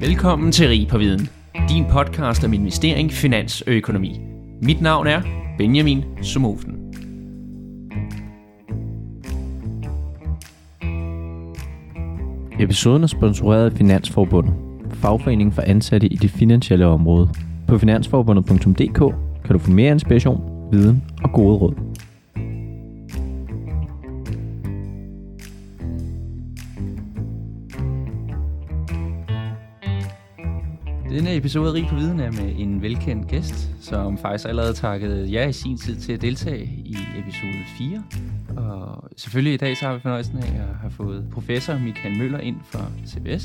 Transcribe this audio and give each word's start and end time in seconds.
Velkommen 0.00 0.52
til 0.52 0.68
Rig 0.68 0.88
på 0.88 0.98
Viden, 0.98 1.28
din 1.68 1.84
podcast 1.90 2.44
om 2.44 2.52
investering, 2.52 3.12
finans 3.12 3.60
og 3.62 3.72
økonomi. 3.72 4.20
Mit 4.62 4.80
navn 4.80 5.06
er 5.06 5.22
Benjamin 5.58 6.04
Sumofen. 6.22 6.92
Episoden 12.60 13.02
er 13.02 13.06
sponsoreret 13.06 13.70
af 13.70 13.76
Finansforbundet, 13.76 14.54
fagforeningen 14.92 15.52
for 15.52 15.62
ansatte 15.62 16.06
i 16.06 16.16
det 16.16 16.30
finansielle 16.30 16.86
område. 16.86 17.28
På 17.68 17.78
finansforbundet.dk 17.78 18.98
kan 19.44 19.52
du 19.52 19.58
få 19.58 19.70
mere 19.70 19.92
inspiration, 19.92 20.40
viden 20.72 21.04
og 21.22 21.32
gode 21.32 21.56
råd. 21.56 21.74
Denne 31.34 31.42
episode 31.42 31.68
af 31.68 31.72
Rig 31.74 31.86
på 31.88 31.94
Viden 31.94 32.20
er 32.20 32.30
med 32.30 32.54
en 32.58 32.82
velkendt 32.82 33.28
gæst, 33.28 33.70
som 33.80 34.18
faktisk 34.18 34.48
allerede 34.48 34.72
takkede 34.72 35.32
jer 35.32 35.48
i 35.48 35.52
sin 35.52 35.76
tid 35.76 35.96
til 35.96 36.12
at 36.12 36.20
deltage 36.20 36.64
i 36.64 36.96
episode 37.18 37.64
4. 37.78 38.04
Og 38.56 39.08
selvfølgelig 39.16 39.54
i 39.54 39.56
dag 39.56 39.76
så 39.76 39.86
har 39.86 39.94
vi 39.94 40.00
fornøjelsen 40.00 40.38
af 40.38 40.42
at 40.42 40.76
have 40.80 40.90
fået 40.90 41.28
professor 41.32 41.78
Michael 41.78 42.18
Møller 42.18 42.38
ind 42.38 42.56
fra 42.64 42.80
CBS. 43.06 43.42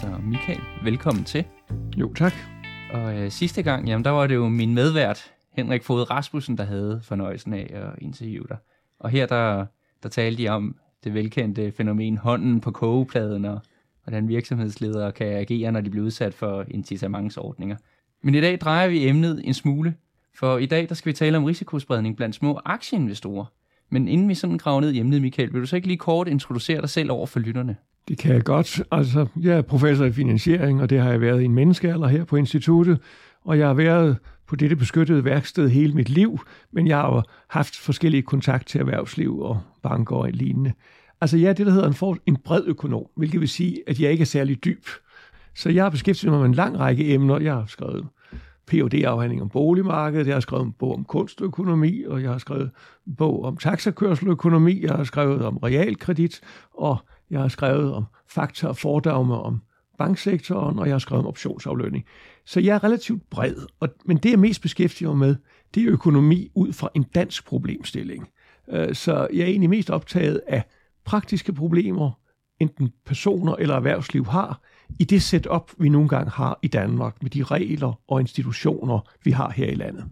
Så 0.00 0.06
Michael, 0.24 0.60
velkommen 0.84 1.24
til. 1.24 1.44
Jo, 1.96 2.14
tak. 2.14 2.32
Og 2.92 3.14
øh, 3.18 3.30
sidste 3.30 3.62
gang, 3.62 3.88
jamen 3.88 4.04
der 4.04 4.10
var 4.10 4.26
det 4.26 4.34
jo 4.34 4.48
min 4.48 4.74
medvært, 4.74 5.32
Henrik 5.56 5.82
Fod 5.82 6.10
Rasmussen, 6.10 6.58
der 6.58 6.64
havde 6.64 7.00
fornøjelsen 7.04 7.52
af 7.54 7.70
at 7.74 8.02
interviewe 8.02 8.46
dig. 8.48 8.56
Og 9.00 9.10
her 9.10 9.26
der, 9.26 9.66
der 10.02 10.08
talte 10.08 10.42
de 10.42 10.48
om 10.48 10.76
det 11.04 11.14
velkendte 11.14 11.72
fænomen 11.72 12.18
hånden 12.18 12.60
på 12.60 12.70
kogepladen, 12.70 13.44
og 13.44 13.60
hvordan 14.04 14.28
virksomhedsledere 14.28 15.12
kan 15.12 15.26
agere, 15.26 15.72
når 15.72 15.80
de 15.80 15.90
bliver 15.90 16.06
udsat 16.06 16.34
for 16.34 16.64
incitamentsordninger. 16.68 17.76
Men 18.22 18.34
i 18.34 18.40
dag 18.40 18.58
drejer 18.60 18.88
vi 18.88 19.08
emnet 19.08 19.40
en 19.44 19.54
smule, 19.54 19.94
for 20.38 20.58
i 20.58 20.66
dag 20.66 20.88
der 20.88 20.94
skal 20.94 21.12
vi 21.12 21.16
tale 21.16 21.36
om 21.36 21.44
risikospredning 21.44 22.16
blandt 22.16 22.34
små 22.34 22.60
aktieinvestorer. 22.64 23.44
Men 23.90 24.08
inden 24.08 24.28
vi 24.28 24.34
sådan 24.34 24.58
graver 24.58 24.80
ned 24.80 24.92
i 24.92 24.98
emnet, 24.98 25.22
Michael, 25.22 25.52
vil 25.52 25.60
du 25.60 25.66
så 25.66 25.76
ikke 25.76 25.88
lige 25.88 25.98
kort 25.98 26.28
introducere 26.28 26.80
dig 26.80 26.88
selv 26.88 27.10
over 27.10 27.26
for 27.26 27.40
lytterne? 27.40 27.76
Det 28.08 28.18
kan 28.18 28.34
jeg 28.34 28.44
godt. 28.44 28.82
Altså, 28.90 29.26
jeg 29.40 29.56
er 29.56 29.62
professor 29.62 30.04
i 30.04 30.12
finansiering, 30.12 30.82
og 30.82 30.90
det 30.90 31.00
har 31.00 31.10
jeg 31.10 31.20
været 31.20 31.42
i 31.42 31.44
en 31.44 31.54
menneskealder 31.54 32.08
her 32.08 32.24
på 32.24 32.36
instituttet. 32.36 32.98
Og 33.44 33.58
jeg 33.58 33.66
har 33.66 33.74
været 33.74 34.16
på 34.46 34.56
dette 34.56 34.76
beskyttede 34.76 35.24
værksted 35.24 35.68
hele 35.68 35.92
mit 35.92 36.08
liv, 36.08 36.40
men 36.72 36.86
jeg 36.86 36.96
har 36.96 37.14
jo 37.14 37.22
haft 37.48 37.76
forskellige 37.76 38.22
kontakt 38.22 38.66
til 38.66 38.80
erhvervsliv 38.80 39.40
og 39.40 39.60
banker 39.82 40.16
og 40.16 40.30
lignende. 40.32 40.72
Altså 41.22 41.36
jeg 41.36 41.48
er 41.48 41.52
det, 41.52 41.66
der 41.66 41.72
hedder 41.72 41.88
en, 41.88 41.94
for, 41.94 42.18
en 42.26 42.36
bred 42.36 42.62
økonom, 42.66 43.06
hvilket 43.16 43.40
vil 43.40 43.48
sige, 43.48 43.82
at 43.86 44.00
jeg 44.00 44.10
ikke 44.10 44.22
er 44.22 44.26
særlig 44.26 44.64
dyb. 44.64 44.86
Så 45.54 45.70
jeg 45.70 45.84
har 45.84 45.90
beskæftiget 45.90 46.32
mig 46.32 46.40
med 46.40 46.48
en 46.48 46.54
lang 46.54 46.78
række 46.78 47.14
emner. 47.14 47.40
Jeg 47.40 47.54
har 47.54 47.66
skrevet 47.66 48.06
phd 48.66 48.94
afhandling 48.94 49.42
om 49.42 49.48
boligmarkedet, 49.48 50.26
jeg 50.26 50.34
har 50.34 50.40
skrevet 50.40 50.64
en 50.64 50.72
bog 50.72 50.94
om 50.94 51.04
kunstøkonomi, 51.04 52.04
og 52.04 52.22
jeg 52.22 52.30
har 52.30 52.38
skrevet 52.38 52.70
en 53.06 53.16
bog 53.16 53.44
om 53.44 53.56
taxakørseløkonomi, 53.56 54.82
jeg 54.82 54.90
har 54.90 55.04
skrevet 55.04 55.44
om 55.44 55.56
realkredit, 55.56 56.40
og 56.74 56.96
jeg 57.30 57.40
har 57.40 57.48
skrevet 57.48 57.92
om 57.92 58.04
fakta 58.28 58.68
og 58.68 58.76
fordomme 58.76 59.34
om 59.34 59.60
banksektoren, 59.98 60.78
og 60.78 60.86
jeg 60.86 60.94
har 60.94 60.98
skrevet 60.98 61.24
om 61.24 61.28
optionsaflønning. 61.28 62.04
Så 62.44 62.60
jeg 62.60 62.74
er 62.74 62.84
relativt 62.84 63.30
bred, 63.30 63.56
og, 63.80 63.88
men 64.04 64.16
det 64.16 64.30
jeg 64.30 64.38
mest 64.38 64.62
beskæftiger 64.62 65.10
mig 65.10 65.18
med, 65.18 65.36
det 65.74 65.82
er 65.82 65.92
økonomi 65.92 66.50
ud 66.54 66.72
fra 66.72 66.88
en 66.94 67.02
dansk 67.02 67.46
problemstilling. 67.46 68.28
Øh, 68.68 68.94
så 68.94 69.28
jeg 69.32 69.42
er 69.42 69.46
egentlig 69.46 69.70
mest 69.70 69.90
optaget 69.90 70.40
af 70.46 70.64
praktiske 71.04 71.52
problemer, 71.52 72.10
enten 72.60 72.92
personer 73.06 73.56
eller 73.56 73.74
erhvervsliv 73.74 74.26
har, 74.26 74.60
i 75.00 75.04
det 75.04 75.22
setup, 75.22 75.70
vi 75.78 75.88
nogle 75.88 76.08
gange 76.08 76.30
har 76.30 76.58
i 76.62 76.68
Danmark, 76.68 77.22
med 77.22 77.30
de 77.30 77.42
regler 77.42 78.00
og 78.08 78.20
institutioner, 78.20 79.00
vi 79.24 79.30
har 79.30 79.50
her 79.50 79.66
i 79.66 79.74
landet. 79.74 80.04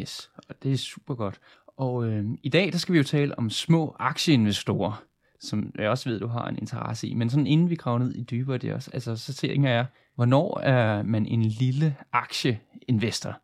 Yes, 0.00 0.30
og 0.48 0.54
det 0.62 0.72
er 0.72 0.76
super 0.76 1.14
godt. 1.14 1.40
Og 1.76 2.06
øh, 2.06 2.24
i 2.42 2.48
dag, 2.48 2.72
der 2.72 2.78
skal 2.78 2.92
vi 2.92 2.98
jo 2.98 3.04
tale 3.04 3.38
om 3.38 3.50
små 3.50 3.96
aktieinvestorer, 3.98 5.02
som 5.40 5.72
jeg 5.78 5.90
også 5.90 6.08
ved, 6.08 6.20
du 6.20 6.26
har 6.26 6.48
en 6.48 6.58
interesse 6.58 7.08
i. 7.08 7.14
Men 7.14 7.30
sådan 7.30 7.46
inden 7.46 7.70
vi 7.70 7.74
graver 7.74 7.98
ned 7.98 8.14
i 8.14 8.22
dybere 8.22 8.58
det 8.58 8.72
også, 8.74 8.90
altså, 8.94 9.16
så 9.16 9.34
tænker 9.34 9.70
jeg, 9.70 9.86
hvornår 10.14 10.60
er 10.60 11.02
man 11.02 11.26
en 11.26 11.42
lille 11.42 11.96
aktieinvestor? 12.12 13.40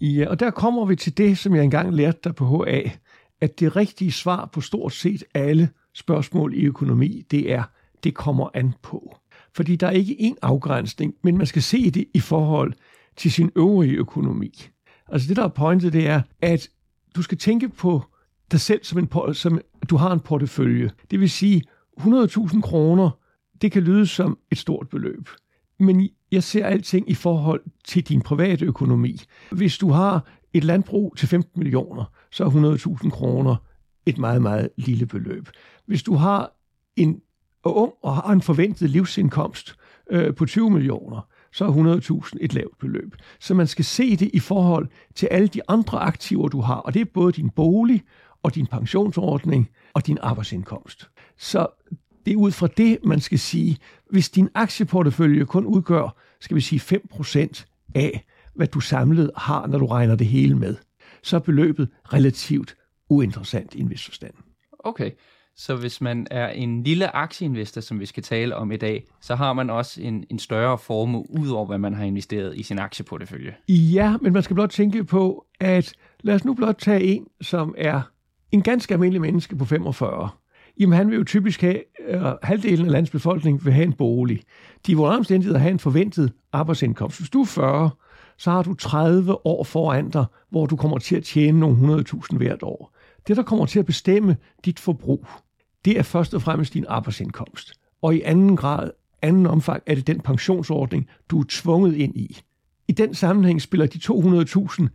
Ja, 0.00 0.28
og 0.28 0.40
der 0.40 0.50
kommer 0.50 0.84
vi 0.84 0.96
til 0.96 1.18
det, 1.18 1.38
som 1.38 1.54
jeg 1.54 1.64
engang 1.64 1.94
lærte 1.94 2.18
dig 2.24 2.34
på 2.34 2.64
HA, 2.64 2.82
at 3.40 3.60
det 3.60 3.76
rigtige 3.76 4.12
svar 4.12 4.46
på 4.52 4.60
stort 4.60 4.92
set 4.92 5.24
alle 5.34 5.68
spørgsmål 5.94 6.54
i 6.54 6.64
økonomi, 6.64 7.22
det 7.30 7.52
er, 7.52 7.62
det 8.04 8.14
kommer 8.14 8.48
an 8.54 8.74
på. 8.82 9.16
Fordi 9.54 9.76
der 9.76 9.86
er 9.86 9.90
ikke 9.90 10.16
én 10.20 10.34
afgrænsning, 10.42 11.14
men 11.22 11.38
man 11.38 11.46
skal 11.46 11.62
se 11.62 11.90
det 11.90 12.04
i 12.14 12.20
forhold 12.20 12.72
til 13.16 13.32
sin 13.32 13.50
øvrige 13.56 13.94
økonomi. 13.94 14.68
Altså 15.08 15.28
det, 15.28 15.36
der 15.36 15.44
er 15.44 15.48
pointet, 15.48 15.92
det 15.92 16.06
er, 16.06 16.22
at 16.42 16.68
du 17.16 17.22
skal 17.22 17.38
tænke 17.38 17.68
på 17.68 18.02
dig 18.50 18.60
selv 18.60 18.84
som, 18.84 18.98
en, 18.98 19.34
som 19.34 19.60
du 19.90 19.96
har 19.96 20.12
en 20.12 20.20
portefølje. 20.20 20.90
Det 21.10 21.20
vil 21.20 21.30
sige, 21.30 21.62
100.000 22.00 22.60
kroner, 22.60 23.10
det 23.62 23.72
kan 23.72 23.82
lyde 23.82 24.06
som 24.06 24.38
et 24.50 24.58
stort 24.58 24.88
beløb. 24.88 25.28
Men 25.78 26.08
jeg 26.32 26.42
ser 26.42 26.66
alting 26.66 27.10
i 27.10 27.14
forhold 27.14 27.62
til 27.84 28.08
din 28.08 28.20
private 28.20 28.64
økonomi. 28.64 29.16
Hvis 29.50 29.78
du 29.78 29.90
har 29.90 30.26
et 30.52 30.64
landbrug 30.64 31.14
til 31.16 31.28
15 31.28 31.58
millioner, 31.60 32.04
så 32.30 32.44
er 32.44 32.98
100.000 33.04 33.10
kroner 33.10 33.56
et 34.06 34.18
meget, 34.18 34.42
meget 34.42 34.68
lille 34.76 35.06
beløb. 35.06 35.48
Hvis 35.86 36.02
du 36.02 36.14
har 36.14 36.52
en 36.96 37.20
ung 37.64 37.92
og 38.02 38.14
har 38.14 38.32
en 38.32 38.42
forventet 38.42 38.90
livsindkomst 38.90 39.76
øh, 40.10 40.34
på 40.34 40.46
20 40.46 40.70
millioner, 40.70 41.28
så 41.52 41.64
er 41.64 42.24
100.000 42.26 42.38
et 42.40 42.54
lavt 42.54 42.78
beløb. 42.78 43.14
Så 43.40 43.54
man 43.54 43.66
skal 43.66 43.84
se 43.84 44.16
det 44.16 44.30
i 44.32 44.38
forhold 44.38 44.88
til 45.14 45.26
alle 45.26 45.48
de 45.48 45.60
andre 45.68 45.98
aktiver, 45.98 46.48
du 46.48 46.60
har, 46.60 46.74
og 46.74 46.94
det 46.94 47.00
er 47.00 47.10
både 47.14 47.32
din 47.32 47.50
bolig 47.50 48.02
og 48.42 48.54
din 48.54 48.66
pensionsordning 48.66 49.68
og 49.94 50.06
din 50.06 50.18
arbejdsindkomst. 50.20 51.10
Så 51.38 51.66
det 52.26 52.32
er 52.32 52.36
ud 52.36 52.50
fra 52.50 52.66
det, 52.66 52.98
man 53.04 53.20
skal 53.20 53.38
sige, 53.38 53.78
hvis 54.10 54.30
din 54.30 54.48
aktieportefølje 54.54 55.44
kun 55.44 55.66
udgør, 55.66 56.16
skal 56.40 56.54
vi 56.56 56.60
sige 56.60 56.98
5% 57.14 57.64
af, 57.94 58.26
hvad 58.54 58.66
du 58.66 58.80
samlet 58.80 59.30
har, 59.36 59.66
når 59.66 59.78
du 59.78 59.86
regner 59.86 60.14
det 60.14 60.26
hele 60.26 60.54
med, 60.54 60.76
så 61.22 61.36
er 61.36 61.40
beløbet 61.40 61.88
relativt 62.12 62.76
uinteressant 63.10 63.74
i 63.74 63.80
en 63.80 63.90
vis 63.90 64.04
forstand. 64.04 64.34
Okay, 64.78 65.10
så 65.56 65.76
hvis 65.76 66.00
man 66.00 66.26
er 66.30 66.48
en 66.48 66.82
lille 66.82 67.16
aktieinvestor, 67.16 67.80
som 67.80 68.00
vi 68.00 68.06
skal 68.06 68.22
tale 68.22 68.56
om 68.56 68.72
i 68.72 68.76
dag, 68.76 69.04
så 69.20 69.34
har 69.34 69.52
man 69.52 69.70
også 69.70 70.02
en, 70.02 70.24
en 70.30 70.38
større 70.38 70.78
formue, 70.78 71.26
ud 71.30 71.48
over 71.48 71.66
hvad 71.66 71.78
man 71.78 71.94
har 71.94 72.04
investeret 72.04 72.56
i 72.56 72.62
sin 72.62 72.78
aktieportefølje. 72.78 73.54
Ja, 73.68 74.16
men 74.22 74.32
man 74.32 74.42
skal 74.42 74.54
blot 74.54 74.70
tænke 74.70 75.04
på, 75.04 75.46
at 75.60 75.92
lad 76.20 76.34
os 76.34 76.44
nu 76.44 76.54
blot 76.54 76.76
tage 76.78 77.02
en, 77.02 77.26
som 77.40 77.74
er 77.78 78.02
en 78.52 78.62
ganske 78.62 78.94
almindelig 78.94 79.20
menneske 79.20 79.56
på 79.56 79.64
45. 79.64 80.28
Jamen 80.80 80.96
han 80.96 81.10
vil 81.10 81.16
jo 81.16 81.24
typisk 81.24 81.60
have, 81.60 81.82
uh, 82.14 82.22
halvdelen 82.42 82.86
af 82.86 82.92
landets 82.92 83.10
befolkning 83.10 83.64
vil 83.64 83.72
have 83.72 83.84
en 83.84 83.92
bolig. 83.92 84.40
De 84.86 84.96
vil 84.96 85.04
omstændigheder 85.04 85.58
have 85.58 85.70
en 85.70 85.78
forventet 85.78 86.32
arbejdsindkomst. 86.52 87.18
Hvis 87.18 87.30
du 87.30 87.40
er 87.40 87.46
40, 87.46 87.90
så 88.38 88.50
har 88.50 88.62
du 88.62 88.74
30 88.74 89.46
år 89.46 89.64
foran 89.64 90.10
dig, 90.10 90.24
hvor 90.50 90.66
du 90.66 90.76
kommer 90.76 90.98
til 90.98 91.16
at 91.16 91.24
tjene 91.24 91.60
nogle 91.60 92.04
100.000 92.04 92.36
hvert 92.36 92.62
år. 92.62 92.96
Det, 93.26 93.36
der 93.36 93.42
kommer 93.42 93.66
til 93.66 93.78
at 93.78 93.86
bestemme 93.86 94.36
dit 94.64 94.80
forbrug, 94.80 95.26
det 95.84 95.98
er 95.98 96.02
først 96.02 96.34
og 96.34 96.42
fremmest 96.42 96.74
din 96.74 96.84
arbejdsindkomst. 96.88 97.72
Og 98.02 98.14
i 98.14 98.22
anden 98.22 98.56
grad, 98.56 98.90
anden 99.22 99.46
omfang, 99.46 99.82
er 99.86 99.94
det 99.94 100.06
den 100.06 100.20
pensionsordning, 100.20 101.08
du 101.30 101.40
er 101.40 101.44
tvunget 101.48 101.96
ind 101.96 102.16
i. 102.16 102.40
I 102.88 102.92
den 102.92 103.14
sammenhæng 103.14 103.62
spiller 103.62 103.86
de 103.86 103.98
200.000, 103.98 104.86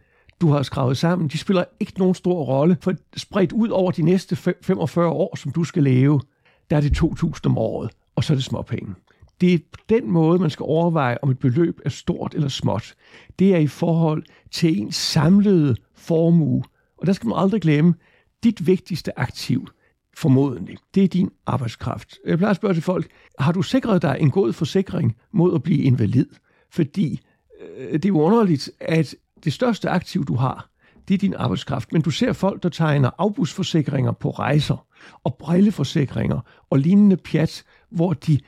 du 0.41 0.49
har 0.49 0.63
skrevet 0.63 0.97
sammen, 0.97 1.27
de 1.27 1.37
spiller 1.37 1.63
ikke 1.79 1.99
nogen 1.99 2.15
stor 2.15 2.43
rolle, 2.43 2.77
for 2.81 2.93
spredt 3.17 3.51
ud 3.51 3.69
over 3.69 3.91
de 3.91 4.01
næste 4.01 4.35
45 4.35 5.09
år, 5.09 5.35
som 5.35 5.51
du 5.51 5.63
skal 5.63 5.83
leve, 5.83 6.21
der 6.69 6.77
er 6.77 6.81
det 6.81 6.97
2.000 6.97 7.39
om 7.45 7.57
året, 7.57 7.91
og 8.15 8.23
så 8.23 8.33
er 8.33 8.35
det 8.35 8.43
småpenge. 8.43 8.93
Det 9.41 9.53
er 9.53 9.57
på 9.71 9.79
den 9.89 10.11
måde, 10.11 10.39
man 10.39 10.49
skal 10.49 10.63
overveje, 10.63 11.17
om 11.21 11.29
et 11.29 11.39
beløb 11.39 11.79
er 11.85 11.89
stort 11.89 12.33
eller 12.35 12.47
småt. 12.47 12.95
Det 13.39 13.53
er 13.53 13.57
i 13.57 13.67
forhold 13.67 14.23
til 14.51 14.81
en 14.81 14.91
samlede 14.91 15.75
formue. 15.95 16.63
Og 16.97 17.07
der 17.07 17.13
skal 17.13 17.27
man 17.27 17.37
aldrig 17.37 17.61
glemme, 17.61 17.93
dit 18.45 18.67
vigtigste 18.67 19.19
aktiv, 19.19 19.67
formodentlig, 20.17 20.77
det 20.95 21.03
er 21.03 21.07
din 21.07 21.29
arbejdskraft. 21.45 22.17
Jeg 22.25 22.37
plejer 22.37 22.49
at 22.49 22.55
spørge 22.55 22.73
til 22.73 22.83
folk, 22.83 23.07
har 23.39 23.51
du 23.51 23.61
sikret 23.61 24.01
dig 24.01 24.17
en 24.19 24.31
god 24.31 24.53
forsikring 24.53 25.15
mod 25.31 25.55
at 25.55 25.63
blive 25.63 25.83
invalid? 25.83 26.27
Fordi 26.71 27.19
øh, 27.77 27.93
det 27.93 28.05
er 28.05 28.09
jo 28.09 28.21
underligt, 28.21 28.69
at 28.79 29.15
det 29.43 29.53
største 29.53 29.89
aktiv, 29.89 30.25
du 30.25 30.35
har, 30.35 30.69
det 31.07 31.13
er 31.13 31.17
din 31.17 31.33
arbejdskraft. 31.33 31.93
Men 31.93 32.01
du 32.01 32.11
ser 32.11 32.33
folk, 32.33 32.63
der 32.63 32.69
tegner 32.69 33.09
afbudsforsikringer 33.17 34.11
på 34.11 34.29
rejser, 34.29 34.85
og 35.23 35.35
brilleforsikringer 35.35 36.39
og 36.69 36.79
lignende 36.79 37.17
pjat, 37.17 37.63
hvor 37.89 38.13
de 38.13 38.39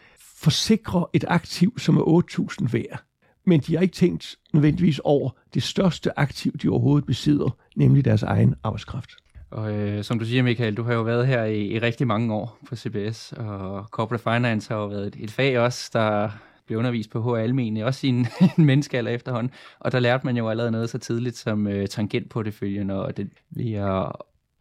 forsikrer 0.41 1.09
et 1.13 1.25
aktiv, 1.27 1.79
som 1.79 1.97
er 1.97 2.23
8.000 2.61 2.71
værd. 2.71 3.03
Men 3.45 3.59
de 3.59 3.75
har 3.75 3.81
ikke 3.81 3.95
tænkt 3.95 4.35
nødvendigvis 4.53 4.99
over 4.99 5.29
det 5.53 5.63
største 5.63 6.19
aktiv, 6.19 6.57
de 6.57 6.69
overhovedet 6.69 7.05
besidder, 7.05 7.49
nemlig 7.75 8.05
deres 8.05 8.23
egen 8.23 8.55
arbejdskraft. 8.63 9.09
Og 9.49 9.73
øh, 9.73 10.03
som 10.03 10.19
du 10.19 10.25
siger, 10.25 10.43
Michael, 10.43 10.77
du 10.77 10.83
har 10.83 10.93
jo 10.93 11.01
været 11.01 11.27
her 11.27 11.43
i, 11.43 11.65
i 11.65 11.79
rigtig 11.79 12.07
mange 12.07 12.33
år 12.33 12.57
på 12.67 12.75
CBS, 12.75 13.33
og 13.37 13.83
corporate 13.83 14.23
finance 14.23 14.73
har 14.73 14.81
jo 14.81 14.87
været 14.87 15.07
et, 15.07 15.15
et 15.19 15.31
fag 15.31 15.59
også, 15.59 15.89
der, 15.93 16.29
blev 16.67 16.79
undervist 16.79 17.09
på 17.09 17.21
HR 17.21 17.35
Almen, 17.35 17.77
også 17.77 18.07
i 18.07 18.09
en, 18.09 18.27
en 18.57 18.65
menneskealder 18.65 19.11
efterhånden, 19.11 19.53
og 19.79 19.91
der 19.91 19.99
lærte 19.99 20.25
man 20.25 20.37
jo 20.37 20.49
allerede 20.49 20.71
noget 20.71 20.89
så 20.89 20.97
tidligt 20.97 21.37
som 21.37 21.67
øh, 21.67 21.87
tangentporteføljen, 21.87 22.89
og 22.89 23.17
det 23.17 23.29
ved 23.49 23.73
at, 23.73 24.11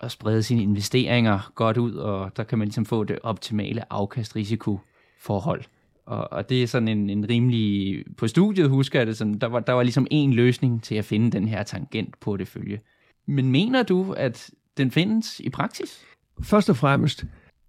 at 0.01 0.11
sprede 0.11 0.43
sine 0.43 0.63
investeringer 0.63 1.53
godt 1.55 1.77
ud, 1.77 1.95
og 1.95 2.37
der 2.37 2.45
kan 2.45 2.59
man 2.59 2.69
ligesom 2.69 2.85
få 2.85 3.05
det 3.05 3.19
optimale 3.23 3.93
afkast-risiko-forhold. 3.93 5.65
Og, 6.07 6.33
og 6.33 6.49
det 6.49 6.63
er 6.63 6.67
sådan 6.67 6.89
en, 6.89 7.11
en 7.11 7.29
rimelig... 7.29 8.05
På 8.17 8.29
studiet 8.29 8.69
husker 8.69 8.99
jeg 9.01 9.07
det 9.07 9.17
sådan, 9.17 9.39
der 9.39 9.47
var, 9.47 9.61
der 9.61 9.73
var 9.73 9.83
ligesom 9.83 10.07
en 10.11 10.33
løsning 10.33 10.83
til 10.83 10.95
at 10.95 11.05
finde 11.05 11.31
den 11.31 11.49
her 11.49 11.63
tangentportefølje. 11.63 12.81
Men 13.27 13.51
mener 13.51 13.83
du, 13.83 14.13
at 14.13 14.51
den 14.77 14.91
findes 14.91 15.41
i 15.41 15.51
praksis? 15.51 16.01
Først 16.43 16.71
og 16.71 16.77
fremmest, 16.77 17.25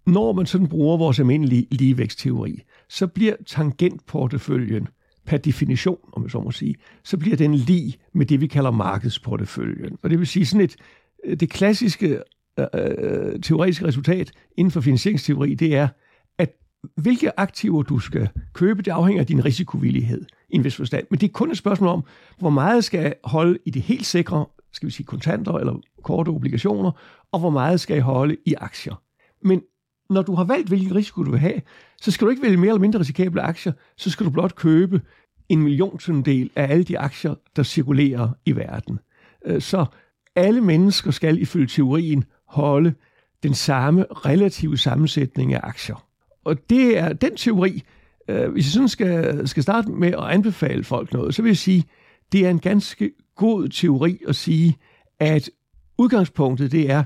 når 0.06 0.32
man 0.32 0.46
sådan 0.46 0.68
bruger 0.68 0.96
vores 0.96 1.18
almindelige 1.18 1.66
ligevækstteori, 1.70 2.62
så 2.88 3.06
bliver 3.06 3.34
tangentporteføljen 3.46 4.88
per 5.26 5.36
definition, 5.36 5.98
om 6.12 6.22
jeg 6.22 6.30
så 6.30 6.40
må 6.40 6.50
sige, 6.50 6.74
så 7.04 7.16
bliver 7.16 7.36
den 7.36 7.54
lige 7.54 7.94
med 8.14 8.26
det, 8.26 8.40
vi 8.40 8.46
kalder 8.46 8.70
markedsporteføljen. 8.70 9.98
Og 10.02 10.10
det 10.10 10.18
vil 10.18 10.26
sige 10.26 10.46
sådan 10.46 10.64
et, 10.64 10.76
øh, 11.24 11.36
det 11.36 11.50
klassiske 11.50 12.22
øh, 12.58 12.66
øh, 12.74 13.40
teoretiske 13.40 13.86
resultat 13.86 14.32
inden 14.58 14.70
for 14.70 14.80
finansieringsteori, 14.80 15.54
det 15.54 15.76
er, 15.76 15.88
at 16.38 16.52
hvilke 16.96 17.40
aktiver 17.40 17.82
du 17.82 17.98
skal 17.98 18.28
købe, 18.52 18.82
det 18.82 18.90
afhænger 18.90 19.22
af 19.22 19.26
din 19.26 19.44
risikovillighed 19.44 20.24
i 20.50 20.56
en 20.56 20.64
vis 20.64 20.76
forstand. 20.76 21.06
Men 21.10 21.20
det 21.20 21.28
er 21.28 21.32
kun 21.32 21.50
et 21.50 21.58
spørgsmål 21.58 21.88
om, 21.88 22.04
hvor 22.38 22.50
meget 22.50 22.84
skal 22.84 23.14
holde 23.24 23.58
i 23.66 23.70
det 23.70 23.82
helt 23.82 24.06
sikre, 24.06 24.46
skal 24.78 24.86
vi 24.86 24.92
sige 24.92 25.06
kontanter 25.06 25.52
eller 25.52 25.80
korte 26.02 26.28
obligationer, 26.28 26.90
og 27.32 27.40
hvor 27.40 27.50
meget 27.50 27.80
skal 27.80 27.94
jeg 27.94 28.02
holde 28.02 28.36
i 28.46 28.54
aktier. 28.54 29.02
Men 29.42 29.62
når 30.10 30.22
du 30.22 30.34
har 30.34 30.44
valgt, 30.44 30.68
hvilken 30.68 30.94
risiko 30.94 31.22
du 31.22 31.30
vil 31.30 31.40
have, 31.40 31.60
så 32.00 32.10
skal 32.10 32.24
du 32.24 32.30
ikke 32.30 32.42
vælge 32.42 32.56
mere 32.56 32.68
eller 32.68 32.80
mindre 32.80 33.00
risikable 33.00 33.42
aktier, 33.42 33.72
så 33.96 34.10
skal 34.10 34.26
du 34.26 34.30
blot 34.30 34.54
købe 34.54 35.00
en 35.48 35.62
milliontundel 35.62 36.50
af 36.56 36.72
alle 36.72 36.84
de 36.84 36.98
aktier, 36.98 37.34
der 37.56 37.62
cirkulerer 37.62 38.28
i 38.46 38.56
verden. 38.56 38.98
Øh, 39.46 39.60
så 39.62 39.86
alle 40.36 40.60
mennesker 40.60 41.10
skal 41.10 41.42
ifølge 41.42 41.66
teorien 41.66 42.24
holde 42.46 42.94
den 43.42 43.54
samme 43.54 44.04
relative 44.10 44.78
sammensætning 44.78 45.54
af 45.54 45.60
aktier. 45.62 46.06
Og 46.44 46.70
det 46.70 46.98
er 46.98 47.12
den 47.12 47.36
teori, 47.36 47.82
øh, 48.28 48.52
hvis 48.52 48.66
jeg 48.66 48.72
sådan 48.72 48.88
skal, 48.88 49.48
skal 49.48 49.62
starte 49.62 49.90
med 49.90 50.08
at 50.08 50.24
anbefale 50.24 50.84
folk 50.84 51.12
noget, 51.12 51.34
så 51.34 51.42
vil 51.42 51.48
jeg 51.50 51.56
sige, 51.56 51.84
det 52.32 52.46
er 52.46 52.50
en 52.50 52.58
ganske 52.58 53.10
god 53.36 53.68
teori 53.68 54.18
at 54.28 54.36
sige, 54.36 54.76
at 55.20 55.50
udgangspunktet 55.98 56.72
det 56.72 56.90
er, 56.90 57.04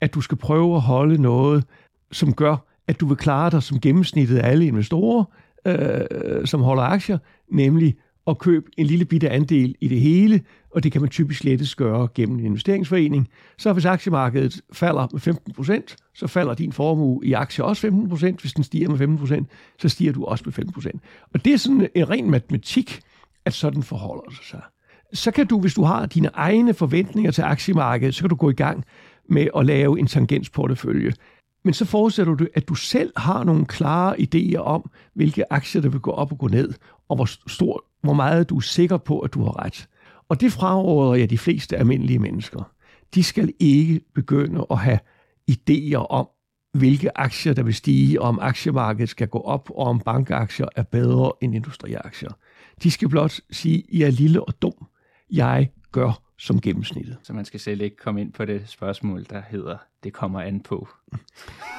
at 0.00 0.14
du 0.14 0.20
skal 0.20 0.38
prøve 0.38 0.74
at 0.74 0.80
holde 0.80 1.22
noget, 1.22 1.64
som 2.12 2.34
gør, 2.34 2.56
at 2.88 3.00
du 3.00 3.06
vil 3.06 3.16
klare 3.16 3.50
dig 3.50 3.62
som 3.62 3.80
gennemsnittet 3.80 4.38
af 4.38 4.50
alle 4.50 4.66
investorer, 4.66 5.24
øh, 5.66 6.46
som 6.46 6.62
holder 6.62 6.82
aktier, 6.82 7.18
nemlig 7.50 7.96
at 8.26 8.38
købe 8.38 8.70
en 8.76 8.86
lille 8.86 9.04
bitte 9.04 9.30
andel 9.30 9.74
i 9.80 9.88
det 9.88 10.00
hele, 10.00 10.40
og 10.70 10.82
det 10.82 10.92
kan 10.92 11.00
man 11.00 11.10
typisk 11.10 11.44
lettest 11.44 11.76
gøre 11.76 12.08
gennem 12.14 12.38
en 12.38 12.44
investeringsforening. 12.44 13.28
Så 13.58 13.72
hvis 13.72 13.84
aktiemarkedet 13.84 14.60
falder 14.72 15.08
med 15.12 15.20
15% 15.20 15.96
så 16.14 16.26
falder 16.26 16.54
din 16.54 16.72
formue 16.72 17.26
i 17.26 17.32
aktier 17.32 17.64
også 17.64 17.86
15% 17.86 18.40
Hvis 18.40 18.52
den 18.52 18.64
stiger 18.64 18.88
med 18.88 19.18
15% 19.42 19.44
så 19.78 19.88
stiger 19.88 20.12
du 20.12 20.24
også 20.24 20.44
med 20.46 20.52
15% 20.52 20.98
Og 21.34 21.44
det 21.44 21.52
er 21.52 21.56
sådan 21.56 21.88
en 21.94 22.10
ren 22.10 22.30
matematik, 22.30 23.00
at 23.44 23.54
sådan 23.54 23.82
forholder 23.82 24.22
det 24.22 24.38
sig. 24.50 24.62
Så 25.12 25.30
kan 25.30 25.46
du, 25.46 25.60
hvis 25.60 25.74
du 25.74 25.82
har 25.82 26.06
dine 26.06 26.30
egne 26.34 26.74
forventninger 26.74 27.30
til 27.30 27.42
aktiemarkedet, 27.42 28.14
så 28.14 28.22
kan 28.22 28.30
du 28.30 28.36
gå 28.36 28.50
i 28.50 28.54
gang 28.54 28.84
med 29.28 29.48
at 29.56 29.66
lave 29.66 29.98
en 29.98 30.06
tangensportefølje. 30.06 31.12
Men 31.64 31.74
så 31.74 31.84
forudsætter 31.84 32.34
du, 32.34 32.46
at 32.54 32.68
du 32.68 32.74
selv 32.74 33.12
har 33.16 33.44
nogle 33.44 33.66
klare 33.66 34.16
idéer 34.20 34.58
om, 34.58 34.90
hvilke 35.14 35.52
aktier, 35.52 35.82
der 35.82 35.88
vil 35.88 36.00
gå 36.00 36.10
op 36.10 36.32
og 36.32 36.38
gå 36.38 36.48
ned, 36.48 36.74
og 37.08 37.16
hvor, 37.16 37.48
stor, 37.48 37.84
hvor 38.02 38.12
meget 38.12 38.50
du 38.50 38.56
er 38.56 38.60
sikker 38.60 38.96
på, 38.96 39.18
at 39.18 39.34
du 39.34 39.42
har 39.42 39.64
ret. 39.64 39.88
Og 40.28 40.40
det 40.40 40.52
fraråder 40.52 41.14
jeg 41.14 41.30
de 41.30 41.38
fleste 41.38 41.76
almindelige 41.76 42.18
mennesker. 42.18 42.72
De 43.14 43.22
skal 43.22 43.52
ikke 43.58 44.00
begynde 44.14 44.66
at 44.70 44.78
have 44.78 44.98
idéer 45.50 46.06
om, 46.10 46.28
hvilke 46.72 47.18
aktier, 47.18 47.54
der 47.54 47.62
vil 47.62 47.74
stige, 47.74 48.20
og 48.20 48.28
om 48.28 48.38
aktiemarkedet 48.42 49.08
skal 49.08 49.28
gå 49.28 49.40
op, 49.40 49.70
og 49.70 49.86
om 49.86 50.00
bankaktier 50.00 50.66
er 50.76 50.82
bedre 50.82 51.32
end 51.40 51.54
industriaktier. 51.54 52.30
De 52.82 52.90
skal 52.90 53.08
blot 53.08 53.40
sige, 53.50 53.78
at 53.78 53.98
jeg 53.98 54.06
er 54.06 54.10
lille 54.10 54.44
og 54.44 54.62
dum. 54.62 54.86
Jeg 55.30 55.70
gør 55.92 56.22
som 56.38 56.60
gennemsnittet. 56.60 57.16
Så 57.22 57.32
man 57.32 57.44
skal 57.44 57.60
selv 57.60 57.80
ikke 57.80 57.96
komme 57.96 58.20
ind 58.20 58.32
på 58.32 58.44
det 58.44 58.62
spørgsmål, 58.66 59.26
der 59.30 59.42
hedder, 59.50 59.76
det 60.04 60.12
kommer 60.12 60.40
an 60.40 60.60
på. 60.60 60.88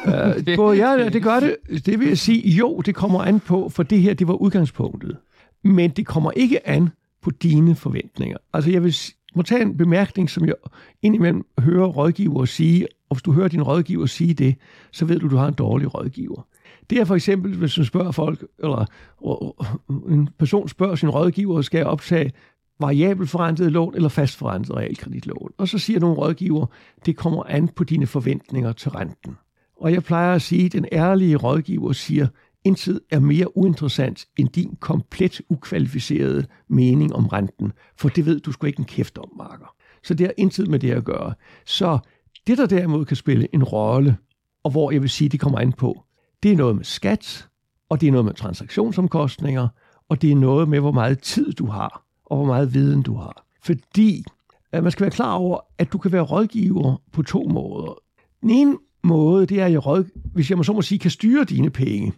uh, 0.05 0.55
både 0.55 0.77
ja, 0.77 1.09
det 1.09 1.23
gør 1.23 1.39
det. 1.39 1.85
Det 1.85 1.99
vil 1.99 2.07
jeg 2.07 2.17
sige, 2.17 2.49
jo, 2.49 2.79
det 2.79 2.95
kommer 2.95 3.21
an 3.21 3.39
på, 3.39 3.69
for 3.69 3.83
det 3.83 4.01
her, 4.01 4.13
det 4.13 4.27
var 4.27 4.33
udgangspunktet. 4.33 5.17
Men 5.63 5.89
det 5.89 6.05
kommer 6.07 6.31
ikke 6.31 6.67
an 6.67 6.89
på 7.21 7.31
dine 7.31 7.75
forventninger. 7.75 8.37
Altså 8.53 8.71
jeg 8.71 8.83
vil 8.83 8.95
må 9.35 9.43
tage 9.43 9.61
en 9.61 9.77
bemærkning, 9.77 10.29
som 10.29 10.45
jeg 10.45 10.53
indimellem 11.01 11.45
hører 11.59 11.87
rådgiver 11.87 12.45
sige, 12.45 12.87
og 13.09 13.15
hvis 13.15 13.23
du 13.23 13.31
hører 13.31 13.47
din 13.47 13.63
rådgiver 13.63 14.05
sige 14.05 14.33
det, 14.33 14.55
så 14.91 15.05
ved 15.05 15.19
du, 15.19 15.25
at 15.25 15.31
du 15.31 15.37
har 15.37 15.47
en 15.47 15.53
dårlig 15.53 15.95
rådgiver. 15.95 16.47
Det 16.89 16.97
er 16.97 17.05
for 17.05 17.15
eksempel, 17.15 17.55
hvis 17.55 17.73
du 17.73 17.85
spørger 17.85 18.11
folk, 18.11 18.45
eller 18.59 18.85
øh, 19.25 20.07
øh, 20.07 20.13
en 20.13 20.29
person 20.39 20.69
spørger 20.69 20.95
sin 20.95 21.09
rådgiver, 21.09 21.61
skal 21.61 21.77
jeg 21.77 21.87
optage 21.87 22.31
variabelt 22.79 23.29
forrentet 23.29 23.71
lån 23.71 23.95
eller 23.95 24.09
fast 24.09 24.37
forrentet 24.37 24.75
realkreditlån. 24.75 25.51
Og 25.57 25.67
så 25.67 25.77
siger 25.77 25.99
nogle 25.99 26.15
rådgiver, 26.15 26.65
det 27.05 27.17
kommer 27.17 27.43
an 27.43 27.67
på 27.67 27.83
dine 27.83 28.07
forventninger 28.07 28.71
til 28.71 28.91
renten. 28.91 29.37
Og 29.81 29.93
jeg 29.93 30.03
plejer 30.03 30.35
at 30.35 30.41
sige, 30.41 30.65
at 30.65 30.71
den 30.71 30.85
ærlige 30.91 31.35
rådgiver 31.35 31.91
siger, 31.91 32.27
intet 32.63 32.99
er 33.11 33.19
mere 33.19 33.57
uinteressant 33.57 34.25
end 34.37 34.49
din 34.49 34.77
komplet 34.79 35.41
ukvalificerede 35.49 36.45
mening 36.67 37.15
om 37.15 37.27
renten, 37.27 37.71
for 37.97 38.09
det 38.09 38.25
ved 38.25 38.39
du 38.39 38.51
sgu 38.51 38.67
ikke 38.67 38.79
en 38.79 38.85
kæft 38.85 39.17
om, 39.17 39.29
Marker. 39.37 39.75
Så 40.03 40.13
det 40.13 40.27
har 40.27 40.33
intet 40.37 40.67
med 40.67 40.79
det 40.79 40.91
at 40.91 41.03
gøre. 41.03 41.33
Så 41.65 41.99
det, 42.47 42.57
der 42.57 42.65
derimod 42.65 43.05
kan 43.05 43.15
spille 43.15 43.47
en 43.55 43.63
rolle, 43.63 44.17
og 44.63 44.71
hvor 44.71 44.91
jeg 44.91 45.01
vil 45.01 45.09
sige, 45.09 45.29
det 45.29 45.39
kommer 45.39 45.59
ind 45.59 45.73
på, 45.73 46.03
det 46.43 46.51
er 46.51 46.55
noget 46.55 46.75
med 46.75 46.83
skat, 46.83 47.47
og 47.89 48.01
det 48.01 48.07
er 48.07 48.11
noget 48.11 48.25
med 48.25 48.33
transaktionsomkostninger, 48.33 49.67
og 50.09 50.21
det 50.21 50.31
er 50.31 50.35
noget 50.35 50.69
med, 50.69 50.79
hvor 50.79 50.91
meget 50.91 51.21
tid 51.21 51.53
du 51.53 51.65
har 51.65 52.05
og 52.25 52.37
hvor 52.37 52.45
meget 52.45 52.73
viden 52.73 53.01
du 53.01 53.15
har. 53.15 53.45
Fordi 53.63 54.23
at 54.71 54.83
man 54.83 54.91
skal 54.91 55.01
være 55.01 55.11
klar 55.11 55.33
over, 55.33 55.59
at 55.77 55.93
du 55.93 55.97
kan 55.97 56.11
være 56.11 56.21
rådgiver 56.21 57.01
på 57.11 57.21
to 57.21 57.43
måder. 57.43 57.93
Den 58.41 58.49
ene 58.49 58.77
måde, 59.03 59.45
det 59.45 59.59
er, 59.59 59.65
at 59.65 59.71
jeg 59.71 59.85
råd, 59.85 60.05
hvis 60.33 60.49
jeg 60.49 60.57
må 60.57 60.63
så 60.63 60.73
må 60.73 60.81
sige, 60.81 60.99
kan 60.99 61.11
styre 61.11 61.43
dine 61.43 61.69
penge, 61.69 62.13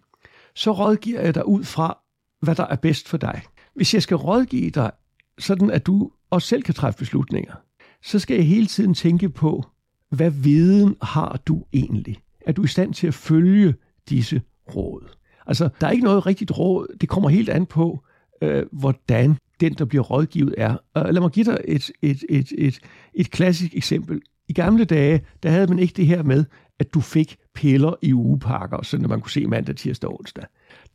så 0.56 0.71
rådgiver 0.71 1.21
jeg 1.21 1.35
dig 1.35 1.47
ud 1.47 1.63
fra, 1.63 1.97
hvad 2.41 2.56
der 2.56 2.65
er 2.65 2.75
bedst 2.75 3.09
for 3.09 3.18
dig. 3.18 3.41
Hvis 3.75 3.94
jeg 3.94 4.03
skal 4.03 4.18
rådgive 4.18 4.69
dig, 4.69 4.91
sådan 5.40 5.71
at 5.71 5.85
du 5.85 6.11
også 6.30 6.47
selv 6.47 6.63
kan 6.63 6.73
træffe 6.73 6.97
beslutninger, 6.97 7.54
så 8.04 8.19
skal 8.19 8.35
jeg 8.35 8.47
hele 8.47 8.66
tiden 8.66 8.94
tænke 8.94 9.30
på, 9.30 9.66
hvad 10.11 10.31
viden 10.31 10.95
har 11.01 11.41
du 11.47 11.63
egentlig? 11.73 12.18
Er 12.45 12.51
du 12.51 12.63
i 12.63 12.68
stand 12.68 12.94
til 12.94 13.07
at 13.07 13.13
følge 13.13 13.75
disse 14.09 14.41
råd? 14.75 15.09
Altså, 15.47 15.69
der 15.81 15.87
er 15.87 15.91
ikke 15.91 16.03
noget 16.03 16.25
rigtigt 16.25 16.57
råd. 16.57 16.97
Det 17.01 17.09
kommer 17.09 17.30
helt 17.30 17.49
an 17.49 17.65
på, 17.65 18.03
øh, 18.41 18.65
hvordan 18.71 19.37
den, 19.59 19.73
der 19.73 19.85
bliver 19.85 20.03
rådgivet, 20.03 20.56
er. 20.57 20.77
Og 20.94 21.13
lad 21.13 21.21
mig 21.21 21.31
give 21.31 21.45
dig 21.45 21.57
et, 21.65 21.91
et, 22.01 22.23
et, 22.30 22.51
et, 22.57 22.80
et 23.13 23.31
klassisk 23.31 23.75
eksempel. 23.75 24.21
I 24.47 24.53
gamle 24.53 24.85
dage, 24.85 25.21
der 25.44 25.49
havde 25.49 25.68
man 25.68 25.80
ikke 25.80 25.94
det 25.94 26.07
her 26.07 26.23
med, 26.23 26.45
at 26.80 26.94
du 26.94 27.01
fik 27.01 27.37
piller 27.53 27.94
i 28.01 28.13
ugepakker, 28.13 28.83
sådan 28.83 29.03
at 29.03 29.09
man 29.09 29.21
kunne 29.21 29.31
se 29.31 29.45
mandag, 29.45 29.75
tirsdag 29.75 30.09
og 30.09 30.19
onsdag. 30.19 30.45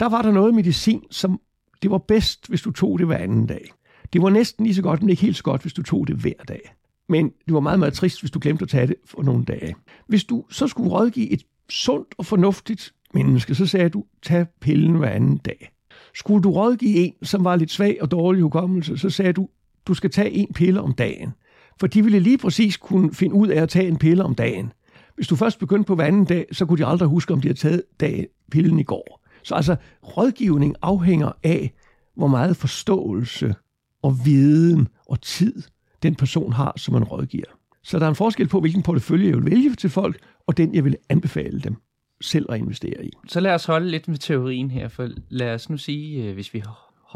Der 0.00 0.08
var 0.08 0.22
der 0.22 0.32
noget 0.32 0.54
medicin, 0.54 1.02
som 1.10 1.40
det 1.82 1.90
var 1.90 1.98
bedst, 1.98 2.48
hvis 2.48 2.62
du 2.62 2.70
tog 2.70 2.98
det 2.98 3.06
hver 3.06 3.18
anden 3.18 3.46
dag. 3.46 3.70
Det 4.12 4.22
var 4.22 4.30
næsten 4.30 4.64
lige 4.64 4.74
så 4.74 4.82
godt, 4.82 5.02
men 5.02 5.10
ikke 5.10 5.22
helt 5.22 5.36
så 5.36 5.42
godt, 5.42 5.62
hvis 5.62 5.72
du 5.72 5.82
tog 5.82 6.06
det 6.06 6.16
hver 6.16 6.44
dag. 6.48 6.75
Men 7.08 7.30
det 7.46 7.54
var 7.54 7.60
meget, 7.60 7.78
meget 7.78 7.94
trist, 7.94 8.20
hvis 8.20 8.30
du 8.30 8.38
glemte 8.42 8.62
at 8.62 8.68
tage 8.68 8.86
det 8.86 8.96
for 9.04 9.22
nogle 9.22 9.44
dage. 9.44 9.74
Hvis 10.08 10.24
du 10.24 10.44
så 10.50 10.68
skulle 10.68 10.90
rådgive 10.90 11.30
et 11.30 11.42
sundt 11.68 12.14
og 12.18 12.26
fornuftigt 12.26 12.94
menneske, 13.14 13.54
så 13.54 13.66
sagde 13.66 13.88
du, 13.88 14.04
tag 14.22 14.46
pillen 14.60 14.94
hver 14.94 15.10
anden 15.10 15.36
dag. 15.36 15.72
Skulle 16.14 16.42
du 16.42 16.50
rådgive 16.50 16.96
en, 16.96 17.12
som 17.22 17.44
var 17.44 17.56
lidt 17.56 17.70
svag 17.70 17.98
og 18.00 18.10
dårlig 18.10 18.42
hukommelse, 18.42 18.98
så 18.98 19.10
sagde 19.10 19.32
du, 19.32 19.48
du 19.86 19.94
skal 19.94 20.10
tage 20.10 20.30
en 20.30 20.52
pille 20.54 20.80
om 20.80 20.92
dagen. 20.92 21.32
For 21.80 21.86
de 21.86 22.02
ville 22.02 22.20
lige 22.20 22.38
præcis 22.38 22.76
kunne 22.76 23.14
finde 23.14 23.34
ud 23.34 23.48
af 23.48 23.62
at 23.62 23.68
tage 23.68 23.88
en 23.88 23.96
pille 23.96 24.24
om 24.24 24.34
dagen. 24.34 24.72
Hvis 25.14 25.28
du 25.28 25.36
først 25.36 25.58
begyndte 25.58 25.86
på 25.86 25.94
hver 25.94 26.04
anden 26.04 26.24
dag, 26.24 26.46
så 26.52 26.66
kunne 26.66 26.78
de 26.78 26.86
aldrig 26.86 27.08
huske, 27.08 27.32
om 27.32 27.40
de 27.40 27.48
havde 27.48 27.58
taget 27.58 27.82
dag, 28.00 28.26
pillen 28.50 28.78
i 28.78 28.82
går. 28.82 29.26
Så 29.42 29.54
altså, 29.54 29.76
rådgivning 30.02 30.74
afhænger 30.82 31.32
af, 31.42 31.72
hvor 32.16 32.26
meget 32.26 32.56
forståelse 32.56 33.54
og 34.02 34.16
viden 34.24 34.88
og 35.06 35.20
tid 35.20 35.62
den 36.02 36.14
person 36.14 36.52
har, 36.52 36.72
som 36.76 36.94
man 36.94 37.04
rådgiver. 37.04 37.46
Så 37.82 37.98
der 37.98 38.04
er 38.04 38.08
en 38.08 38.16
forskel 38.16 38.48
på, 38.48 38.60
hvilken 38.60 38.82
portefølje 38.82 39.28
jeg 39.28 39.36
vil 39.36 39.50
vælge 39.50 39.74
til 39.74 39.90
folk, 39.90 40.18
og 40.46 40.56
den 40.56 40.74
jeg 40.74 40.84
vil 40.84 40.96
anbefale 41.08 41.60
dem 41.60 41.76
selv 42.20 42.46
at 42.52 42.58
investere 42.58 43.04
i. 43.04 43.10
Så 43.28 43.40
lad 43.40 43.54
os 43.54 43.64
holde 43.64 43.90
lidt 43.90 44.08
med 44.08 44.16
teorien 44.16 44.70
her, 44.70 44.88
for 44.88 45.08
lad 45.28 45.54
os 45.54 45.70
nu 45.70 45.76
sige, 45.76 46.24
øh, 46.24 46.34
hvis 46.34 46.54
vi 46.54 46.62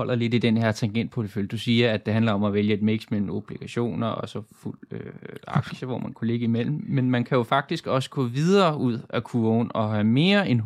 holder 0.01 0.15
lidt 0.15 0.35
i 0.35 0.39
den 0.39 0.57
her 0.57 0.73
tangentportefølje. 0.73 1.49
Du 1.49 1.59
siger, 1.59 1.93
at 1.93 2.07
det 2.07 2.15
handler 2.15 2.33
om 2.33 2.45
at 2.45 2.53
vælge 2.53 2.75
et 2.75 2.83
mix 2.83 3.11
mellem 3.11 3.31
obligationer 3.31 4.07
og 4.07 4.29
så 4.29 4.43
fuld 4.53 4.79
øh, 4.91 5.13
aktier, 5.47 5.87
hvor 5.87 5.99
man 5.99 6.13
kunne 6.13 6.29
ligge 6.29 6.45
imellem. 6.45 6.85
Men 6.89 7.11
man 7.11 7.25
kan 7.25 7.37
jo 7.37 7.43
faktisk 7.43 7.87
også 7.87 8.11
gå 8.11 8.25
videre 8.25 8.77
ud 8.77 8.99
af 9.09 9.25
kurven 9.25 9.71
og 9.75 9.91
have 9.91 10.05
mere 10.05 10.49
end 10.49 10.61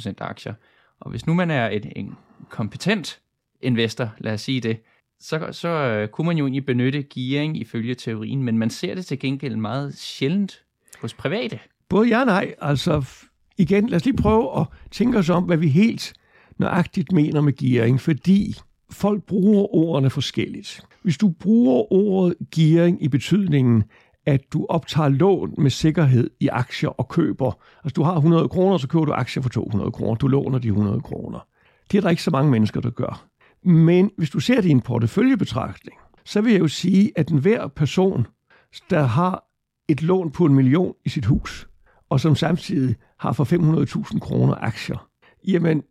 100% 0.00 0.12
aktier. 0.18 0.54
Og 1.00 1.10
hvis 1.10 1.26
nu 1.26 1.34
man 1.34 1.50
er 1.50 1.68
et, 1.68 1.92
en 1.96 2.14
kompetent 2.48 3.20
investor, 3.60 4.10
lad 4.18 4.32
os 4.32 4.40
sige 4.40 4.60
det, 4.60 4.78
så, 5.22 5.48
så 5.52 5.68
øh, 5.68 6.08
kunne 6.08 6.26
man 6.26 6.36
jo 6.36 6.44
egentlig 6.44 6.66
benytte 6.66 7.02
gearing 7.02 7.56
ifølge 7.56 7.94
teorien, 7.94 8.42
men 8.42 8.58
man 8.58 8.70
ser 8.70 8.94
det 8.94 9.06
til 9.06 9.18
gengæld 9.18 9.56
meget 9.56 9.94
sjældent 9.94 10.64
hos 11.00 11.14
private. 11.14 11.58
Både 11.88 12.08
ja 12.08 12.20
og 12.20 12.26
nej. 12.26 12.54
Altså 12.60 13.04
igen, 13.58 13.88
lad 13.88 13.96
os 13.96 14.04
lige 14.04 14.16
prøve 14.16 14.60
at 14.60 14.66
tænke 14.90 15.18
os 15.18 15.30
om, 15.30 15.42
hvad 15.42 15.56
vi 15.56 15.68
helt 15.68 16.14
nøjagtigt 16.58 17.12
mener 17.12 17.40
med 17.40 17.52
gearing, 17.52 18.00
fordi 18.00 18.54
folk 18.90 19.22
bruger 19.22 19.74
ordene 19.74 20.10
forskelligt. 20.10 20.80
Hvis 21.02 21.18
du 21.18 21.28
bruger 21.28 21.92
ordet 21.92 22.34
gearing 22.54 23.02
i 23.02 23.08
betydningen, 23.08 23.84
at 24.26 24.40
du 24.52 24.66
optager 24.68 25.08
lån 25.08 25.54
med 25.58 25.70
sikkerhed 25.70 26.30
i 26.40 26.48
aktier 26.48 26.88
og 26.88 27.08
køber. 27.08 27.52
Altså 27.84 27.94
du 27.94 28.02
har 28.02 28.14
100 28.14 28.48
kroner, 28.48 28.78
så 28.78 28.88
køber 28.88 29.04
du 29.04 29.12
aktier 29.12 29.42
for 29.42 29.50
200 29.50 29.90
kroner. 29.90 30.14
Du 30.14 30.28
låner 30.28 30.58
de 30.58 30.68
100 30.68 31.00
kroner. 31.00 31.46
Det 31.90 31.98
er 31.98 32.02
der 32.02 32.10
ikke 32.10 32.22
så 32.22 32.30
mange 32.30 32.50
mennesker, 32.50 32.80
der 32.80 32.90
gør. 32.90 33.26
Men 33.64 34.10
hvis 34.18 34.30
du 34.30 34.40
ser 34.40 34.60
det 34.60 34.68
i 34.68 34.70
en 34.70 34.80
porteføljebetragtning, 34.80 35.96
så 36.24 36.40
vil 36.40 36.52
jeg 36.52 36.60
jo 36.60 36.68
sige, 36.68 37.12
at 37.16 37.28
enhver 37.28 37.68
person, 37.68 38.26
der 38.90 39.02
har 39.02 39.44
et 39.88 40.02
lån 40.02 40.30
på 40.30 40.44
en 40.44 40.54
million 40.54 40.94
i 41.04 41.08
sit 41.08 41.24
hus, 41.24 41.68
og 42.10 42.20
som 42.20 42.34
samtidig 42.34 42.96
har 43.18 43.32
for 43.32 43.44
500.000 44.14 44.18
kroner 44.18 44.54
aktier, 44.54 45.08
jamen, 45.48 45.82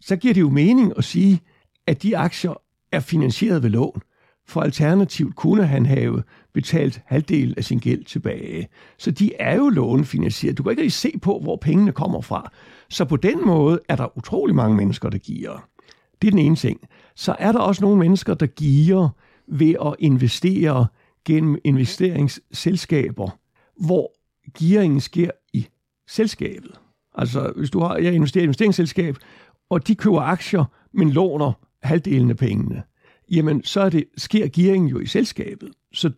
så 0.00 0.16
giver 0.16 0.34
det 0.34 0.40
jo 0.40 0.50
mening 0.50 0.92
at 0.98 1.04
sige, 1.04 1.40
at 1.86 2.02
de 2.02 2.16
aktier 2.16 2.54
er 2.92 3.00
finansieret 3.00 3.62
ved 3.62 3.70
lån. 3.70 4.02
For 4.48 4.60
alternativt 4.60 5.36
kunne 5.36 5.66
han 5.66 5.86
have 5.86 6.22
betalt 6.54 7.00
halvdelen 7.06 7.54
af 7.56 7.64
sin 7.64 7.78
gæld 7.78 8.04
tilbage. 8.04 8.68
Så 8.98 9.10
de 9.10 9.34
er 9.34 9.56
jo 9.56 9.68
lånefinansieret. 9.68 10.58
Du 10.58 10.62
kan 10.62 10.70
ikke 10.70 10.82
rigtig 10.82 10.92
se 10.92 11.12
på, 11.22 11.40
hvor 11.42 11.56
pengene 11.56 11.92
kommer 11.92 12.20
fra. 12.20 12.50
Så 12.90 13.04
på 13.04 13.16
den 13.16 13.46
måde 13.46 13.80
er 13.88 13.96
der 13.96 14.18
utrolig 14.18 14.56
mange 14.56 14.76
mennesker, 14.76 15.10
der 15.10 15.18
giver. 15.18 15.68
Det 16.22 16.28
er 16.28 16.30
den 16.30 16.38
ene 16.38 16.56
ting. 16.56 16.80
Så 17.14 17.36
er 17.38 17.52
der 17.52 17.58
også 17.58 17.82
nogle 17.82 17.98
mennesker, 17.98 18.34
der 18.34 18.46
giver 18.46 19.08
ved 19.46 19.74
at 19.86 19.94
investere 19.98 20.86
gennem 21.24 21.58
investeringsselskaber, 21.64 23.38
hvor 23.76 24.12
gearingen 24.58 25.00
sker 25.00 25.30
i 25.52 25.66
selskabet. 26.08 26.70
Altså, 27.14 27.52
hvis 27.56 27.70
du 27.70 27.80
har, 27.80 27.96
jeg 27.96 28.14
investerer 28.14 28.42
i 28.42 28.44
et 28.44 28.46
investeringsselskab, 28.46 29.16
og 29.70 29.86
de 29.86 29.94
køber 29.94 30.20
aktier, 30.20 30.64
men 30.92 31.10
låner 31.10 31.52
halvdelen 31.82 32.30
af 32.30 32.36
pengene, 32.36 32.82
jamen 33.30 33.64
så 33.64 33.80
er 33.80 33.88
det, 33.88 34.04
sker 34.16 34.48
gearingen 34.48 34.90
jo 34.90 34.98
i 34.98 35.06
selskabet. 35.06 35.70
Så 35.92 36.10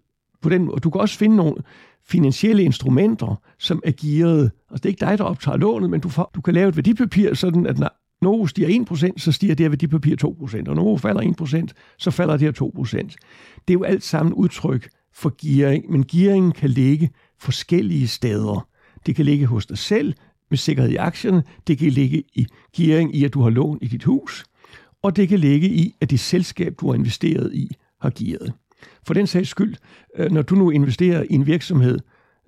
på 0.42 0.48
den 0.48 0.64
måde, 0.64 0.80
du 0.80 0.90
kan 0.90 1.00
også 1.00 1.18
finde 1.18 1.36
nogle 1.36 1.56
finansielle 2.04 2.62
instrumenter, 2.62 3.40
som 3.58 3.82
er 3.84 3.92
gearet. 3.92 4.50
Altså 4.70 4.82
det 4.82 4.84
er 4.84 4.88
ikke 4.88 5.06
dig, 5.06 5.18
der 5.18 5.24
optager 5.24 5.56
lånet, 5.56 5.90
men 5.90 6.00
du, 6.00 6.08
får, 6.08 6.30
du 6.34 6.40
kan 6.40 6.54
lave 6.54 6.68
et 6.68 6.76
værdipapir, 6.76 7.34
sådan 7.34 7.66
at 7.66 7.78
når 7.78 7.90
Novo 8.22 8.46
stiger 8.46 8.84
1%, 8.90 9.18
så 9.18 9.32
stiger 9.32 9.54
det 9.54 9.64
her 9.64 9.68
værdipapir 9.68 10.16
2%, 10.16 10.68
og 10.68 10.76
Novo 10.76 10.96
falder 10.96 11.66
1%, 11.66 11.94
så 11.98 12.10
falder 12.10 12.36
det 12.36 12.60
her 12.60 12.68
2%. 12.76 12.96
Det 13.68 13.74
er 13.74 13.78
jo 13.78 13.82
alt 13.82 14.02
sammen 14.02 14.34
udtryk 14.34 14.88
for 15.14 15.34
gearing, 15.42 15.90
men 15.90 16.04
gearingen 16.04 16.52
kan 16.52 16.70
ligge 16.70 17.10
forskellige 17.40 18.08
steder. 18.08 18.68
Det 19.06 19.16
kan 19.16 19.24
ligge 19.24 19.46
hos 19.46 19.66
dig 19.66 19.78
selv 19.78 20.14
med 20.50 20.58
sikkerhed 20.58 20.90
i 20.90 20.96
aktierne, 20.96 21.42
det 21.66 21.78
kan 21.78 21.90
ligge 21.90 22.22
i 22.34 22.46
gearing 22.76 23.16
i, 23.16 23.24
at 23.24 23.34
du 23.34 23.42
har 23.42 23.50
lån 23.50 23.78
i 23.82 23.86
dit 23.86 24.04
hus, 24.04 24.44
og 25.02 25.16
det 25.16 25.28
kan 25.28 25.38
ligge 25.38 25.68
i, 25.68 25.94
at 26.00 26.10
det 26.10 26.20
selskab, 26.20 26.74
du 26.80 26.86
har 26.88 26.94
investeret 26.94 27.54
i, 27.54 27.70
har 28.00 28.12
gearet. 28.18 28.52
For 29.06 29.14
den 29.14 29.26
sags 29.26 29.48
skyld, 29.48 29.74
øh, 30.16 30.30
når 30.30 30.42
du 30.42 30.54
nu 30.54 30.70
investerer 30.70 31.22
i 31.30 31.34
en 31.34 31.46
virksomhed, 31.46 31.98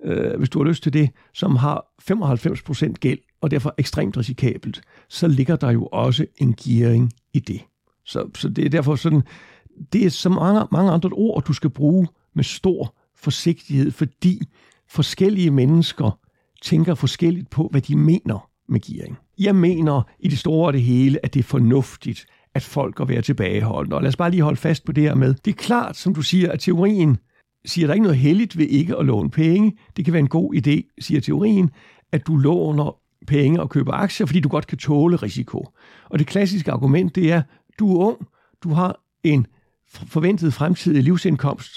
øh, 0.03 0.37
hvis 0.37 0.49
du 0.49 0.59
har 0.63 0.69
lyst 0.69 0.83
til 0.83 0.93
det, 0.93 1.09
som 1.33 1.55
har 1.55 1.85
95% 2.01 2.93
gæld, 2.99 3.19
og 3.41 3.51
derfor 3.51 3.73
ekstremt 3.77 4.17
risikabelt, 4.17 4.81
så 5.09 5.27
ligger 5.27 5.55
der 5.55 5.71
jo 5.71 5.85
også 5.85 6.25
en 6.37 6.53
gearing 6.53 7.13
i 7.33 7.39
det. 7.39 7.61
Så, 8.05 8.29
så 8.35 8.49
det 8.49 8.65
er 8.65 8.69
derfor 8.69 8.95
sådan, 8.95 9.21
det 9.93 10.05
er 10.05 10.09
så 10.09 10.29
mange, 10.29 10.67
mange 10.71 10.91
andre 10.91 11.09
ord, 11.09 11.43
du 11.43 11.53
skal 11.53 11.69
bruge 11.69 12.07
med 12.35 12.43
stor 12.43 12.95
forsigtighed, 13.15 13.91
fordi 13.91 14.41
forskellige 14.89 15.51
mennesker 15.51 16.19
tænker 16.61 16.95
forskelligt 16.95 17.49
på, 17.49 17.67
hvad 17.71 17.81
de 17.81 17.95
mener 17.95 18.49
med 18.69 18.79
gearing. 18.79 19.17
Jeg 19.39 19.55
mener 19.55 20.01
i 20.19 20.27
det 20.27 20.39
store 20.39 20.67
og 20.67 20.73
det 20.73 20.81
hele, 20.81 21.25
at 21.25 21.33
det 21.33 21.39
er 21.39 21.43
fornuftigt, 21.43 22.25
at 22.53 22.63
folk 22.63 22.95
går 22.95 23.05
være 23.05 23.21
tilbageholdende. 23.21 23.95
Og 23.95 24.01
lad 24.01 24.09
os 24.09 24.15
bare 24.15 24.31
lige 24.31 24.43
holde 24.43 24.57
fast 24.57 24.85
på 24.85 24.91
det 24.91 25.03
her 25.03 25.15
med. 25.15 25.33
Det 25.33 25.51
er 25.51 25.55
klart, 25.55 25.97
som 25.97 26.13
du 26.13 26.21
siger, 26.21 26.51
at 26.51 26.59
teorien 26.59 27.17
siger, 27.65 27.85
at 27.85 27.87
der 27.87 27.93
ikke 27.93 28.03
noget 28.03 28.17
heldigt 28.17 28.57
ved 28.57 28.65
ikke 28.65 28.97
at 28.97 29.05
låne 29.05 29.29
penge. 29.29 29.77
Det 29.97 30.05
kan 30.05 30.13
være 30.13 30.19
en 30.19 30.27
god 30.27 30.55
idé, 30.55 30.95
siger 30.99 31.21
teorien, 31.21 31.69
at 32.11 32.27
du 32.27 32.37
låner 32.37 33.00
penge 33.27 33.61
og 33.61 33.69
køber 33.69 33.93
aktier, 33.93 34.27
fordi 34.27 34.39
du 34.39 34.49
godt 34.49 34.67
kan 34.67 34.77
tåle 34.77 35.15
risiko. 35.15 35.67
Og 36.09 36.19
det 36.19 36.27
klassiske 36.27 36.71
argument, 36.71 37.15
det 37.15 37.31
er, 37.31 37.41
du 37.79 37.97
er 37.97 38.05
ung, 38.05 38.27
du 38.63 38.69
har 38.69 38.99
en 39.23 39.47
forventet 39.87 40.53
fremtidig 40.53 41.03
livsindkomst, 41.03 41.71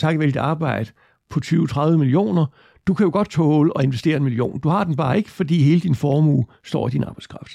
takket 0.00 0.20
være 0.20 0.26
dit 0.26 0.36
arbejde, 0.36 0.90
på 1.30 1.40
20-30 1.44 1.96
millioner. 1.96 2.46
Du 2.86 2.94
kan 2.94 3.04
jo 3.04 3.10
godt 3.12 3.30
tåle 3.30 3.72
at 3.78 3.84
investere 3.84 4.16
en 4.16 4.22
million. 4.24 4.60
Du 4.60 4.68
har 4.68 4.84
den 4.84 4.96
bare 4.96 5.16
ikke, 5.16 5.30
fordi 5.30 5.62
hele 5.62 5.80
din 5.80 5.94
formue 5.94 6.46
står 6.64 6.88
i 6.88 6.90
din 6.90 7.04
arbejdskraft. 7.04 7.52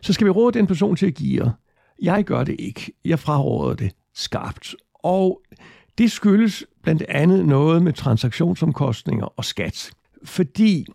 Så 0.00 0.12
skal 0.12 0.24
vi 0.24 0.30
råde 0.30 0.58
den 0.58 0.66
person 0.66 0.96
til 0.96 1.06
at 1.06 1.14
give. 1.14 1.52
Jeg 2.02 2.24
gør 2.24 2.44
det 2.44 2.56
ikke. 2.58 2.92
Jeg 3.04 3.18
fraråder 3.18 3.74
det 3.74 3.92
skarpt. 4.14 4.74
Og 4.94 5.42
det 5.98 6.12
skyldes 6.12 6.64
blandt 6.82 7.02
andet 7.08 7.46
noget 7.46 7.82
med 7.82 7.92
transaktionsomkostninger 7.92 9.26
og 9.38 9.44
skat. 9.44 9.90
Fordi 10.24 10.86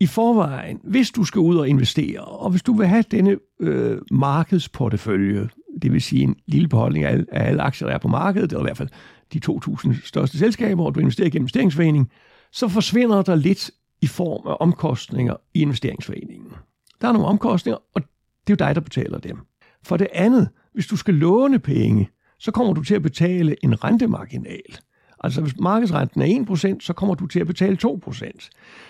i 0.00 0.06
forvejen, 0.06 0.80
hvis 0.84 1.10
du 1.10 1.24
skal 1.24 1.40
ud 1.40 1.56
og 1.56 1.68
investere, 1.68 2.20
og 2.20 2.50
hvis 2.50 2.62
du 2.62 2.72
vil 2.72 2.86
have 2.86 3.04
denne 3.10 3.36
øh, 3.60 3.98
markedsportefølje, 4.10 5.48
det 5.82 5.92
vil 5.92 6.02
sige 6.02 6.22
en 6.22 6.36
lille 6.46 6.68
beholdning 6.68 7.04
af 7.04 7.12
alle, 7.12 7.26
af 7.32 7.48
alle 7.48 7.62
aktier, 7.62 7.88
der 7.88 7.94
er 7.94 7.98
på 7.98 8.08
markedet, 8.08 8.52
eller 8.52 8.60
i 8.60 8.62
hvert 8.62 8.76
fald 8.76 8.88
de 9.32 9.40
2.000 9.50 10.06
største 10.06 10.38
selskaber, 10.38 10.84
og 10.84 10.94
du 10.94 11.00
investerer 11.00 11.30
gennem 11.30 11.44
investeringsforeningen, 11.44 12.10
så 12.52 12.68
forsvinder 12.68 13.22
der 13.22 13.34
lidt 13.34 13.70
i 14.00 14.06
form 14.06 14.46
af 14.46 14.56
omkostninger 14.60 15.34
i 15.54 15.62
investeringsforeningen. 15.62 16.52
Der 17.00 17.08
er 17.08 17.12
nogle 17.12 17.28
omkostninger, 17.28 17.78
og 17.94 18.02
det 18.46 18.60
er 18.60 18.64
jo 18.64 18.68
dig, 18.68 18.74
der 18.74 18.80
betaler 18.80 19.18
dem. 19.18 19.38
For 19.82 19.96
det 19.96 20.08
andet, 20.12 20.48
hvis 20.72 20.86
du 20.86 20.96
skal 20.96 21.14
låne 21.14 21.58
penge, 21.58 22.08
så 22.38 22.50
kommer 22.50 22.72
du 22.72 22.82
til 22.82 22.94
at 22.94 23.02
betale 23.02 23.56
en 23.64 23.84
rentemarginal. 23.84 24.78
Altså 25.20 25.40
hvis 25.40 25.58
markedsrenten 25.60 26.22
er 26.22 26.74
1%, 26.76 26.80
så 26.80 26.92
kommer 26.92 27.14
du 27.14 27.26
til 27.26 27.40
at 27.40 27.46
betale 27.46 27.78
2%. 27.86 28.48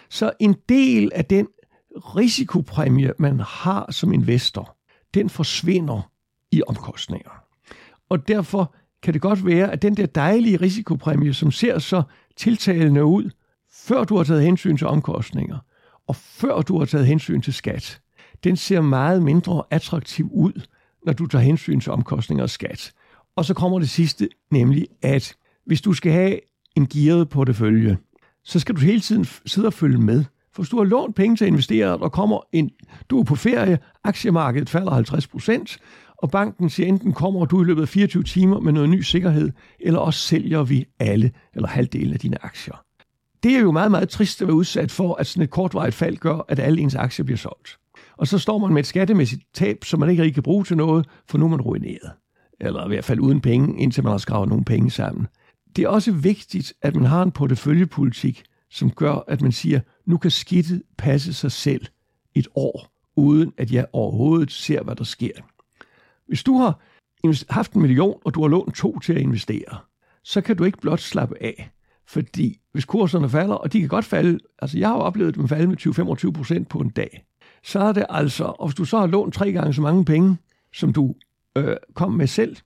Så 0.09 0.33
en 0.41 0.57
del 0.69 1.11
af 1.15 1.25
den 1.25 1.49
risikopræmie, 1.97 3.13
man 3.19 3.41
har 3.41 3.93
som 3.93 4.13
investor, 4.13 4.77
den 5.15 5.31
forsvinder 5.31 6.11
i 6.53 6.63
omkostninger. 6.67 7.31
Og 8.09 8.29
derfor 8.29 8.75
kan 9.03 9.15
det 9.15 9.23
godt 9.23 9.47
være, 9.47 9.73
at 9.73 9.83
den 9.83 9.97
der 9.97 10.07
dejlige 10.07 10.57
risikopræmie, 10.57 11.35
som 11.35 11.51
ser 11.51 11.79
så 11.79 12.03
tiltalende 12.37 13.05
ud, 13.05 13.31
før 13.73 14.05
du 14.05 14.17
har 14.17 14.25
taget 14.25 14.43
hensyn 14.43 14.77
til 14.77 14.87
omkostninger, 14.87 15.59
og 16.07 16.17
før 16.17 16.63
du 16.63 16.79
har 16.79 16.85
taget 16.85 17.07
hensyn 17.07 17.41
til 17.41 17.55
skat, 17.55 18.01
den 18.45 18.57
ser 18.57 18.81
meget 18.81 19.23
mindre 19.23 19.63
attraktiv 19.71 20.31
ud, 20.33 20.67
når 21.07 21.13
du 21.13 21.27
tager 21.27 21.43
hensyn 21.43 21.81
til 21.81 21.93
omkostninger 21.93 22.43
og 22.43 22.51
skat. 22.51 22.93
Og 23.37 23.45
så 23.45 23.55
kommer 23.55 23.79
det 23.79 23.91
sidste, 23.91 24.29
nemlig 24.51 24.87
at 25.03 25.37
hvis 25.69 25.81
du 25.81 25.93
skal 25.93 26.13
have 26.13 26.39
en 26.77 26.87
gearet 26.87 27.29
portefølje, 27.29 27.99
så 28.45 28.59
skal 28.59 28.75
du 28.75 28.81
hele 28.81 29.01
tiden 29.01 29.27
sidde 29.47 29.67
og 29.67 29.73
følge 29.73 29.99
med. 29.99 30.25
For 30.53 30.63
hvis 30.63 30.71
du 30.71 30.77
har 30.77 30.85
lånt 30.85 31.17
penge 31.17 31.37
til 31.37 31.45
at 31.45 31.49
investere, 31.49 31.97
og 31.97 32.13
kommer 32.13 32.41
en, 32.53 32.71
du 33.11 33.21
er 33.21 33.25
på 33.25 33.35
ferie, 33.35 33.79
aktiemarkedet 34.05 34.71
falder 34.71 34.93
50 34.93 35.27
procent, 35.27 35.79
og 36.17 36.31
banken 36.31 36.71
siger 36.71 36.87
enten 36.87 37.13
kommer 37.13 37.45
du 37.45 37.63
i 37.63 37.65
løbet 37.65 37.83
af 37.83 37.89
24 37.89 38.23
timer 38.23 38.61
med 38.61 38.73
noget 38.73 38.89
ny 38.89 39.01
sikkerhed, 39.01 39.51
eller 39.81 39.99
også 39.99 40.21
sælger 40.21 40.63
vi 40.63 40.85
alle 40.99 41.31
eller 41.55 41.69
halvdelen 41.69 42.13
af 42.13 42.19
dine 42.19 42.45
aktier. 42.45 42.85
Det 43.43 43.57
er 43.57 43.61
jo 43.61 43.73
meget, 43.73 43.91
meget 43.91 44.09
trist 44.09 44.43
at 44.43 44.49
være 44.49 44.57
udsat 44.57 44.91
for, 44.91 45.15
at 45.15 45.27
sådan 45.27 45.43
et 45.43 45.51
kortvarigt 45.51 45.95
fald 45.95 46.17
gør, 46.17 46.45
at 46.49 46.59
alle 46.59 46.81
ens 46.81 46.95
aktier 46.95 47.25
bliver 47.25 47.39
solgt. 47.39 47.79
Og 48.17 48.27
så 48.27 48.39
står 48.39 48.59
man 48.59 48.73
med 48.73 48.81
et 48.81 48.87
skattemæssigt 48.87 49.43
tab, 49.55 49.85
som 49.85 50.01
man 50.01 50.11
ikke 50.11 50.23
rigtig 50.23 50.35
kan 50.35 50.43
bruge 50.43 50.65
til 50.65 50.77
noget, 50.77 51.07
for 51.29 51.39
nu 51.39 51.45
er 51.45 51.49
man 51.49 51.61
ruineret. 51.61 52.11
Eller 52.61 52.85
i 52.85 52.89
hvert 52.89 53.05
fald 53.05 53.21
uden 53.21 53.41
penge, 53.41 53.83
indtil 53.83 54.05
man 54.05 54.11
har 54.11 54.19
skravet 54.19 54.49
nogle 54.49 54.65
penge 54.65 54.91
sammen. 54.91 55.27
Det 55.77 55.85
er 55.85 55.89
også 55.89 56.13
vigtigt, 56.13 56.73
at 56.83 56.97
man 56.97 57.05
har 57.05 57.23
en 57.23 57.31
porteføljepolitik, 57.31 58.45
som 58.71 58.91
gør, 58.91 59.25
at 59.29 59.43
man 59.43 59.53
siger, 59.53 59.81
nu 60.07 60.17
kan 60.17 60.31
skidtet 60.31 60.83
passe 60.99 61.35
sig 61.35 61.53
selv 61.53 61.87
et 62.35 62.49
år, 62.55 62.93
uden 63.17 63.53
at 63.57 63.73
jeg 63.73 63.87
overhovedet 63.93 64.53
ser, 64.53 64.83
hvad 64.83 64.97
der 64.97 65.05
sker. 65.05 65.33
Hvis 66.27 66.43
du 66.43 66.59
har 66.59 66.81
haft 67.51 67.73
en 67.73 67.83
million, 67.83 68.21
og 68.25 68.35
du 68.35 68.43
har 68.43 68.49
lånt 68.49 68.75
to 68.75 68.99
til 68.99 69.13
at 69.13 69.21
investere, 69.21 69.79
så 70.25 70.41
kan 70.41 70.57
du 70.57 70.65
ikke 70.65 70.79
blot 70.79 71.01
slappe 71.01 71.43
af. 71.43 71.71
Fordi 72.07 72.61
hvis 72.73 72.85
kurserne 72.85 73.31
falder, 73.31 73.55
og 73.55 73.73
de 73.73 73.81
kan 73.81 73.89
godt 73.89 74.05
falde, 74.05 74.39
altså 74.59 74.79
jeg 74.79 74.89
har 74.89 74.97
oplevet 74.97 75.35
dem 75.35 75.49
falde 75.49 75.67
med 75.67 76.27
20-25 76.29 76.31
procent 76.31 76.69
på 76.69 76.79
en 76.79 76.91
dag, 76.91 77.25
så 77.63 77.81
er 77.81 77.93
det 77.93 78.07
altså, 78.09 78.45
og 78.45 78.69
hvis 78.69 78.75
du 78.75 78.85
så 78.85 78.99
har 78.99 79.07
lånt 79.07 79.35
tre 79.35 79.53
gange 79.53 79.75
så 79.75 79.83
mange 79.83 80.05
penge, 80.05 80.37
som 80.73 80.93
du 80.93 81.15
øh, 81.57 81.77
kom 81.95 82.13
med 82.13 82.27
selv, 82.27 82.57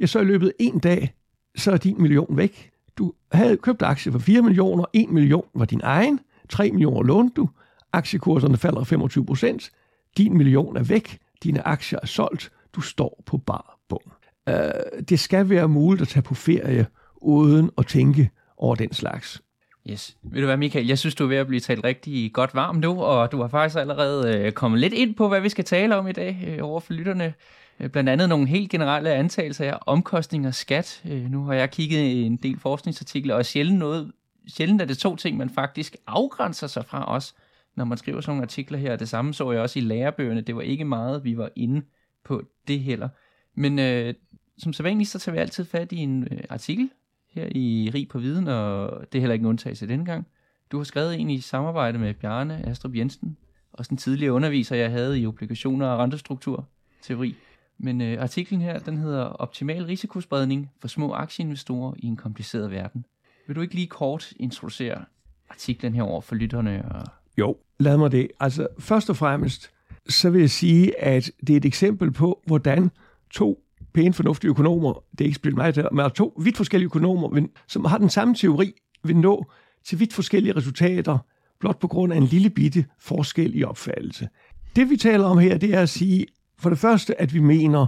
ja, 0.00 0.06
så 0.06 0.20
i 0.20 0.24
løbet 0.24 0.46
af 0.46 0.52
en 0.58 0.78
dag, 0.78 1.14
så 1.56 1.72
er 1.72 1.76
din 1.76 2.02
million 2.02 2.36
væk. 2.36 2.70
Du 2.98 3.12
havde 3.32 3.56
købt 3.56 3.82
aktier 3.82 4.12
for 4.12 4.18
4 4.18 4.42
millioner, 4.42 4.84
1 4.92 5.10
million 5.10 5.44
var 5.54 5.64
din 5.64 5.80
egen, 5.82 6.20
3 6.48 6.70
millioner 6.70 7.02
lånte 7.02 7.34
du, 7.36 7.48
aktiekurserne 7.92 8.56
falder 8.56 8.84
25 8.84 9.26
procent, 9.26 9.70
din 10.16 10.36
million 10.36 10.76
er 10.76 10.82
væk, 10.82 11.18
dine 11.42 11.66
aktier 11.66 11.98
er 12.02 12.06
solgt, 12.06 12.52
du 12.72 12.80
står 12.80 13.22
på 13.26 13.36
bar 13.36 13.78
bund. 13.88 14.02
Uh, 14.50 15.02
det 15.08 15.20
skal 15.20 15.48
være 15.48 15.68
muligt 15.68 16.02
at 16.02 16.08
tage 16.08 16.22
på 16.22 16.34
ferie 16.34 16.86
uden 17.16 17.70
at 17.78 17.86
tænke 17.86 18.30
over 18.56 18.74
den 18.74 18.92
slags. 18.92 19.42
Yes. 19.90 20.16
Ved 20.22 20.40
du 20.40 20.46
hvad, 20.46 20.56
Michael? 20.56 20.86
Jeg 20.86 20.98
synes, 20.98 21.14
du 21.14 21.24
er 21.24 21.28
ved 21.28 21.36
at 21.36 21.46
blive 21.46 21.60
talt 21.60 21.84
rigtig 21.84 22.32
godt 22.32 22.54
varm 22.54 22.76
nu, 22.76 23.02
og 23.02 23.32
du 23.32 23.40
har 23.40 23.48
faktisk 23.48 23.78
allerede 23.78 24.38
øh, 24.38 24.52
kommet 24.52 24.80
lidt 24.80 24.92
ind 24.92 25.14
på, 25.14 25.28
hvad 25.28 25.40
vi 25.40 25.48
skal 25.48 25.64
tale 25.64 25.96
om 25.96 26.08
i 26.08 26.12
dag 26.12 26.44
øh, 26.46 26.58
over 26.62 26.80
for 26.80 26.92
lytterne. 26.92 27.34
Øh, 27.80 27.90
blandt 27.90 28.10
andet 28.10 28.28
nogle 28.28 28.46
helt 28.46 28.70
generelle 28.70 29.10
antagelser 29.10 29.72
af 29.72 29.78
omkostninger 29.86 30.48
og 30.48 30.54
skat. 30.54 31.02
Øh, 31.10 31.30
nu 31.30 31.44
har 31.44 31.54
jeg 31.54 31.70
kigget 31.70 32.26
en 32.26 32.36
del 32.36 32.58
forskningsartikler, 32.58 33.34
og 33.34 33.44
sjældent, 33.44 33.78
noget, 33.78 34.12
sjældent 34.48 34.82
er 34.82 34.84
det 34.84 34.98
to 34.98 35.16
ting, 35.16 35.36
man 35.36 35.50
faktisk 35.50 35.96
afgrænser 36.06 36.66
sig 36.66 36.84
fra 36.84 37.14
os, 37.14 37.34
når 37.76 37.84
man 37.84 37.98
skriver 37.98 38.20
sådan 38.20 38.30
nogle 38.30 38.42
artikler 38.42 38.78
her. 38.78 38.96
Det 38.96 39.08
samme 39.08 39.34
så 39.34 39.52
jeg 39.52 39.60
også 39.60 39.78
i 39.78 39.82
lærebøgerne. 39.82 40.40
Det 40.40 40.56
var 40.56 40.62
ikke 40.62 40.84
meget, 40.84 41.24
vi 41.24 41.36
var 41.36 41.50
inde 41.56 41.82
på 42.24 42.42
det 42.68 42.80
heller. 42.80 43.08
Men 43.54 43.78
øh, 43.78 44.14
som 44.58 44.72
sædvanligt, 44.72 45.10
så 45.10 45.18
tager 45.18 45.34
vi 45.34 45.40
altid 45.40 45.64
fat 45.64 45.92
i 45.92 45.96
en 45.96 46.28
øh, 46.30 46.40
artikel 46.50 46.90
her 47.30 47.48
i 47.54 47.90
Rig 47.94 48.08
på 48.08 48.18
Viden, 48.18 48.48
og 48.48 49.00
det 49.12 49.18
er 49.18 49.20
heller 49.20 49.32
ikke 49.32 49.42
en 49.42 49.48
undtagelse 49.48 49.88
denne 49.88 50.04
gang. 50.04 50.26
Du 50.72 50.76
har 50.76 50.84
skrevet 50.84 51.20
en 51.20 51.30
i 51.30 51.40
samarbejde 51.40 51.98
med 51.98 52.14
Bjarne 52.14 52.68
Astrup 52.68 52.94
Jensen, 52.94 53.36
også 53.72 53.88
den 53.88 53.96
tidligere 53.96 54.32
underviser, 54.32 54.76
jeg 54.76 54.90
havde 54.90 55.20
i 55.20 55.26
obligationer 55.26 55.86
og 55.86 55.98
rentestruktur 55.98 56.68
teori. 57.02 57.34
Men 57.78 58.00
øh, 58.00 58.22
artiklen 58.22 58.60
her, 58.60 58.78
den 58.78 58.98
hedder 58.98 59.24
Optimal 59.24 59.84
risikospredning 59.84 60.70
for 60.80 60.88
små 60.88 61.12
aktieinvestorer 61.12 61.94
i 61.98 62.06
en 62.06 62.16
kompliceret 62.16 62.70
verden. 62.70 63.04
Vil 63.46 63.56
du 63.56 63.60
ikke 63.60 63.74
lige 63.74 63.86
kort 63.86 64.32
introducere 64.36 65.04
artiklen 65.50 65.94
herover 65.94 66.20
for 66.20 66.34
lytterne? 66.34 66.84
Og... 66.90 67.02
Jo, 67.38 67.56
lad 67.78 67.96
mig 67.96 68.12
det. 68.12 68.28
Altså, 68.40 68.66
først 68.78 69.10
og 69.10 69.16
fremmest, 69.16 69.70
så 70.08 70.30
vil 70.30 70.40
jeg 70.40 70.50
sige, 70.50 71.02
at 71.04 71.30
det 71.46 71.52
er 71.52 71.56
et 71.56 71.64
eksempel 71.64 72.10
på, 72.12 72.42
hvordan 72.46 72.90
to 73.30 73.64
pæne, 73.94 74.14
fornuftige 74.14 74.50
økonomer, 74.50 75.04
det 75.12 75.20
er 75.20 75.24
ikke 75.24 75.36
spillet 75.36 75.56
mig 75.56 75.74
der, 75.74 75.88
men 75.90 76.10
to 76.10 76.40
vidt 76.42 76.56
forskellige 76.56 76.86
økonomer, 76.86 77.46
som 77.68 77.84
har 77.84 77.98
den 77.98 78.10
samme 78.10 78.34
teori, 78.34 78.72
vil 79.04 79.16
nå 79.16 79.50
til 79.84 80.00
vidt 80.00 80.12
forskellige 80.12 80.56
resultater, 80.56 81.18
blot 81.60 81.78
på 81.78 81.88
grund 81.88 82.12
af 82.12 82.16
en 82.16 82.24
lille 82.24 82.50
bitte 82.50 82.84
forskel 82.98 83.56
i 83.56 83.64
opfattelse. 83.64 84.28
Det 84.76 84.90
vi 84.90 84.96
taler 84.96 85.24
om 85.24 85.38
her, 85.38 85.58
det 85.58 85.74
er 85.74 85.80
at 85.80 85.88
sige, 85.88 86.26
for 86.64 86.70
det 86.70 86.78
første, 86.78 87.20
at 87.20 87.34
vi 87.34 87.40
mener, 87.40 87.86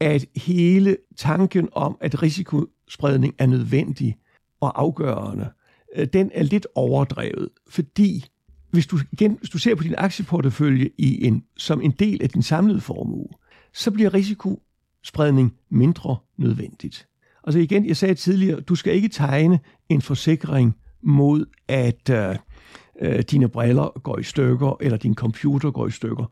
at 0.00 0.26
hele 0.36 0.96
tanken 1.16 1.68
om, 1.72 1.96
at 2.00 2.22
risikospredning 2.22 3.34
er 3.38 3.46
nødvendig 3.46 4.16
og 4.60 4.80
afgørende, 4.80 5.50
øh, 5.96 6.06
den 6.12 6.30
er 6.34 6.42
lidt 6.42 6.66
overdrevet, 6.74 7.48
fordi 7.68 8.24
hvis 8.70 8.86
du, 8.86 8.98
igen, 9.12 9.36
hvis 9.38 9.50
du 9.50 9.58
ser 9.58 9.74
på 9.74 9.82
din 9.82 9.94
aktieportefølje 9.98 10.90
i 10.98 11.26
en, 11.26 11.44
som 11.56 11.82
en 11.82 11.90
del 11.90 12.22
af 12.22 12.28
din 12.28 12.42
samlede 12.42 12.80
formue, 12.80 13.28
så 13.74 13.90
bliver 13.90 14.14
risikospredning 14.14 15.54
mindre 15.70 16.16
nødvendigt. 16.36 17.08
Altså 17.44 17.58
igen, 17.58 17.86
jeg 17.86 17.96
sagde 17.96 18.14
tidligere, 18.14 18.60
du 18.60 18.74
skal 18.74 18.94
ikke 18.94 19.08
tegne 19.08 19.60
en 19.88 20.02
forsikring 20.02 20.76
mod, 21.02 21.46
at 21.68 22.10
øh, 22.10 22.36
øh, 23.00 23.22
dine 23.30 23.48
briller 23.48 24.00
går 24.00 24.18
i 24.18 24.22
stykker, 24.22 24.76
eller 24.80 24.98
din 24.98 25.14
computer 25.14 25.70
går 25.70 25.86
i 25.86 25.90
stykker, 25.90 26.24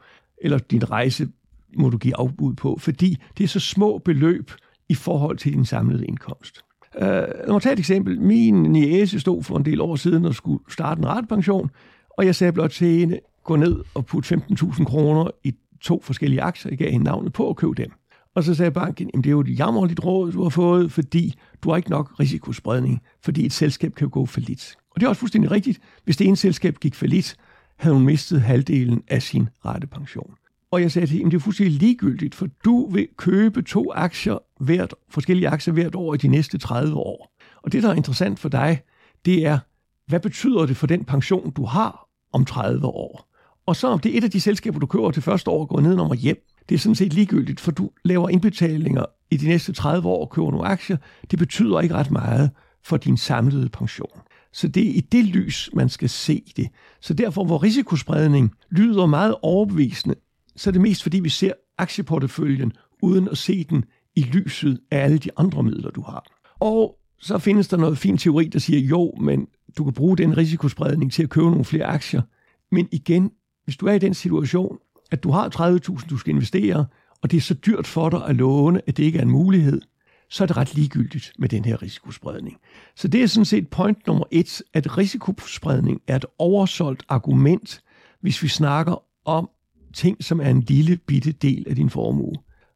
eller 0.42 0.58
din 0.58 0.90
rejse 0.90 1.28
må 1.78 1.90
du 1.90 1.98
give 1.98 2.16
afbud 2.16 2.54
på, 2.54 2.76
fordi 2.80 3.16
det 3.38 3.44
er 3.44 3.48
så 3.48 3.60
små 3.60 3.98
beløb 3.98 4.50
i 4.88 4.94
forhold 4.94 5.38
til 5.38 5.52
din 5.52 5.64
samlede 5.64 6.06
indkomst. 6.06 6.60
Uh, 6.94 7.02
lad 7.02 7.52
mig 7.52 7.62
tage 7.62 7.72
et 7.72 7.78
eksempel. 7.78 8.20
Min 8.20 8.62
niece 8.62 9.20
stod 9.20 9.42
for 9.42 9.56
en 9.56 9.64
del 9.64 9.80
år 9.80 9.96
siden 9.96 10.24
og 10.24 10.34
skulle 10.34 10.64
starte 10.68 10.98
en 10.98 11.06
retpension, 11.06 11.70
og 12.18 12.26
jeg 12.26 12.34
sagde 12.34 12.52
blot 12.52 12.70
til 12.70 12.98
hende, 12.98 13.18
gå 13.44 13.56
ned 13.56 13.84
og 13.94 14.06
put 14.06 14.32
15.000 14.32 14.84
kroner 14.84 15.30
i 15.44 15.54
to 15.80 16.00
forskellige 16.04 16.42
aktier. 16.42 16.70
Jeg 16.70 16.78
gav 16.78 16.90
hende 16.90 17.04
navnet 17.04 17.32
på 17.32 17.50
at 17.50 17.56
købe 17.56 17.74
dem. 17.74 17.92
Og 18.34 18.44
så 18.44 18.54
sagde 18.54 18.70
banken, 18.70 19.10
at 19.14 19.16
det 19.16 19.26
er 19.26 19.30
jo 19.30 19.40
et 19.40 19.58
jammerligt 19.58 20.04
råd, 20.04 20.32
du 20.32 20.42
har 20.42 20.48
fået, 20.48 20.92
fordi 20.92 21.34
du 21.62 21.70
har 21.70 21.76
ikke 21.76 21.90
nok 21.90 22.20
risikospredning, 22.20 23.02
fordi 23.24 23.46
et 23.46 23.52
selskab 23.52 23.94
kan 23.94 24.08
gå 24.08 24.26
for 24.26 24.40
lidt. 24.40 24.76
Og 24.90 25.00
det 25.00 25.06
er 25.06 25.08
også 25.08 25.20
fuldstændig 25.20 25.50
rigtigt. 25.50 25.78
Hvis 26.04 26.16
det 26.16 26.26
ene 26.26 26.36
selskab 26.36 26.76
gik 26.80 26.94
for 26.94 27.06
lidt, 27.06 27.36
havde 27.76 27.94
hun 27.94 28.04
mistet 28.04 28.40
halvdelen 28.40 29.02
af 29.08 29.22
sin 29.22 29.48
rettepension. 29.64 30.34
Og 30.70 30.80
jeg 30.80 30.92
sagde 30.92 31.06
til 31.06 31.16
hende, 31.16 31.30
det 31.30 31.36
er 31.36 31.40
fuldstændig 31.40 31.78
ligegyldigt, 31.78 32.34
for 32.34 32.48
du 32.64 32.90
vil 32.90 33.08
købe 33.16 33.62
to 33.62 33.92
aktier 33.94 34.38
hvert, 34.60 34.94
forskellige 35.08 35.48
aktier 35.48 35.74
hvert 35.74 35.94
år 35.94 36.14
i 36.14 36.16
de 36.16 36.28
næste 36.28 36.58
30 36.58 36.96
år. 36.96 37.36
Og 37.62 37.72
det, 37.72 37.82
der 37.82 37.88
er 37.88 37.94
interessant 37.94 38.38
for 38.38 38.48
dig, 38.48 38.80
det 39.24 39.46
er, 39.46 39.58
hvad 40.06 40.20
betyder 40.20 40.66
det 40.66 40.76
for 40.76 40.86
den 40.86 41.04
pension, 41.04 41.50
du 41.50 41.64
har 41.64 42.08
om 42.32 42.44
30 42.44 42.86
år? 42.86 43.32
Og 43.66 43.76
så 43.76 43.88
om 43.88 43.98
det 43.98 44.14
er 44.14 44.18
et 44.18 44.24
af 44.24 44.30
de 44.30 44.40
selskaber, 44.40 44.78
du 44.78 44.86
køber 44.86 45.10
til 45.10 45.22
første 45.22 45.50
år, 45.50 45.64
går 45.64 45.80
ned 45.80 45.98
og 45.98 46.16
hjem, 46.16 46.46
det 46.68 46.74
er 46.74 46.78
sådan 46.78 46.94
set 46.94 47.12
ligegyldigt, 47.12 47.60
for 47.60 47.70
du 47.70 47.90
laver 48.04 48.28
indbetalinger 48.28 49.04
i 49.30 49.36
de 49.36 49.48
næste 49.48 49.72
30 49.72 50.08
år 50.08 50.20
og 50.20 50.30
køber 50.30 50.50
nogle 50.50 50.66
aktier. 50.66 50.96
Det 51.30 51.38
betyder 51.38 51.80
ikke 51.80 51.94
ret 51.94 52.10
meget 52.10 52.50
for 52.84 52.96
din 52.96 53.16
samlede 53.16 53.68
pension. 53.68 54.20
Så 54.52 54.68
det 54.68 54.86
er 54.86 54.92
i 54.92 55.00
det 55.00 55.24
lys, 55.24 55.70
man 55.74 55.88
skal 55.88 56.08
se 56.08 56.42
det. 56.56 56.68
Så 57.00 57.14
derfor, 57.14 57.44
hvor 57.44 57.62
risikospredning 57.62 58.54
lyder 58.70 59.06
meget 59.06 59.34
overbevisende, 59.42 60.14
så 60.56 60.70
er 60.70 60.72
det 60.72 60.80
mest 60.80 61.02
fordi, 61.02 61.20
vi 61.20 61.28
ser 61.28 61.52
aktieporteføljen 61.78 62.72
uden 63.02 63.28
at 63.28 63.38
se 63.38 63.64
den 63.64 63.84
i 64.16 64.22
lyset 64.22 64.80
af 64.90 65.04
alle 65.04 65.18
de 65.18 65.30
andre 65.36 65.62
midler, 65.62 65.90
du 65.90 66.02
har. 66.02 66.26
Og 66.60 66.98
så 67.18 67.38
findes 67.38 67.68
der 67.68 67.76
noget 67.76 67.98
fin 67.98 68.18
teori, 68.18 68.44
der 68.48 68.58
siger, 68.58 68.80
jo, 68.80 69.14
men 69.20 69.46
du 69.78 69.84
kan 69.84 69.92
bruge 69.92 70.16
den 70.16 70.36
risikospredning 70.36 71.12
til 71.12 71.22
at 71.22 71.30
købe 71.30 71.50
nogle 71.50 71.64
flere 71.64 71.84
aktier. 71.84 72.22
Men 72.72 72.88
igen, 72.92 73.30
hvis 73.64 73.76
du 73.76 73.86
er 73.86 73.92
i 73.92 73.98
den 73.98 74.14
situation, 74.14 74.78
at 75.10 75.22
du 75.22 75.30
har 75.30 75.48
30.000, 76.00 76.06
du 76.06 76.16
skal 76.16 76.34
investere, 76.34 76.86
og 77.22 77.30
det 77.30 77.36
er 77.36 77.40
så 77.40 77.54
dyrt 77.54 77.86
for 77.86 78.08
dig 78.08 78.26
at 78.28 78.36
låne, 78.36 78.80
at 78.86 78.96
det 78.96 79.02
ikke 79.02 79.18
er 79.18 79.22
en 79.22 79.30
mulighed, 79.30 79.80
så 80.30 80.44
er 80.44 80.46
det 80.46 80.56
ret 80.56 80.74
ligegyldigt 80.74 81.32
med 81.38 81.48
den 81.48 81.64
her 81.64 81.82
risikospredning. 81.82 82.56
Så 82.96 83.08
det 83.08 83.22
er 83.22 83.26
sådan 83.26 83.44
set 83.44 83.68
point 83.68 84.06
nummer 84.06 84.24
et, 84.30 84.62
at 84.74 84.98
risikospredning 84.98 86.00
er 86.06 86.16
et 86.16 86.24
oversolgt 86.38 87.04
argument, 87.08 87.82
hvis 88.20 88.42
vi 88.42 88.48
snakker 88.48 89.02
om 89.24 89.48
ting, 89.96 90.24
som 90.24 90.40
er 90.40 90.50
en 90.50 90.60
lille 90.60 90.96
bitte 90.96 91.32
del 91.32 91.64
af 91.68 91.76
din 91.76 91.90
formue. 91.90 92.34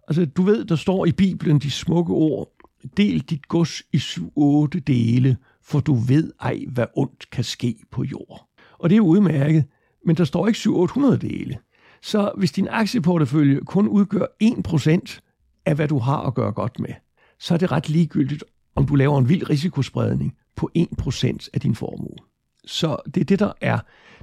Altså, 0.09 0.25
du 0.25 0.43
ved, 0.43 0.65
der 0.65 0.77
står 0.77 1.07
i 1.07 1.13
Bibelen 1.13 1.59
de 1.59 1.71
smukke 1.71 2.13
ord, 2.13 2.49
del 2.97 3.21
dit 3.21 3.49
gods 3.49 3.83
i 3.93 3.99
syv 3.99 4.33
otte 4.37 4.81
dele, 4.81 5.37
for 5.63 5.81
du 5.81 5.95
ved 5.95 6.33
ej, 6.41 6.65
hvad 6.69 6.87
ondt 6.97 7.31
kan 7.31 7.45
ske 7.45 7.77
på 7.91 8.05
jord. 8.05 8.49
Og 8.79 8.91
det 8.91 8.97
er 8.97 9.01
udmærket, 9.01 9.65
men 10.07 10.17
der 10.17 10.25
står 10.25 10.47
ikke 10.47 10.59
700 10.59 11.19
dele. 11.19 11.59
Så 12.03 12.33
hvis 12.37 12.53
din 12.53 12.69
aktieportefølje 12.71 13.61
kun 13.61 13.89
udgør 13.89 14.27
1% 14.43 15.21
af, 15.67 15.75
hvad 15.75 15.89
du 15.89 15.99
har 15.99 16.23
at 16.23 16.35
gøre 16.35 16.53
godt 16.53 16.81
med, 16.81 16.95
så 17.39 17.55
er 17.55 17.59
det 17.59 17.73
ret 17.73 17.89
ligegyldigt, 17.89 18.45
om 18.75 18.87
du 18.87 18.95
laver 18.95 19.19
en 19.19 19.29
vild 19.29 19.51
risikospredning 19.51 20.37
på 20.57 20.71
1% 20.79 21.49
af 21.55 21.61
din 21.61 21.75
formue. 21.75 22.17
Så 22.65 22.97
det 23.15 23.21
er 23.21 23.25
det, 23.25 23.39
der 23.39 23.53
er. 23.61 23.79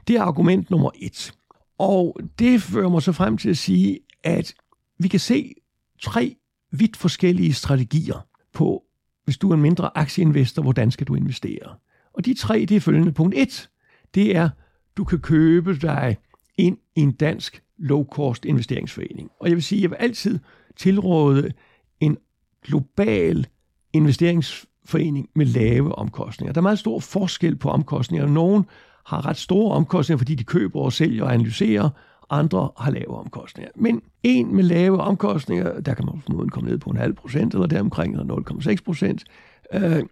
Det 0.07 0.15
er 0.15 0.21
argument 0.21 0.69
nummer 0.69 0.89
et. 0.95 1.36
Og 1.77 2.19
det 2.39 2.61
fører 2.61 2.89
mig 2.89 3.01
så 3.01 3.11
frem 3.11 3.37
til 3.37 3.49
at 3.49 3.57
sige, 3.57 3.99
at 4.23 4.53
vi 4.99 5.07
kan 5.07 5.19
se 5.19 5.53
tre 6.01 6.35
vidt 6.71 6.97
forskellige 6.97 7.53
strategier 7.53 8.27
på, 8.53 8.83
hvis 9.25 9.37
du 9.37 9.49
er 9.49 9.53
en 9.53 9.61
mindre 9.61 9.97
aktieinvestor, 9.97 10.61
hvordan 10.61 10.91
skal 10.91 11.07
du 11.07 11.15
investere. 11.15 11.75
Og 12.13 12.25
de 12.25 12.33
tre, 12.33 12.65
det 12.69 12.77
er 12.77 12.81
følgende. 12.81 13.11
Punkt 13.11 13.35
1, 13.37 13.69
det 14.15 14.35
er, 14.35 14.49
du 14.97 15.03
kan 15.03 15.19
købe 15.19 15.75
dig 15.75 16.17
ind 16.57 16.77
i 16.95 17.01
en 17.01 17.11
dansk 17.11 17.63
low-cost 17.77 18.41
investeringsforening. 18.45 19.29
Og 19.39 19.47
jeg 19.47 19.55
vil 19.55 19.63
sige, 19.63 19.81
jeg 19.81 19.89
vil 19.89 19.95
altid 19.95 20.39
tilråde 20.75 21.51
en 21.99 22.17
global 22.63 23.47
investeringsforening 23.93 25.29
med 25.35 25.45
lave 25.45 25.95
omkostninger. 25.95 26.53
Der 26.53 26.61
er 26.61 26.63
meget 26.63 26.79
stor 26.79 26.99
forskel 26.99 27.55
på 27.55 27.69
omkostninger. 27.69 28.27
Nogen 28.27 28.65
har 29.07 29.25
ret 29.25 29.37
store 29.37 29.75
omkostninger, 29.75 30.17
fordi 30.17 30.35
de 30.35 30.43
køber 30.43 30.79
og 30.79 30.93
sælger 30.93 31.23
og 31.23 31.33
analyserer, 31.33 31.89
andre 32.29 32.69
har 32.77 32.91
lave 32.91 33.17
omkostninger. 33.17 33.71
Men 33.75 34.01
en 34.23 34.55
med 34.55 34.63
lave 34.63 35.01
omkostninger, 35.01 35.79
der 35.79 35.93
kan 35.93 36.05
man 36.05 36.21
formodentlig 36.21 36.51
komme 36.51 36.69
ned 36.69 36.77
på 36.77 36.89
en 36.89 36.97
halv 36.97 37.13
procent 37.13 37.53
eller 37.53 37.67
deromkring, 37.67 38.19
eller 38.19 38.35
0,6 38.71 38.83
procent, 38.85 39.23
øh, 39.73 40.03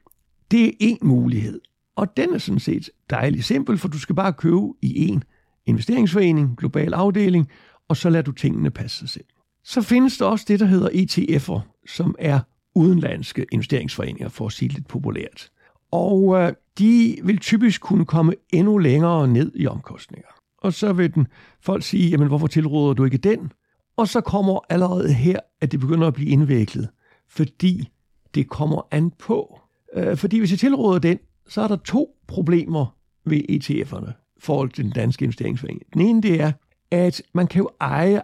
det 0.52 0.66
er 0.68 0.72
en 0.80 0.98
mulighed. 1.02 1.62
Og 1.96 2.18
den 2.18 2.34
er 2.34 2.38
sådan 2.38 2.60
set 2.60 2.90
dejlig 3.10 3.44
simpel, 3.44 3.78
for 3.78 3.88
du 3.88 4.00
skal 4.00 4.16
bare 4.16 4.34
købe 4.34 4.74
i 4.82 5.08
en 5.08 5.24
investeringsforening, 5.66 6.58
global 6.58 6.94
afdeling, 6.94 7.50
og 7.88 7.98
så 7.98 8.10
lader 8.10 8.24
du 8.24 8.32
tingene 8.32 8.72
passe 8.72 8.98
sig 8.98 9.10
selv. 9.10 9.26
Så 9.64 9.82
findes 9.82 10.18
der 10.18 10.26
også 10.26 10.46
det, 10.48 10.60
der 10.60 10.66
hedder 10.66 10.90
ETF'er, 10.90 11.60
som 11.88 12.16
er 12.20 12.40
udenlandske 12.76 13.46
investeringsforeninger, 13.52 14.30
for 14.30 14.46
at 14.46 14.52
sige 14.52 14.70
lidt 14.70 14.88
populært. 14.88 15.50
Og 15.92 16.36
øh, 16.42 16.54
de 16.80 17.18
vil 17.24 17.38
typisk 17.38 17.82
kunne 17.82 18.06
komme 18.06 18.34
endnu 18.50 18.78
længere 18.78 19.28
ned 19.28 19.52
i 19.56 19.68
omkostninger. 19.68 20.28
Og 20.58 20.74
så 20.74 20.94
vil 20.94 21.14
den 21.14 21.28
folk 21.62 21.84
sige, 21.84 22.10
jamen 22.10 22.28
hvorfor 22.28 22.48
tilråder 22.48 22.94
du 22.94 23.04
ikke 23.06 23.18
den? 23.18 23.52
Og 23.98 24.08
så 24.08 24.22
kommer 24.22 24.60
allerede 24.70 25.14
her, 25.14 25.40
at 25.62 25.72
det 25.72 25.80
begynder 25.80 26.08
at 26.08 26.14
blive 26.14 26.30
indviklet, 26.30 26.90
fordi 27.30 27.90
det 28.36 28.50
kommer 28.50 28.88
an 28.92 29.12
på. 29.20 29.60
Øh, 29.94 30.18
fordi 30.18 30.40
hvis 30.40 30.52
jeg 30.52 30.60
tilråder 30.60 31.00
den, 31.00 31.20
så 31.48 31.62
er 31.62 31.68
der 31.68 31.76
to 31.76 32.18
problemer 32.28 32.96
ved 33.26 33.42
ETF'erne 33.50 34.12
forhold 34.40 34.70
til 34.70 34.84
den 34.84 34.94
danske 34.94 35.24
investeringsforening. 35.24 35.82
Den 35.94 36.02
ene 36.02 36.22
det 36.22 36.42
er, 36.42 36.52
at 36.92 37.22
man 37.34 37.48
kan 37.48 37.60
jo 37.60 37.70
eje 37.82 38.22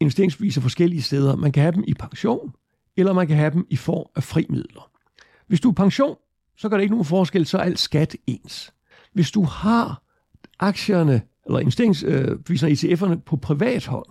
investeringsbeviser 0.00 0.60
forskellige 0.60 1.02
steder. 1.02 1.36
Man 1.36 1.52
kan 1.52 1.62
have 1.62 1.72
dem 1.72 1.84
i 1.86 1.94
pension, 1.94 2.52
eller 2.96 3.12
man 3.12 3.26
kan 3.26 3.36
have 3.36 3.50
dem 3.50 3.66
i 3.70 3.76
form 3.76 4.06
af 4.16 4.22
frimidler. 4.22 4.90
Hvis 5.46 5.60
du 5.60 5.68
er 5.68 5.74
pension, 5.74 6.16
så 6.56 6.68
gør 6.68 6.76
det 6.76 6.82
ikke 6.82 6.94
nogen 6.94 7.04
forskel, 7.04 7.46
så 7.46 7.58
er 7.58 7.62
alt 7.62 7.78
skat 7.78 8.16
ens. 8.26 8.72
Hvis 9.12 9.30
du 9.30 9.44
har 9.44 10.02
aktierne 10.58 11.22
eller 11.46 11.58
investeringsbeviserne, 11.58 12.72
øh, 12.72 12.92
ETF'erne 12.92 13.20
på 13.26 13.36
privat 13.36 13.86
hånd, 13.86 14.06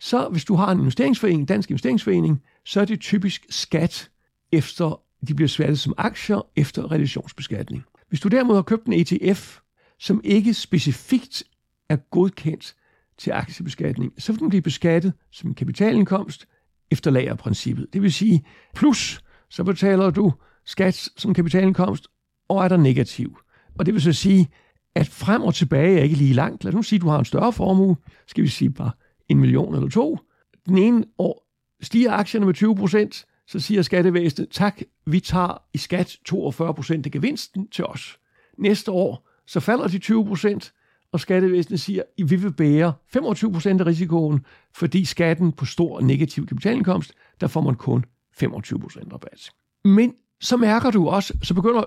så 0.00 0.28
hvis 0.28 0.44
du 0.44 0.54
har 0.54 0.72
en 0.72 0.78
investeringsforening, 0.78 1.48
dansk 1.48 1.70
investeringsforening, 1.70 2.42
så 2.64 2.80
er 2.80 2.84
det 2.84 3.00
typisk 3.00 3.46
skat 3.50 4.10
efter, 4.52 5.00
de 5.28 5.34
bliver 5.34 5.48
skattet 5.48 5.78
som 5.78 5.94
aktier 5.98 6.46
efter 6.56 6.90
realisationsbeskatning. 6.90 7.84
Hvis 8.08 8.20
du 8.20 8.28
derimod 8.28 8.54
har 8.54 8.62
købt 8.62 8.86
en 8.86 8.92
ETF, 8.92 9.58
som 9.98 10.20
ikke 10.24 10.54
specifikt 10.54 11.42
er 11.88 11.96
godkendt 11.96 12.74
til 13.18 13.30
aktiebeskatning, 13.30 14.12
så 14.18 14.32
vil 14.32 14.40
den 14.40 14.48
blive 14.48 14.62
beskattet 14.62 15.12
som 15.30 15.50
en 15.50 15.54
kapitalindkomst 15.54 16.46
efter 16.90 17.10
lagerprincippet. 17.10 17.86
Det 17.92 18.02
vil 18.02 18.12
sige, 18.12 18.44
plus 18.74 19.24
så 19.48 19.64
betaler 19.64 20.10
du 20.10 20.32
skat 20.64 21.08
som 21.16 21.34
kapitalindkomst, 21.34 22.08
og 22.48 22.64
er 22.64 22.68
der 22.68 22.76
negativ. 22.76 23.38
Og 23.78 23.86
det 23.86 23.94
vil 23.94 24.02
så 24.02 24.12
sige, 24.12 24.48
at 24.94 25.08
frem 25.08 25.42
og 25.42 25.54
tilbage 25.54 25.98
er 25.98 26.02
ikke 26.02 26.16
lige 26.16 26.34
langt. 26.34 26.64
Lad 26.64 26.72
os 26.72 26.74
nu 26.74 26.82
sige, 26.82 26.96
at 26.96 27.02
du 27.02 27.08
har 27.08 27.18
en 27.18 27.24
større 27.24 27.52
formue, 27.52 27.96
skal 28.26 28.44
vi 28.44 28.48
sige 28.48 28.70
bare 28.70 28.90
en 29.28 29.38
million 29.38 29.74
eller 29.74 29.88
to. 29.88 30.18
Den 30.66 30.78
ene 30.78 31.04
år 31.18 31.48
stiger 31.82 32.12
aktierne 32.12 32.46
med 32.46 32.54
20 32.54 32.76
procent, 32.76 33.26
så 33.46 33.60
siger 33.60 33.82
skattevæsenet, 33.82 34.48
tak, 34.50 34.80
vi 35.06 35.20
tager 35.20 35.62
i 35.74 35.78
skat 35.78 36.16
42 36.24 36.74
procent 36.74 37.06
af 37.06 37.12
gevinsten 37.12 37.68
til 37.68 37.84
os. 37.84 38.18
Næste 38.58 38.90
år, 38.90 39.28
så 39.46 39.60
falder 39.60 39.88
de 39.88 39.98
20 39.98 40.26
procent, 40.26 40.72
og 41.12 41.20
skattevæsenet 41.20 41.80
siger, 41.80 42.02
at 42.18 42.30
vi 42.30 42.36
vil 42.36 42.52
bære 42.52 42.92
25 43.12 43.52
procent 43.52 43.80
af 43.80 43.86
risikoen, 43.86 44.46
fordi 44.74 45.04
skatten 45.04 45.52
på 45.52 45.64
stor 45.64 46.00
negativ 46.00 46.46
kapitalindkomst, 46.46 47.12
der 47.40 47.46
får 47.46 47.60
man 47.60 47.74
kun 47.74 48.04
25 48.34 48.80
procent 48.80 49.12
rabat. 49.12 49.50
Men 49.84 50.14
så 50.42 50.56
mærker 50.56 50.90
du 50.90 51.08
også, 51.08 51.34
så 51.42 51.54
begynder 51.54 51.82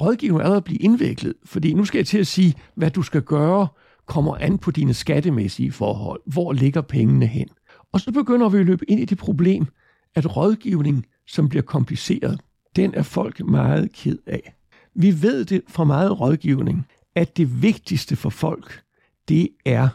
rådgivningen 0.00 0.40
allerede 0.40 0.56
at 0.56 0.64
blive 0.64 0.78
indviklet, 0.78 1.34
fordi 1.44 1.74
nu 1.74 1.84
skal 1.84 1.98
jeg 1.98 2.06
til 2.06 2.18
at 2.18 2.26
sige, 2.26 2.54
hvad 2.74 2.90
du 2.90 3.02
skal 3.02 3.22
gøre, 3.22 3.68
kommer 4.06 4.36
an 4.36 4.58
på 4.58 4.70
dine 4.70 4.94
skattemæssige 4.94 5.72
forhold. 5.72 6.20
Hvor 6.26 6.52
ligger 6.52 6.80
pengene 6.80 7.26
hen? 7.26 7.48
Og 7.92 8.00
så 8.00 8.12
begynder 8.12 8.48
vi 8.48 8.58
at 8.58 8.66
løbe 8.66 8.90
ind 8.90 9.00
i 9.00 9.04
det 9.04 9.18
problem, 9.18 9.66
at 10.14 10.36
rådgivning, 10.36 11.06
som 11.26 11.48
bliver 11.48 11.62
kompliceret, 11.62 12.40
den 12.76 12.94
er 12.94 13.02
folk 13.02 13.40
meget 13.40 13.92
ked 13.92 14.18
af. 14.26 14.54
Vi 14.94 15.22
ved 15.22 15.44
det 15.44 15.62
fra 15.68 15.84
meget 15.84 16.20
rådgivning, 16.20 16.86
at 17.14 17.36
det 17.36 17.62
vigtigste 17.62 18.16
for 18.16 18.30
folk, 18.30 18.82
det 19.28 19.48
er, 19.64 19.88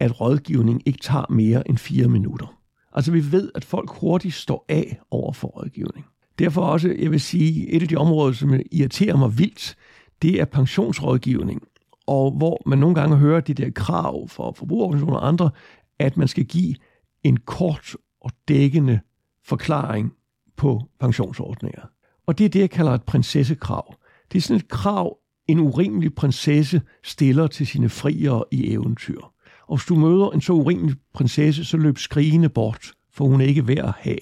at 0.00 0.20
rådgivning 0.20 0.82
ikke 0.86 0.98
tager 1.02 1.32
mere 1.32 1.68
end 1.68 1.78
fire 1.78 2.08
minutter. 2.08 2.58
Altså 2.92 3.12
vi 3.12 3.32
ved, 3.32 3.50
at 3.54 3.64
folk 3.64 3.90
hurtigt 3.90 4.34
står 4.34 4.64
af 4.68 5.00
over 5.10 5.32
for 5.32 5.48
rådgivning. 5.48 6.06
Derfor 6.38 6.62
også, 6.62 6.96
jeg 6.98 7.10
vil 7.10 7.20
sige, 7.20 7.70
et 7.70 7.82
af 7.82 7.88
de 7.88 7.96
områder, 7.96 8.32
som 8.32 8.60
irriterer 8.72 9.16
mig 9.16 9.38
vildt, 9.38 9.76
det 10.22 10.40
er 10.40 10.44
pensionsrådgivning. 10.44 11.62
Og 12.06 12.30
hvor 12.30 12.62
man 12.66 12.78
nogle 12.78 12.94
gange 12.94 13.16
hører 13.16 13.40
de 13.40 13.54
der 13.54 13.70
krav 13.70 14.28
fra 14.28 14.50
forbrugerorganisationer 14.50 15.18
og 15.18 15.28
andre, 15.28 15.50
at 15.98 16.16
man 16.16 16.28
skal 16.28 16.44
give 16.44 16.74
en 17.22 17.36
kort 17.36 17.96
og 18.20 18.30
dækkende 18.48 19.00
forklaring 19.44 20.12
på 20.56 20.82
pensionsordninger. 21.00 21.82
Og 22.26 22.38
det 22.38 22.44
er 22.44 22.48
det, 22.48 22.60
jeg 22.60 22.70
kalder 22.70 22.92
et 22.92 23.02
prinsessekrav. 23.02 23.94
Det 24.32 24.38
er 24.38 24.42
sådan 24.42 24.56
et 24.56 24.68
krav, 24.68 25.18
en 25.46 25.58
urimelig 25.58 26.14
prinsesse 26.14 26.82
stiller 27.04 27.46
til 27.46 27.66
sine 27.66 27.88
friere 27.88 28.44
i 28.50 28.72
eventyr. 28.72 29.20
Og 29.66 29.76
hvis 29.76 29.86
du 29.86 29.94
møder 29.94 30.30
en 30.30 30.40
så 30.40 30.52
urimelig 30.52 30.96
prinsesse, 31.14 31.64
så 31.64 31.76
løb 31.76 31.98
skrigende 31.98 32.48
bort, 32.48 32.92
for 33.12 33.24
hun 33.24 33.40
er 33.40 33.44
ikke 33.44 33.68
værd 33.68 33.84
at 33.84 33.94
have. 33.98 34.18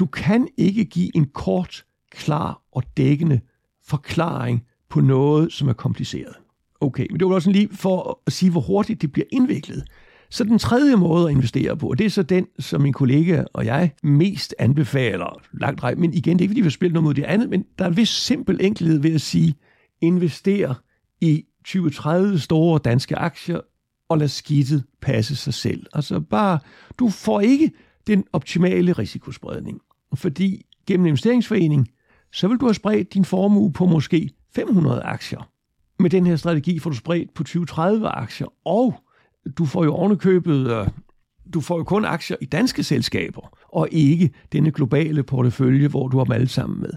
Du 0.00 0.06
kan 0.06 0.48
ikke 0.56 0.84
give 0.84 1.16
en 1.16 1.24
kort, 1.24 1.84
klar 2.10 2.62
og 2.72 2.82
dækkende 2.96 3.40
forklaring 3.86 4.64
på 4.88 5.00
noget, 5.00 5.52
som 5.52 5.68
er 5.68 5.72
kompliceret. 5.72 6.34
Okay, 6.80 7.06
men 7.10 7.20
det 7.20 7.28
var 7.28 7.34
også 7.34 7.50
lige 7.50 7.68
for 7.72 8.22
at 8.26 8.32
sige, 8.32 8.50
hvor 8.50 8.60
hurtigt 8.60 9.02
det 9.02 9.12
bliver 9.12 9.26
indviklet. 9.32 9.84
Så 10.30 10.44
den 10.44 10.58
tredje 10.58 10.96
måde 10.96 11.24
at 11.24 11.30
investere 11.30 11.76
på, 11.76 11.94
det 11.98 12.06
er 12.06 12.10
så 12.10 12.22
den, 12.22 12.46
som 12.58 12.80
min 12.80 12.92
kollega 12.92 13.44
og 13.52 13.66
jeg 13.66 13.92
mest 14.02 14.54
anbefaler 14.58 15.40
langt 15.52 15.82
rej. 15.82 15.94
Men 15.94 16.14
igen, 16.14 16.38
det 16.38 16.40
er 16.40 16.44
ikke, 16.44 16.52
fordi 16.52 16.60
vi 16.60 16.70
spiller 16.70 16.92
noget 16.94 17.04
mod 17.04 17.14
det 17.14 17.24
andet, 17.24 17.50
men 17.50 17.64
der 17.78 17.84
er 17.84 17.88
en 17.88 17.96
vis 17.96 18.08
simpel 18.08 18.58
enkelhed 18.60 18.98
ved 18.98 19.14
at 19.14 19.20
sige, 19.20 19.54
investere 20.00 20.74
i 21.20 21.44
20-30 21.68 22.38
store 22.38 22.80
danske 22.84 23.16
aktier, 23.16 23.60
og 24.08 24.18
lad 24.18 24.28
skidtet 24.28 24.84
passe 25.02 25.36
sig 25.36 25.54
selv. 25.54 25.86
Altså 25.92 26.20
bare, 26.20 26.58
du 26.98 27.08
får 27.08 27.40
ikke 27.40 27.70
den 28.06 28.24
optimale 28.32 28.92
risikospredning. 28.92 29.80
Fordi 30.14 30.66
gennem 30.86 31.06
en 31.06 31.08
investeringsforening, 31.08 31.88
så 32.32 32.48
vil 32.48 32.58
du 32.58 32.66
have 32.66 32.74
spredt 32.74 33.14
din 33.14 33.24
formue 33.24 33.72
på 33.72 33.86
måske 33.86 34.30
500 34.54 35.02
aktier. 35.02 35.50
Med 35.98 36.10
den 36.10 36.26
her 36.26 36.36
strategi 36.36 36.78
får 36.78 36.90
du 36.90 36.96
spredt 36.96 37.34
på 37.34 37.44
20-30 37.48 37.80
aktier, 38.04 38.46
og 38.64 38.94
du 39.58 39.64
får 39.64 39.84
jo 39.84 39.94
ovenikøbet, 39.94 40.70
øh, 40.70 40.88
du 41.54 41.60
får 41.60 41.76
jo 41.76 41.84
kun 41.84 42.04
aktier 42.04 42.36
i 42.40 42.44
danske 42.44 42.82
selskaber, 42.82 43.58
og 43.68 43.88
ikke 43.90 44.30
denne 44.52 44.70
globale 44.70 45.22
portefølje, 45.22 45.88
hvor 45.88 46.08
du 46.08 46.18
har 46.18 46.24
dem 46.24 46.32
alle 46.32 46.48
sammen 46.48 46.80
med. 46.80 46.92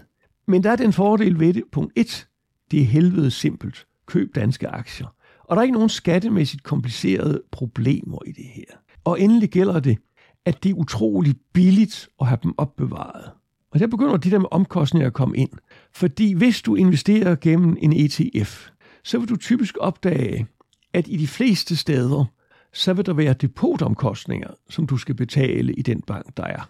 Men 0.47 0.63
der 0.63 0.71
er 0.71 0.75
den 0.75 0.93
fordel 0.93 1.39
ved 1.39 1.53
det. 1.53 1.63
Punkt 1.71 1.93
1. 1.95 2.27
Det 2.71 2.81
er 2.81 2.85
helvede 2.85 3.31
simpelt. 3.31 3.87
Køb 4.05 4.35
danske 4.35 4.67
aktier. 4.67 5.07
Og 5.43 5.55
der 5.55 5.59
er 5.59 5.63
ikke 5.63 5.73
nogen 5.73 5.89
skattemæssigt 5.89 6.63
komplicerede 6.63 7.41
problemer 7.51 8.19
i 8.27 8.31
det 8.31 8.45
her. 8.45 8.77
Og 9.03 9.21
endelig 9.21 9.49
gælder 9.49 9.79
det, 9.79 9.97
at 10.45 10.63
det 10.63 10.69
er 10.69 10.73
utroligt 10.73 11.37
billigt 11.53 12.09
at 12.21 12.27
have 12.27 12.39
dem 12.43 12.53
opbevaret. 12.57 13.31
Og 13.71 13.79
der 13.79 13.87
begynder 13.87 14.17
de 14.17 14.31
der 14.31 14.39
med 14.39 14.47
omkostninger 14.51 15.07
at 15.07 15.13
komme 15.13 15.37
ind. 15.37 15.49
Fordi 15.93 16.33
hvis 16.33 16.61
du 16.61 16.75
investerer 16.75 17.35
gennem 17.35 17.77
en 17.81 17.93
ETF, 17.93 18.69
så 19.03 19.19
vil 19.19 19.29
du 19.29 19.35
typisk 19.35 19.77
opdage, 19.79 20.47
at 20.93 21.07
i 21.07 21.17
de 21.17 21.27
fleste 21.27 21.75
steder, 21.75 22.25
så 22.73 22.93
vil 22.93 23.05
der 23.05 23.13
være 23.13 23.33
depotomkostninger, 23.33 24.49
som 24.69 24.87
du 24.87 24.97
skal 24.97 25.15
betale 25.15 25.73
i 25.73 25.81
den 25.81 26.01
bank, 26.01 26.37
der 26.37 26.43
er. 26.43 26.69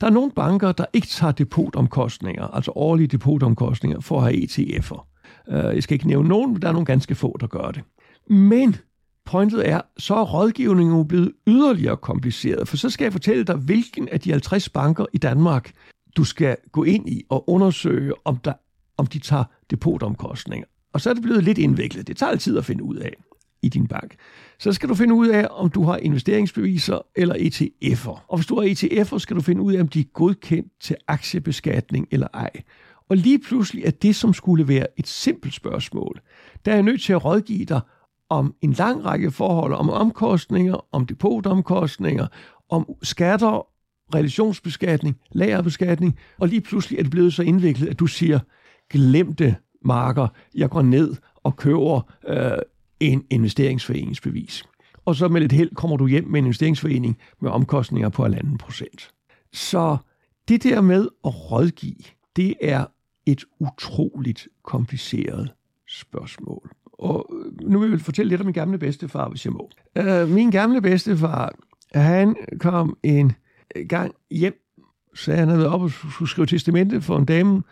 Der 0.00 0.06
er 0.06 0.10
nogle 0.10 0.32
banker, 0.32 0.72
der 0.72 0.84
ikke 0.92 1.06
tager 1.06 1.32
depotomkostninger, 1.32 2.44
altså 2.44 2.72
årlige 2.74 3.06
depotomkostninger, 3.06 4.00
for 4.00 4.20
at 4.20 4.24
have 4.24 4.44
ETF'er. 4.44 5.06
Øh, 5.48 5.74
jeg 5.74 5.82
skal 5.82 5.94
ikke 5.94 6.06
nævne 6.06 6.28
nogen, 6.28 6.52
men 6.52 6.62
der 6.62 6.68
er 6.68 6.72
nogle 6.72 6.86
ganske 6.86 7.14
få, 7.14 7.36
der 7.40 7.46
gør 7.46 7.70
det. 7.70 7.82
Men 8.28 8.76
pointet 9.26 9.68
er, 9.68 9.80
så 9.98 10.14
er 10.14 10.24
rådgivningen 10.24 10.96
jo 10.96 11.02
blevet 11.02 11.32
yderligere 11.46 11.96
kompliceret, 11.96 12.68
for 12.68 12.76
så 12.76 12.90
skal 12.90 13.04
jeg 13.04 13.12
fortælle 13.12 13.44
dig, 13.44 13.56
hvilken 13.56 14.08
af 14.08 14.20
de 14.20 14.30
50 14.30 14.68
banker 14.68 15.06
i 15.12 15.18
Danmark, 15.18 15.72
du 16.16 16.24
skal 16.24 16.56
gå 16.72 16.84
ind 16.84 17.08
i 17.08 17.24
og 17.28 17.50
undersøge, 17.50 18.12
om, 18.24 18.36
der, 18.36 18.52
om 18.96 19.06
de 19.06 19.18
tager 19.18 19.44
depotomkostninger. 19.70 20.66
Og 20.92 21.00
så 21.00 21.10
er 21.10 21.14
det 21.14 21.22
blevet 21.22 21.44
lidt 21.44 21.58
indviklet. 21.58 22.06
Det 22.06 22.16
tager 22.16 22.36
tid 22.36 22.58
at 22.58 22.64
finde 22.64 22.84
ud 22.84 22.96
af 22.96 23.14
i 23.62 23.68
din 23.68 23.86
bank. 23.86 24.14
Så 24.58 24.72
skal 24.72 24.88
du 24.88 24.94
finde 24.94 25.14
ud 25.14 25.28
af, 25.28 25.46
om 25.50 25.70
du 25.70 25.84
har 25.84 25.96
investeringsbeviser 25.96 26.98
eller 27.16 27.34
ETF'er. 27.34 28.26
Og 28.28 28.36
hvis 28.36 28.46
du 28.46 28.60
har 28.60 28.68
ETF'er, 28.68 29.18
skal 29.18 29.36
du 29.36 29.40
finde 29.40 29.62
ud 29.62 29.74
af, 29.74 29.80
om 29.80 29.88
de 29.88 30.00
er 30.00 30.04
godkendt 30.04 30.72
til 30.80 30.96
aktiebeskatning 31.08 32.08
eller 32.10 32.26
ej. 32.34 32.50
Og 33.08 33.16
lige 33.16 33.38
pludselig 33.38 33.84
er 33.84 33.90
det, 33.90 34.16
som 34.16 34.34
skulle 34.34 34.68
være 34.68 34.86
et 34.96 35.06
simpelt 35.06 35.54
spørgsmål, 35.54 36.20
der 36.64 36.70
er 36.70 36.76
jeg 36.76 36.82
nødt 36.82 37.02
til 37.02 37.12
at 37.12 37.24
rådgive 37.24 37.64
dig 37.64 37.80
om 38.28 38.54
en 38.62 38.72
lang 38.72 39.04
række 39.04 39.30
forhold, 39.30 39.74
om 39.74 39.90
omkostninger, 39.90 40.86
om 40.92 41.06
depotomkostninger, 41.06 42.26
om 42.68 42.94
skatter, 43.02 43.66
relationsbeskatning, 44.14 45.16
lagerbeskatning, 45.32 46.18
og 46.38 46.48
lige 46.48 46.60
pludselig 46.60 46.98
er 46.98 47.02
det 47.02 47.10
blevet 47.10 47.34
så 47.34 47.42
indviklet, 47.42 47.88
at 47.88 47.98
du 47.98 48.06
siger, 48.06 48.38
glem 48.90 49.32
det, 49.32 49.54
marker, 49.84 50.28
jeg 50.54 50.70
går 50.70 50.82
ned 50.82 51.16
og 51.36 51.56
køber 51.56 52.00
øh, 52.28 52.58
en 53.00 53.24
investeringsforeningsbevis. 53.30 54.64
Og 55.04 55.16
så 55.16 55.28
med 55.28 55.40
lidt 55.40 55.52
held 55.52 55.74
kommer 55.74 55.96
du 55.96 56.06
hjem 56.06 56.24
med 56.24 56.38
en 56.38 56.44
investeringsforening 56.44 57.18
med 57.40 57.50
omkostninger 57.50 58.08
på 58.08 58.26
1,5 58.26 58.56
procent. 58.56 59.10
Så 59.52 59.96
det 60.48 60.62
der 60.62 60.80
med 60.80 61.08
at 61.24 61.50
rådgive, 61.50 62.04
det 62.36 62.54
er 62.62 62.84
et 63.26 63.44
utroligt 63.60 64.48
kompliceret 64.62 65.52
spørgsmål. 65.88 66.70
Og 67.04 67.26
øh, 67.32 67.70
nu 67.70 67.78
vil 67.78 67.90
jeg 67.90 68.00
fortælle 68.00 68.30
lidt 68.30 68.40
om 68.40 68.46
min 68.46 68.54
gamle 68.54 68.78
bedstefar, 68.78 69.28
hvis 69.28 69.44
jeg 69.44 69.52
må. 69.52 69.70
Øh, 69.98 70.28
min 70.28 70.50
gamle 70.50 70.80
bedstefar, 70.80 71.54
han 71.94 72.36
kom 72.60 72.96
en 73.02 73.32
gang 73.88 74.14
hjem, 74.30 74.54
så 75.14 75.32
han 75.32 75.48
havde 75.48 75.68
op 75.68 75.82
og 75.82 75.90
skulle 75.90 76.28
skrive 76.28 76.46
testamente 76.46 77.00
for 77.00 77.18
en 77.18 77.24
dame, 77.24 77.62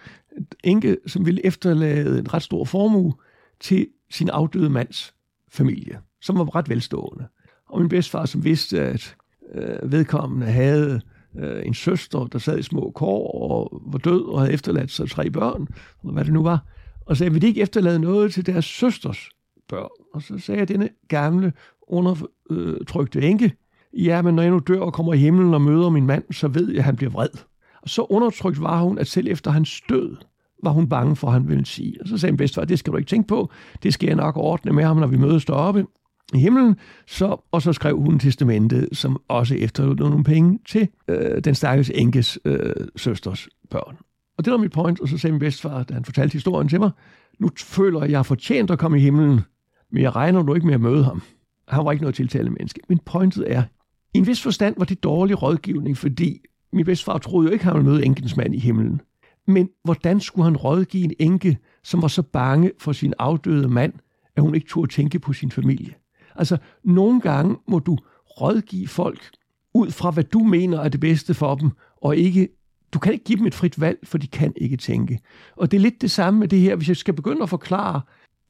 enke, 0.65 0.97
som 1.07 1.27
ville 1.27 1.47
efterlade 1.47 2.19
en 2.19 2.35
ret 2.35 2.43
stor 2.43 2.65
formue 2.65 3.15
til 3.61 3.87
sin 4.11 4.29
afdøde 4.29 4.71
mands 4.71 5.15
familie, 5.53 6.01
som 6.21 6.39
var 6.39 6.57
ret 6.57 6.69
velstående. 6.69 7.27
Og 7.69 7.81
min 7.81 7.89
bedstefar, 7.89 8.25
som 8.25 8.45
vidste, 8.45 8.81
at 8.81 9.17
øh, 9.55 9.93
vedkommende 9.93 10.47
havde 10.47 11.01
øh, 11.39 11.67
en 11.67 11.75
søster, 11.75 12.27
der 12.27 12.39
sad 12.39 12.59
i 12.59 12.63
små 12.63 12.93
kår 12.95 13.51
og 13.51 13.83
var 13.93 13.99
død 13.99 14.25
og 14.25 14.41
havde 14.41 14.53
efterladt 14.53 14.91
sig 14.91 15.11
tre 15.11 15.31
børn, 15.31 15.69
eller 16.03 16.13
hvad 16.13 16.25
det 16.25 16.33
nu 16.33 16.43
var, 16.43 16.65
og 17.07 17.17
sagde, 17.17 17.33
vil 17.33 17.43
de 17.43 17.47
ikke 17.47 17.63
efterlade 17.63 17.99
noget 17.99 18.33
til 18.33 18.47
deres 18.47 18.65
søsters 18.65 19.29
børn? 19.69 19.91
Og 20.15 20.23
så 20.23 20.39
sagde 20.39 20.59
jeg, 20.59 20.69
denne 20.69 20.89
gamle, 21.09 21.53
undertrykte 21.89 23.23
enke, 23.23 23.53
ja, 23.93 24.23
men 24.23 24.35
når 24.35 24.43
jeg 24.43 24.51
nu 24.51 24.59
dør 24.59 24.81
og 24.81 24.93
kommer 24.93 25.15
i 25.15 25.19
himlen 25.19 25.55
og 25.55 25.63
møder 25.63 25.91
min 25.91 26.07
mand, 26.07 26.25
så 26.31 26.49
ved 26.49 26.69
jeg, 26.69 26.79
at 26.79 26.85
han 26.85 26.97
bliver 26.97 27.11
vred. 27.11 27.29
Og 27.83 27.89
så 27.89 28.03
undertrykt 28.03 28.61
var 28.61 28.83
hun, 28.83 28.99
at 28.99 29.07
selv 29.07 29.27
efter 29.31 29.51
hans 29.51 29.81
død, 29.89 30.17
var 30.63 30.71
hun 30.71 30.89
bange 30.89 31.17
for, 31.17 31.27
at 31.27 31.33
han 31.33 31.49
ville 31.49 31.67
sige. 31.67 31.97
Og 32.01 32.09
så 32.09 32.19
sagde 32.19 32.33
min 32.33 32.37
bedstefar, 32.37 32.65
det 32.65 32.79
skal 32.79 32.93
du 32.93 32.97
ikke 32.97 33.09
tænke 33.09 33.29
på, 33.29 33.51
det 33.83 33.95
skal 33.95 34.07
jeg 34.07 34.17
nok 34.17 34.37
ordne 34.37 34.73
med 34.73 34.85
ham, 34.85 34.97
når 34.97 35.07
vi 35.07 35.17
mødes 35.17 35.45
deroppe 35.45 35.87
i 36.35 36.39
himlen. 36.39 36.77
Så, 37.07 37.37
og 37.53 37.63
så 37.63 37.73
skrev 37.73 38.01
hun 38.01 38.19
testamentet, 38.19 38.89
som 38.93 39.21
også 39.29 39.55
efterlod 39.55 39.97
nogle 39.97 40.25
penge 40.25 40.59
til 40.69 40.89
øh, 41.09 41.45
den 41.45 41.55
stakkels 41.55 41.91
enkes 41.95 42.39
øh, 42.45 42.73
søsters 42.97 43.49
børn. 43.71 43.97
Og 44.43 44.47
det 44.47 44.51
var 44.51 44.59
mit 44.59 44.73
point, 44.73 45.01
og 45.01 45.09
så 45.09 45.19
sagde 45.19 45.33
min 45.33 45.41
bedstefar, 45.41 45.83
da 45.83 45.95
han 45.95 46.05
fortalte 46.05 46.33
historien 46.33 46.69
til 46.69 46.81
mig, 46.81 46.91
nu 47.39 47.51
føler 47.59 47.99
jeg, 47.99 48.05
at 48.05 48.11
jeg 48.11 48.19
har 48.19 48.23
fortjent 48.23 48.71
at 48.71 48.79
komme 48.79 48.99
i 48.99 49.01
himlen, 49.01 49.41
men 49.93 50.03
jeg 50.03 50.17
regner 50.17 50.43
nu 50.43 50.55
ikke 50.55 50.67
med 50.67 50.75
at 50.75 50.81
møde 50.81 51.05
ham. 51.05 51.23
Han 51.69 51.85
var 51.85 51.93
ikke 51.93 52.03
noget 52.03 52.15
tiltalende 52.15 52.53
menneske. 52.53 52.81
Men 52.89 52.99
pointet 52.99 53.53
er, 53.53 53.63
i 54.15 54.19
en 54.19 54.27
vis 54.27 54.43
forstand 54.43 54.75
var 54.79 54.85
det 54.85 55.03
dårlig 55.03 55.43
rådgivning, 55.43 55.99
fordi 55.99 56.41
min 56.73 56.85
bedstefar 56.85 57.19
troede 57.19 57.47
jo 57.47 57.53
ikke, 57.53 57.63
at 57.63 57.67
han 57.67 57.75
ville 57.75 57.91
møde 57.91 58.05
enkens 58.05 58.37
mand 58.37 58.55
i 58.55 58.59
himlen. 58.59 59.01
Men 59.47 59.69
hvordan 59.85 60.21
skulle 60.21 60.45
han 60.45 60.57
rådgive 60.57 61.05
en 61.05 61.15
enke, 61.19 61.59
som 61.85 62.03
var 62.03 62.09
så 62.09 62.23
bange 62.23 62.71
for 62.79 62.93
sin 62.93 63.15
afdøde 63.19 63.69
mand, 63.69 63.93
at 64.37 64.43
hun 64.43 64.55
ikke 64.55 64.67
turde 64.69 64.93
tænke 64.93 65.19
på 65.19 65.33
sin 65.33 65.51
familie? 65.51 65.95
Altså, 66.35 66.57
nogle 66.85 67.21
gange 67.21 67.57
må 67.69 67.79
du 67.79 67.99
rådgive 68.41 68.89
folk 68.89 69.31
ud 69.75 69.91
fra, 69.91 70.11
hvad 70.11 70.25
du 70.25 70.39
mener 70.39 70.81
er 70.81 70.89
det 70.89 71.01
bedste 71.01 71.35
for 71.35 71.55
dem, 71.55 71.71
og 71.97 72.17
ikke 72.17 72.49
du 72.95 72.99
kan 72.99 73.13
ikke 73.13 73.25
give 73.25 73.39
dem 73.39 73.47
et 73.47 73.55
frit 73.55 73.81
valg, 73.81 73.99
for 74.05 74.19
de 74.19 74.27
kan 74.27 74.53
ikke 74.57 74.77
tænke. 74.77 75.21
Og 75.57 75.71
det 75.71 75.77
er 75.77 75.81
lidt 75.81 76.03
det 76.03 76.11
samme 76.11 76.41
med 76.41 76.49
det 76.49 76.61
her. 76.61 76.77
Hvis 76.77 76.89
jeg 76.89 76.97
skal 76.97 77.15
begynde 77.15 77.43
at 77.43 77.49
forklare 77.49 78.01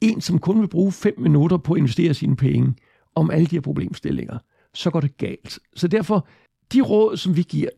en, 0.01 0.21
som 0.21 0.39
kun 0.39 0.61
vil 0.61 0.67
bruge 0.67 0.91
fem 0.91 1.19
minutter 1.19 1.57
på 1.57 1.73
at 1.73 1.77
investere 1.77 2.13
sine 2.13 2.35
penge, 2.35 2.75
om 3.15 3.31
alle 3.31 3.45
de 3.47 3.55
her 3.55 3.61
problemstillinger, 3.61 4.37
så 4.73 4.89
går 4.89 4.99
det 4.99 5.17
galt. 5.17 5.59
Så 5.75 5.87
derfor, 5.87 6.27
de 6.73 6.81
råd, 6.81 7.17
som 7.17 7.35
vi 7.35 7.41
giver, 7.41 7.69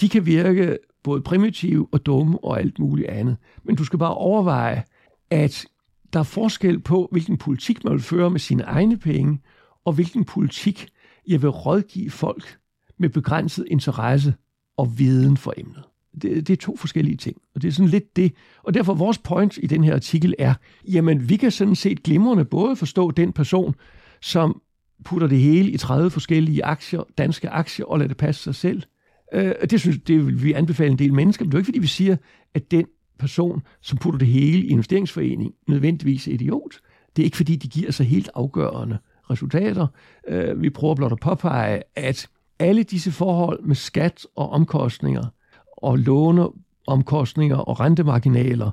de 0.00 0.08
kan 0.08 0.26
virke 0.26 0.78
både 1.02 1.22
primitive 1.22 1.88
og 1.92 2.06
dumme 2.06 2.44
og 2.44 2.60
alt 2.60 2.78
muligt 2.78 3.08
andet. 3.08 3.36
Men 3.64 3.76
du 3.76 3.84
skal 3.84 3.98
bare 3.98 4.14
overveje, 4.14 4.84
at 5.30 5.66
der 6.12 6.18
er 6.18 6.24
forskel 6.24 6.80
på, 6.80 7.08
hvilken 7.12 7.38
politik 7.38 7.84
man 7.84 7.92
vil 7.92 8.02
føre 8.02 8.30
med 8.30 8.40
sine 8.40 8.62
egne 8.62 8.98
penge, 8.98 9.40
og 9.84 9.92
hvilken 9.92 10.24
politik 10.24 10.88
jeg 11.28 11.42
vil 11.42 11.50
rådgive 11.50 12.10
folk 12.10 12.58
med 12.98 13.08
begrænset 13.08 13.66
interesse 13.70 14.34
og 14.76 14.98
viden 14.98 15.36
for 15.36 15.54
emnet. 15.56 15.84
Det, 16.22 16.48
det 16.48 16.50
er 16.50 16.56
to 16.56 16.76
forskellige 16.76 17.16
ting, 17.16 17.36
og 17.54 17.62
det 17.62 17.68
er 17.68 17.72
sådan 17.72 17.88
lidt 17.88 18.16
det. 18.16 18.32
Og 18.62 18.74
derfor 18.74 18.94
vores 18.94 19.18
point 19.18 19.58
i 19.62 19.66
den 19.66 19.84
her 19.84 19.94
artikel 19.94 20.34
er, 20.38 20.54
jamen 20.88 21.28
vi 21.28 21.36
kan 21.36 21.50
sådan 21.50 21.74
set 21.74 22.02
glimrende 22.02 22.44
både 22.44 22.76
forstå 22.76 23.10
den 23.10 23.32
person, 23.32 23.74
som 24.20 24.60
putter 25.04 25.26
det 25.26 25.38
hele 25.38 25.70
i 25.70 25.76
30 25.76 26.10
forskellige 26.10 26.64
aktier, 26.64 27.02
danske 27.18 27.48
aktier, 27.48 27.86
og 27.86 27.98
lader 27.98 28.08
det 28.08 28.16
passe 28.16 28.42
sig 28.42 28.54
selv. 28.54 28.82
Øh, 29.32 29.54
det 29.70 29.80
synes 29.80 29.98
det 30.06 30.26
vil 30.26 30.42
vi 30.42 30.52
anbefale 30.52 30.90
en 30.90 30.98
del 30.98 31.14
mennesker, 31.14 31.44
men 31.44 31.50
det 31.50 31.54
er 31.54 31.58
jo 31.58 31.60
ikke 31.60 31.66
fordi, 31.66 31.78
vi 31.78 31.86
siger, 31.86 32.16
at 32.54 32.70
den 32.70 32.86
person, 33.18 33.62
som 33.80 33.98
putter 33.98 34.18
det 34.18 34.28
hele 34.28 34.62
i 34.66 34.68
investeringsforening, 34.68 35.52
nødvendigvis 35.68 36.28
er 36.28 36.32
idiot. 36.32 36.74
Det 37.16 37.22
er 37.22 37.24
ikke 37.24 37.36
fordi, 37.36 37.56
de 37.56 37.68
giver 37.68 37.90
sig 37.90 38.06
helt 38.06 38.30
afgørende 38.34 38.98
resultater. 39.30 39.86
Øh, 40.28 40.62
vi 40.62 40.70
prøver 40.70 40.94
blot 40.94 41.12
at 41.12 41.20
påpege, 41.20 41.82
at 41.96 42.28
alle 42.58 42.82
disse 42.82 43.12
forhold 43.12 43.62
med 43.62 43.74
skat 43.74 44.26
og 44.36 44.50
omkostninger– 44.50 45.24
og 45.82 45.98
låneomkostninger 45.98 47.56
og 47.56 47.80
rentemarginaler, 47.80 48.70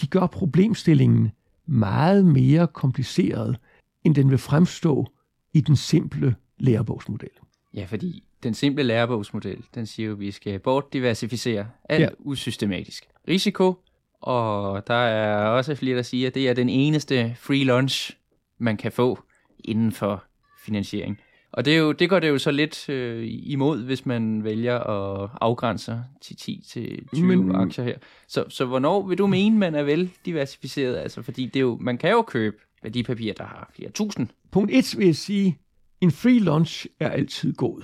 de 0.00 0.06
gør 0.06 0.26
problemstillingen 0.26 1.30
meget 1.66 2.24
mere 2.24 2.66
kompliceret, 2.66 3.56
end 4.04 4.14
den 4.14 4.30
vil 4.30 4.38
fremstå 4.38 5.06
i 5.52 5.60
den 5.60 5.76
simple 5.76 6.34
lærebogsmodel. 6.58 7.30
Ja, 7.74 7.84
fordi 7.84 8.24
den 8.42 8.54
simple 8.54 8.82
lærebogsmodel, 8.82 9.64
den 9.74 9.86
siger 9.86 10.06
jo, 10.06 10.12
at 10.12 10.20
vi 10.20 10.30
skal 10.30 10.58
bortdiversificere 10.58 11.66
alt 11.88 12.02
ja. 12.02 12.08
usystematisk 12.18 13.04
risiko, 13.28 13.74
og 14.20 14.86
der 14.86 14.94
er 14.94 15.46
også 15.46 15.74
flere, 15.74 15.96
der 15.96 16.02
siger, 16.02 16.26
at 16.26 16.34
det 16.34 16.48
er 16.48 16.54
den 16.54 16.68
eneste 16.68 17.36
free 17.38 17.64
lunch, 17.64 18.16
man 18.58 18.76
kan 18.76 18.92
få 18.92 19.18
inden 19.64 19.92
for 19.92 20.24
finansiering. 20.64 21.18
Og 21.52 21.64
det, 21.64 21.74
er 21.74 21.78
jo, 21.78 21.92
det 21.92 22.10
går 22.10 22.20
det 22.20 22.28
jo 22.28 22.38
så 22.38 22.50
lidt 22.50 22.88
øh, 22.88 23.24
imod, 23.26 23.84
hvis 23.84 24.06
man 24.06 24.44
vælger 24.44 24.78
at 24.78 25.30
afgrænse 25.40 26.04
til 26.22 26.36
10 26.36 26.64
til 26.68 27.08
20 27.14 27.26
Men, 27.26 27.54
aktier 27.54 27.84
her. 27.84 27.96
Så, 28.28 28.44
så 28.48 28.64
hvornår 28.64 29.06
vil 29.06 29.18
du 29.18 29.26
mene, 29.26 29.58
man 29.58 29.74
er 29.74 29.82
vel 29.82 30.10
diversificeret? 30.26 30.96
Altså, 30.96 31.22
fordi 31.22 31.46
det 31.46 31.56
er 31.56 31.60
jo, 31.60 31.78
man 31.80 31.98
kan 31.98 32.10
jo 32.10 32.22
købe 32.22 32.56
værdipapirer, 32.82 33.34
der 33.34 33.44
har 33.44 33.70
flere 33.76 33.90
tusind. 33.90 34.28
Punkt 34.50 34.70
1 34.70 34.94
vil 34.98 35.06
jeg 35.06 35.16
sige, 35.16 35.58
en 36.00 36.10
free 36.10 36.38
lunch 36.38 36.86
er 37.00 37.10
altid 37.10 37.54
god. 37.54 37.82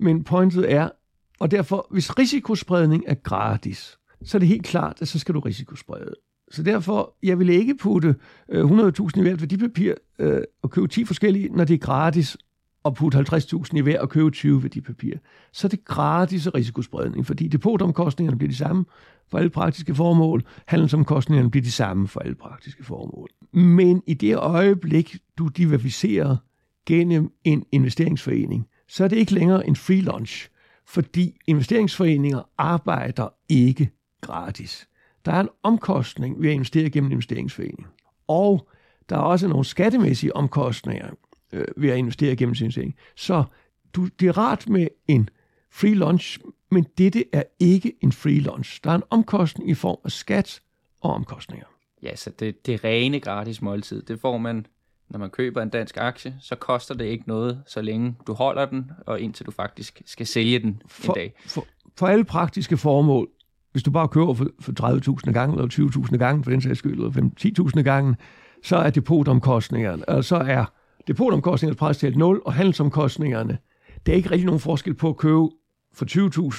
Men 0.00 0.24
pointet 0.24 0.72
er, 0.72 0.88
og 1.40 1.50
derfor, 1.50 1.86
hvis 1.90 2.18
risikospredning 2.18 3.04
er 3.06 3.14
gratis, 3.14 3.98
så 4.24 4.36
er 4.36 4.38
det 4.38 4.48
helt 4.48 4.64
klart, 4.64 5.02
at 5.02 5.08
så 5.08 5.18
skal 5.18 5.34
du 5.34 5.40
risikosprede. 5.40 6.14
Så 6.50 6.62
derfor, 6.62 7.16
jeg 7.22 7.38
vil 7.38 7.48
ikke 7.48 7.74
putte 7.76 8.14
øh, 8.48 8.64
100.000 8.64 9.18
i 9.18 9.22
hvert 9.22 9.40
værdipapir 9.40 9.94
øh, 10.18 10.42
og 10.62 10.70
købe 10.70 10.88
10 10.88 11.04
forskellige, 11.04 11.48
når 11.48 11.64
det 11.64 11.74
er 11.74 11.78
gratis, 11.78 12.36
og 12.84 12.94
putte 12.94 13.18
50.000 13.18 13.76
i 13.76 13.80
hver 13.80 14.00
og 14.00 14.08
købe 14.08 14.30
20 14.30 14.62
værdipapirer. 14.62 15.18
Så 15.52 15.66
er 15.66 15.68
det 15.68 15.84
gratis 15.84 16.54
risikospredning, 16.54 17.26
fordi 17.26 17.48
depotomkostningerne 17.48 18.38
bliver 18.38 18.50
de 18.50 18.56
samme 18.56 18.84
for 19.30 19.38
alle 19.38 19.50
praktiske 19.50 19.94
formål, 19.94 20.42
handelsomkostningerne 20.66 21.50
bliver 21.50 21.64
de 21.64 21.72
samme 21.72 22.08
for 22.08 22.20
alle 22.20 22.34
praktiske 22.34 22.84
formål. 22.84 23.28
Men 23.52 24.02
i 24.06 24.14
det 24.14 24.36
øjeblik, 24.36 25.16
du 25.38 25.48
diversificerer 25.48 26.36
gennem 26.86 27.32
en 27.44 27.64
investeringsforening, 27.72 28.66
så 28.88 29.04
er 29.04 29.08
det 29.08 29.16
ikke 29.16 29.34
længere 29.34 29.66
en 29.66 29.76
free 29.76 30.00
lunch, 30.00 30.48
fordi 30.86 31.36
investeringsforeninger 31.46 32.42
arbejder 32.58 33.28
ikke 33.48 33.90
gratis. 34.20 34.88
Der 35.24 35.32
er 35.32 35.40
en 35.40 35.48
omkostning 35.62 36.42
ved 36.42 36.48
at 36.48 36.54
investere 36.54 36.90
gennem 36.90 37.08
en 37.08 37.12
investeringsforening. 37.12 37.86
Og 38.28 38.68
der 39.08 39.16
er 39.16 39.20
også 39.20 39.48
nogle 39.48 39.64
skattemæssige 39.64 40.36
omkostninger 40.36 41.10
øh, 41.54 41.64
ved 41.76 41.90
at 41.90 41.98
investere 41.98 42.36
gennem 42.36 42.54
sin. 42.54 42.94
Så 43.16 43.44
du, 43.94 44.08
det 44.20 44.28
er 44.28 44.38
rart 44.38 44.68
med 44.68 44.88
en 45.08 45.28
free 45.72 45.94
lunch, 45.94 46.38
men 46.70 46.86
dette 46.98 47.24
er 47.32 47.42
ikke 47.60 47.92
en 48.00 48.12
free 48.12 48.40
lunch. 48.40 48.80
Der 48.84 48.90
er 48.90 48.94
en 48.94 49.02
omkostning 49.10 49.70
i 49.70 49.74
form 49.74 49.98
af 50.04 50.10
skat 50.10 50.60
og 51.00 51.10
omkostninger. 51.10 51.66
Ja, 52.02 52.16
så 52.16 52.30
det, 52.30 52.66
det 52.66 52.84
rene 52.84 53.20
gratis 53.20 53.62
måltid, 53.62 54.02
det 54.02 54.20
får 54.20 54.38
man, 54.38 54.66
når 55.08 55.18
man 55.18 55.30
køber 55.30 55.62
en 55.62 55.68
dansk 55.68 55.96
aktie, 55.96 56.36
så 56.40 56.56
koster 56.56 56.94
det 56.94 57.04
ikke 57.04 57.24
noget, 57.26 57.62
så 57.66 57.82
længe 57.82 58.16
du 58.26 58.32
holder 58.32 58.66
den, 58.66 58.90
og 59.06 59.20
indtil 59.20 59.46
du 59.46 59.50
faktisk 59.50 60.02
skal 60.06 60.26
sælge 60.26 60.58
den 60.58 60.82
for, 60.86 61.12
en 61.12 61.16
dag. 61.16 61.34
For, 61.46 61.66
for 61.96 62.06
alle 62.06 62.24
praktiske 62.24 62.76
formål, 62.76 63.28
hvis 63.72 63.82
du 63.82 63.90
bare 63.90 64.08
køber 64.08 64.34
for, 64.34 64.46
for 64.60 64.72
30.000 65.26 65.32
gange, 65.32 65.56
eller 65.56 66.08
20.000 66.10 66.16
gange, 66.16 66.44
for 66.44 66.50
den 66.50 66.60
sags 66.60 66.78
skyld, 66.78 66.92
eller 66.92 67.70
10.000 67.76 67.82
gange, 67.82 68.16
så 68.62 68.76
er 68.76 68.90
depotomkostningerne, 68.90 70.08
og 70.08 70.24
så 70.24 70.36
er 70.36 70.64
depotomkostningerne 71.06 71.76
pres 71.76 71.98
til 71.98 72.18
0, 72.18 72.42
og 72.44 72.52
handelsomkostningerne, 72.52 73.58
der 74.06 74.12
er 74.12 74.16
ikke 74.16 74.30
rigtig 74.30 74.46
nogen 74.46 74.60
forskel 74.60 74.94
på 74.94 75.08
at 75.08 75.16
købe 75.16 75.48
for 75.92 76.04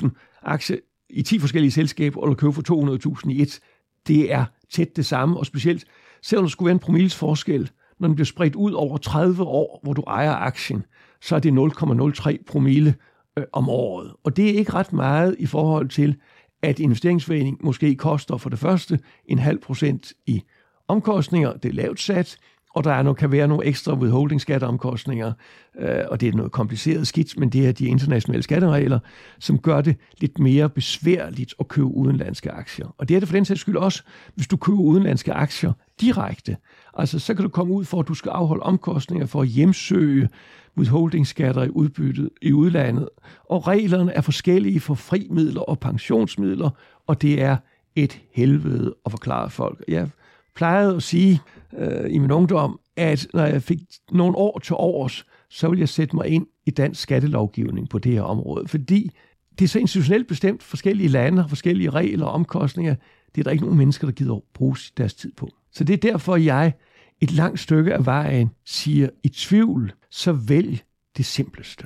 20.000 0.06 0.10
aktier 0.44 0.78
i 1.10 1.22
10 1.22 1.40
forskellige 1.40 1.72
selskaber, 1.72 2.24
eller 2.24 2.36
købe 2.36 2.54
for 2.54 3.18
200.000 3.24 3.30
i 3.30 3.42
et. 3.42 3.60
Det 4.08 4.34
er 4.34 4.46
tæt 4.72 4.96
det 4.96 5.06
samme, 5.06 5.40
og 5.40 5.46
specielt 5.46 5.86
selvom 6.22 6.44
der 6.46 6.50
skulle 6.50 6.68
være 6.68 6.74
en 6.74 6.80
promils 6.80 7.16
forskel, 7.16 7.72
når 8.00 8.08
den 8.08 8.16
bliver 8.16 8.26
spredt 8.26 8.56
ud 8.56 8.72
over 8.72 8.98
30 8.98 9.44
år, 9.44 9.80
hvor 9.84 9.94
du 9.94 10.02
ejer 10.02 10.34
aktien, 10.34 10.86
så 11.22 11.36
er 11.36 11.40
det 11.40 11.52
0,03 11.52 12.44
promille 12.48 12.96
øh, 13.38 13.44
om 13.54 13.70
året. 13.70 14.14
Og 14.24 14.38
det 14.38 14.50
er 14.50 14.54
ikke 14.54 14.74
ret 14.74 14.94
meget 14.94 15.36
i 15.40 15.46
forhold 15.46 15.90
til, 15.90 16.16
at 16.62 16.80
investeringsforening 16.80 17.58
måske 17.64 17.96
koster 17.96 18.38
for 18.38 18.50
det 18.50 18.60
første 18.60 19.00
en 19.26 19.40
halv 19.40 19.60
procent 19.60 20.14
i 20.26 20.44
omkostninger, 20.88 21.54
det 21.54 21.70
er 21.70 21.74
lavt 21.74 22.00
sat, 22.00 22.38
og 22.76 22.84
der 22.84 22.92
er 22.92 23.04
nu, 23.04 23.14
kan 23.14 23.32
være 23.32 23.48
nogle 23.48 23.66
ekstra 23.66 23.94
withholding 23.94 24.42
skatteomkostninger, 24.42 25.34
øh, 25.80 26.00
og 26.08 26.22
det 26.22 26.30
er 26.30 26.34
noget 26.34 26.52
kompliceret 26.52 27.08
skidt, 27.08 27.40
men 27.40 27.50
det 27.50 27.68
er 27.68 27.72
de 27.72 27.86
internationale 27.86 28.44
skatteregler, 28.44 29.00
som 29.40 29.60
gør 29.60 29.82
det 29.82 29.96
lidt 30.18 30.40
mere 30.40 30.70
besværligt 30.70 31.54
at 31.60 31.68
købe 31.68 31.88
udenlandske 31.88 32.52
aktier. 32.52 32.96
Og 32.98 33.10
det 33.10 33.16
er 33.16 33.20
det 33.20 33.30
for 33.30 33.36
den 33.36 33.46
sags 33.46 33.62
skyld 33.62 33.78
også, 33.78 34.04
hvis 34.36 34.48
du 34.48 34.58
køber 34.58 34.80
udenlandske 34.80 35.34
aktier 35.34 35.74
direkte. 36.02 36.58
Altså, 36.94 37.20
så 37.20 37.34
kan 37.34 37.44
du 37.44 37.50
komme 37.50 37.74
ud 37.74 37.86
for, 37.86 38.00
at 38.00 38.08
du 38.08 38.14
skal 38.14 38.30
afholde 38.30 38.64
omkostninger 38.64 39.28
for 39.28 39.42
at 39.42 39.48
hjemsøge 39.48 40.30
withholding-skatter 40.78 41.64
i 41.64 41.70
udbyttet 41.70 42.30
i 42.42 42.54
udlandet. 42.54 43.10
Og 43.50 43.68
reglerne 43.68 44.12
er 44.12 44.22
forskellige 44.22 44.80
for 44.80 44.94
frimidler 44.94 45.62
og 45.62 45.80
pensionsmidler, 45.80 46.70
og 47.08 47.22
det 47.22 47.42
er 47.42 47.58
et 47.96 48.22
helvede 48.34 48.96
at 49.06 49.12
forklare 49.12 49.50
folk. 49.50 49.84
Jeg 49.88 50.10
plejede 50.56 50.96
at 50.96 51.04
sige 51.04 51.41
øh, 51.78 52.13
i 52.13 52.18
min 52.18 52.32
ungdom, 52.32 52.80
at 52.96 53.28
når 53.34 53.46
jeg 53.46 53.62
fik 53.62 53.80
nogle 54.12 54.38
år 54.38 54.60
til 54.60 54.74
års, 54.74 55.26
så 55.50 55.68
ville 55.68 55.80
jeg 55.80 55.89
sætte 55.89 56.15
mig 56.15 56.28
ind 56.28 56.48
i 56.65 56.72
dansk 56.72 57.02
skattelovgivning 57.02 57.89
på 57.89 58.00
det 58.00 58.12
her 58.12 58.22
område, 58.22 58.68
fordi 58.68 59.12
det 59.60 59.65
er 59.65 59.70
så 59.70 59.80
institutionelt 59.80 60.28
bestemt, 60.28 60.63
forskellige 60.63 61.10
lande 61.10 61.41
har 61.41 61.48
forskellige 61.48 61.89
regler 61.89 62.26
og 62.26 62.32
omkostninger. 62.32 62.96
Det 63.36 63.41
er 63.41 63.44
der 63.44 63.52
ikke 63.52 63.63
nogen 63.63 63.78
mennesker, 63.78 64.08
der 64.08 64.12
gider 64.12 64.39
bruge 64.54 64.78
deres 64.98 65.13
tid 65.13 65.32
på. 65.38 65.50
Så 65.72 65.84
det 65.84 65.94
er 65.94 66.12
derfor, 66.12 66.36
jeg 66.36 66.74
et 67.22 67.32
langt 67.32 67.60
stykke 67.60 67.94
af 67.94 68.06
vejen 68.06 68.52
siger, 68.65 69.10
i 69.24 69.30
tvivl, 69.30 69.94
så 70.12 70.32
vælg 70.34 70.84
det 71.18 71.26
simpleste. 71.26 71.86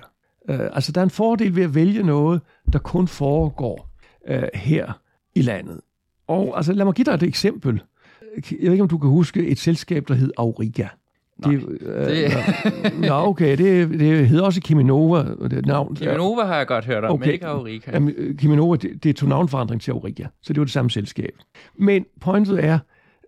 Uh, 0.50 0.56
altså, 0.60 0.92
der 0.92 1.02
er 1.02 1.06
en 1.06 1.10
fordel 1.10 1.56
ved 1.56 1.64
at 1.64 1.76
vælge 1.76 2.04
noget, 2.04 2.42
der 2.74 2.80
kun 2.80 3.08
foregår 3.08 3.90
øh, 4.28 4.44
her 4.54 4.94
i 5.36 5.42
landet. 5.42 5.82
Og 6.28 6.58
altså, 6.58 6.74
lad 6.74 6.86
mig 6.86 6.94
give 6.94 7.06
dig 7.06 7.14
et 7.14 7.24
eksempel. 7.24 7.82
Jeg 8.36 8.58
ved 8.62 8.72
ikke, 8.72 8.82
om 8.84 8.88
du 8.90 8.98
kan 8.98 9.10
huske 9.10 9.48
et 9.48 9.60
selskab, 9.60 10.08
der 10.08 10.14
hed 10.14 10.32
Auriga. 10.38 10.88
Nej, 11.46 11.52
det, 11.56 11.78
øh, 11.82 12.06
det- 12.06 13.00
Nå, 13.00 13.14
okay, 13.14 13.58
det, 13.58 13.90
det 14.00 14.28
hedder 14.28 14.44
også 14.44 14.62
Kiminova. 14.62 15.18
Det 15.44 15.54
et 15.54 15.66
navn. 15.66 15.96
Kiminova 15.96 16.44
har 16.46 16.58
jeg 16.58 16.68
godt 16.68 16.86
hørt 16.86 17.04
om, 17.04 17.12
okay. 17.14 17.26
men 17.26 17.34
ikke 17.34 17.46
Aurica. 17.48 17.92
Jamen, 17.94 18.14
øh, 18.18 18.38
Kiminova, 18.38 18.76
det, 18.76 19.04
det 19.04 19.16
tog 19.16 19.30
navnforandring 19.30 19.82
til 19.82 19.92
Auriga, 19.92 20.26
så 20.42 20.54
det 20.54 20.60
var 20.60 20.66
det 20.66 20.74
samme 20.74 20.92
selskab. 20.92 21.32
Men 21.78 22.06
pointet 22.22 22.64
er, 22.66 22.80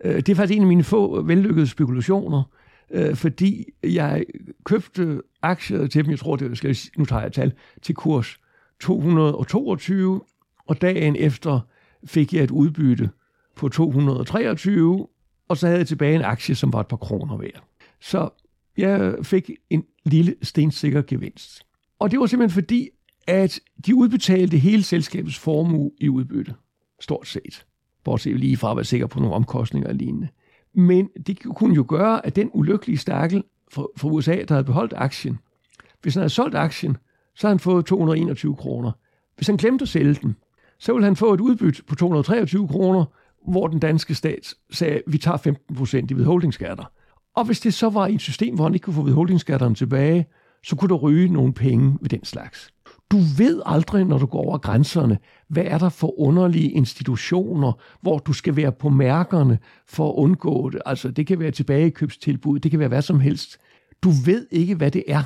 øh, 0.04 0.14
det 0.16 0.28
er 0.28 0.34
faktisk 0.34 0.56
en 0.56 0.62
af 0.62 0.68
mine 0.68 0.84
få 0.84 1.22
vellykkede 1.22 1.66
spekulationer, 1.66 2.42
øh, 2.90 3.16
fordi 3.16 3.64
jeg 3.84 4.24
købte 4.64 5.20
aktier 5.42 5.86
til 5.86 6.04
dem, 6.04 6.10
jeg 6.10 6.18
tror, 6.18 6.36
det 6.36 6.58
skal 6.58 6.76
nu 6.98 7.04
tager 7.04 7.22
jeg 7.22 7.32
tal, 7.32 7.52
til 7.82 7.94
kurs 7.94 8.36
222, 8.80 10.20
og 10.68 10.82
dagen 10.82 11.16
efter 11.16 11.60
fik 12.06 12.34
jeg 12.34 12.44
et 12.44 12.50
udbytte 12.50 13.10
på 13.56 13.68
223, 13.68 15.06
og 15.48 15.56
så 15.56 15.66
havde 15.66 15.78
jeg 15.78 15.86
tilbage 15.86 16.14
en 16.14 16.22
aktie, 16.22 16.54
som 16.54 16.72
var 16.72 16.80
et 16.80 16.86
par 16.86 16.96
kroner 16.96 17.36
værd. 17.36 17.64
Så 18.00 18.28
jeg 18.76 19.14
fik 19.22 19.50
en 19.70 19.84
lille 20.04 20.34
stensikker 20.42 21.02
gevinst. 21.02 21.62
Og 21.98 22.10
det 22.10 22.20
var 22.20 22.26
simpelthen 22.26 22.62
fordi, 22.62 22.88
at 23.26 23.60
de 23.86 23.94
udbetalte 23.94 24.58
hele 24.58 24.82
selskabets 24.82 25.38
formue 25.38 25.90
i 25.98 26.08
udbytte. 26.08 26.54
Stort 27.00 27.28
set. 27.28 27.66
Bortset 28.04 28.40
lige 28.40 28.56
fra 28.56 28.70
at 28.70 28.76
være 28.76 28.84
sikker 28.84 29.06
på 29.06 29.20
nogle 29.20 29.34
omkostninger 29.34 29.88
og 29.88 29.94
lignende. 29.94 30.28
Men 30.74 31.08
det 31.26 31.42
kunne 31.42 31.74
jo 31.74 31.84
gøre, 31.88 32.26
at 32.26 32.36
den 32.36 32.50
ulykkelige 32.52 32.98
stakkel 32.98 33.44
fra, 33.72 34.08
USA, 34.08 34.44
der 34.48 34.54
havde 34.54 34.64
beholdt 34.64 34.92
aktien, 34.96 35.38
hvis 36.02 36.14
han 36.14 36.20
havde 36.20 36.30
solgt 36.30 36.54
aktien, 36.54 36.96
så 37.34 37.46
havde 37.46 37.54
han 37.54 37.60
fået 37.60 37.86
221 37.86 38.56
kroner. 38.56 38.92
Hvis 39.36 39.46
han 39.46 39.56
glemte 39.56 39.82
at 39.82 39.88
sælge 39.88 40.14
den, 40.14 40.36
så 40.78 40.92
ville 40.92 41.04
han 41.04 41.16
få 41.16 41.34
et 41.34 41.40
udbytte 41.40 41.82
på 41.84 41.94
223 41.94 42.68
kroner, 42.68 43.04
hvor 43.48 43.66
den 43.66 43.78
danske 43.78 44.14
stat 44.14 44.54
sagde, 44.70 45.02
vi 45.06 45.18
tager 45.18 45.36
15 45.36 45.76
procent 45.76 46.10
i 46.10 46.14
vedholdningsskatter. 46.14 46.84
Og 47.36 47.44
hvis 47.44 47.60
det 47.60 47.74
så 47.74 47.90
var 47.90 48.06
i 48.06 48.14
et 48.14 48.20
system, 48.20 48.54
hvor 48.54 48.64
han 48.64 48.74
ikke 48.74 48.84
kunne 48.84 48.94
få 48.94 49.02
vedholdningsskatterne 49.02 49.74
tilbage, 49.74 50.26
så 50.64 50.76
kunne 50.76 50.88
der 50.88 50.94
ryge 50.94 51.28
nogle 51.28 51.52
penge 51.52 51.98
ved 52.00 52.08
den 52.08 52.24
slags. 52.24 52.70
Du 53.10 53.16
ved 53.38 53.62
aldrig, 53.66 54.04
når 54.04 54.18
du 54.18 54.26
går 54.26 54.38
over 54.38 54.58
grænserne, 54.58 55.18
hvad 55.48 55.64
er 55.66 55.78
der 55.78 55.88
for 55.88 56.20
underlige 56.20 56.70
institutioner, 56.70 57.72
hvor 58.00 58.18
du 58.18 58.32
skal 58.32 58.56
være 58.56 58.72
på 58.72 58.88
mærkerne 58.88 59.58
for 59.86 60.08
at 60.08 60.14
undgå 60.16 60.70
det. 60.70 60.82
Altså, 60.86 61.10
det 61.10 61.26
kan 61.26 61.38
være 61.38 61.50
tilbagekøbstilbud, 61.50 62.58
det 62.58 62.70
kan 62.70 62.80
være 62.80 62.88
hvad 62.88 63.02
som 63.02 63.20
helst. 63.20 63.58
Du 64.02 64.10
ved 64.10 64.46
ikke, 64.50 64.74
hvad 64.74 64.90
det 64.90 65.04
er, 65.08 65.22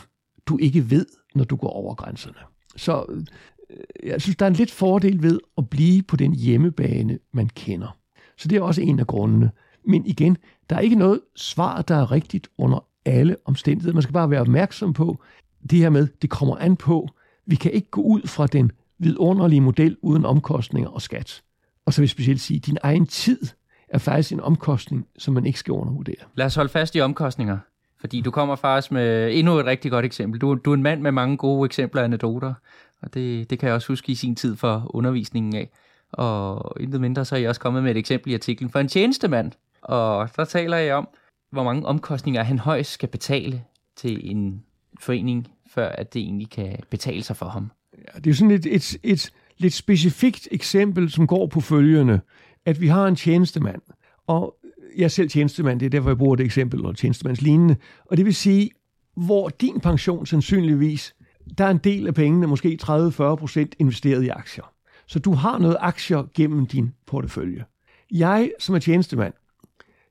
du 0.46 0.58
ikke 0.58 0.90
ved, 0.90 1.06
når 1.34 1.44
du 1.44 1.56
går 1.56 1.68
over 1.68 1.94
grænserne. 1.94 2.38
Så 2.76 3.04
øh, 3.08 4.08
jeg 4.08 4.22
synes, 4.22 4.36
der 4.36 4.46
er 4.46 4.50
en 4.50 4.56
lidt 4.56 4.70
fordel 4.70 5.22
ved 5.22 5.40
at 5.58 5.68
blive 5.70 6.02
på 6.02 6.16
den 6.16 6.34
hjemmebane, 6.34 7.18
man 7.32 7.48
kender. 7.48 7.96
Så 8.38 8.48
det 8.48 8.56
er 8.56 8.62
også 8.62 8.80
en 8.80 9.00
af 9.00 9.06
grundene. 9.06 9.50
Men 9.84 10.06
igen, 10.06 10.36
der 10.70 10.76
er 10.76 10.80
ikke 10.80 10.96
noget 10.96 11.20
svar, 11.36 11.82
der 11.82 11.94
er 11.96 12.12
rigtigt 12.12 12.48
under 12.58 12.84
alle 13.04 13.36
omstændigheder. 13.44 13.94
Man 13.94 14.02
skal 14.02 14.12
bare 14.12 14.30
være 14.30 14.40
opmærksom 14.40 14.92
på 14.92 15.22
det 15.70 15.78
her 15.78 15.90
med, 15.90 16.08
det 16.22 16.30
kommer 16.30 16.56
an 16.56 16.76
på, 16.76 17.08
vi 17.46 17.56
kan 17.56 17.72
ikke 17.72 17.90
gå 17.90 18.00
ud 18.00 18.22
fra 18.26 18.46
den 18.46 18.72
vidunderlige 18.98 19.60
model 19.60 19.96
uden 20.02 20.24
omkostninger 20.24 20.90
og 20.90 21.02
skat. 21.02 21.42
Og 21.86 21.92
så 21.92 22.00
vil 22.00 22.04
jeg 22.04 22.10
specielt 22.10 22.40
sige, 22.40 22.58
at 22.58 22.66
din 22.66 22.78
egen 22.82 23.06
tid 23.06 23.40
er 23.88 23.98
faktisk 23.98 24.32
en 24.32 24.40
omkostning, 24.40 25.06
som 25.18 25.34
man 25.34 25.46
ikke 25.46 25.58
skal 25.58 25.72
undervurdere. 25.72 26.16
Lad 26.34 26.46
os 26.46 26.54
holde 26.54 26.68
fast 26.68 26.96
i 26.96 27.00
omkostninger, 27.00 27.58
fordi 28.00 28.20
du 28.20 28.30
kommer 28.30 28.56
faktisk 28.56 28.92
med 28.92 29.34
endnu 29.38 29.58
et 29.58 29.66
rigtig 29.66 29.90
godt 29.90 30.04
eksempel. 30.04 30.40
Du, 30.40 30.54
du 30.54 30.70
er 30.70 30.74
en 30.74 30.82
mand 30.82 31.00
med 31.00 31.12
mange 31.12 31.36
gode 31.36 31.66
eksempler 31.66 32.00
og 32.00 32.04
anekdoter, 32.04 32.54
og 33.02 33.14
det, 33.14 33.50
det 33.50 33.58
kan 33.58 33.66
jeg 33.66 33.74
også 33.74 33.88
huske 33.88 34.12
i 34.12 34.14
sin 34.14 34.36
tid 34.36 34.56
for 34.56 34.90
undervisningen 34.94 35.56
af. 35.56 35.70
Og 36.12 36.76
intet 36.80 37.00
mindre, 37.00 37.24
så 37.24 37.34
er 37.34 37.40
jeg 37.40 37.48
også 37.48 37.60
kommet 37.60 37.82
med 37.82 37.90
et 37.90 37.96
eksempel 37.96 38.32
i 38.32 38.34
artiklen 38.34 38.70
for 38.70 38.78
en 38.78 38.88
tjenestemand. 38.88 39.52
Og 39.82 40.28
der 40.36 40.44
taler 40.44 40.76
jeg 40.76 40.94
om, 40.94 41.08
hvor 41.52 41.62
mange 41.62 41.86
omkostninger 41.86 42.42
han 42.42 42.58
højst 42.58 42.92
skal 42.92 43.08
betale 43.08 43.62
til 43.96 44.30
en 44.30 44.62
forening, 45.00 45.48
før 45.70 45.88
at 45.88 46.14
det 46.14 46.22
egentlig 46.22 46.50
kan 46.50 46.78
betale 46.90 47.22
sig 47.22 47.36
for 47.36 47.46
ham. 47.46 47.70
Ja, 47.98 48.18
det 48.18 48.30
er 48.30 48.34
sådan 48.34 48.50
et, 48.50 48.66
et, 48.66 48.96
et 49.02 49.32
lidt 49.58 49.74
specifikt 49.74 50.48
eksempel, 50.50 51.10
som 51.10 51.26
går 51.26 51.46
på 51.46 51.60
følgende, 51.60 52.20
at 52.66 52.80
vi 52.80 52.86
har 52.86 53.06
en 53.06 53.16
tjenestemand, 53.16 53.82
og 54.26 54.56
jeg 54.96 55.04
er 55.04 55.08
selv 55.08 55.30
tjenestemand, 55.30 55.80
det 55.80 55.86
er 55.86 55.90
derfor, 55.90 56.10
jeg 56.10 56.18
bruger 56.18 56.36
det 56.36 56.44
eksempel, 56.44 56.84
og 56.84 56.96
tjenestemandslignende, 56.96 57.76
og 58.04 58.16
det 58.16 58.24
vil 58.24 58.34
sige, 58.34 58.70
hvor 59.16 59.48
din 59.48 59.80
pension 59.80 60.26
sandsynligvis, 60.26 61.14
der 61.58 61.64
er 61.64 61.70
en 61.70 61.78
del 61.78 62.06
af 62.06 62.14
pengene, 62.14 62.46
måske 62.46 62.78
30-40 62.82 62.88
procent 63.34 63.74
investeret 63.78 64.24
i 64.24 64.28
aktier. 64.28 64.72
Så 65.08 65.18
du 65.18 65.34
har 65.34 65.58
noget 65.58 65.76
aktier 65.80 66.24
gennem 66.34 66.66
din 66.66 66.94
portefølje. 67.06 67.64
Jeg, 68.10 68.50
som 68.58 68.74
er 68.74 68.78
tjenestemand, 68.78 69.32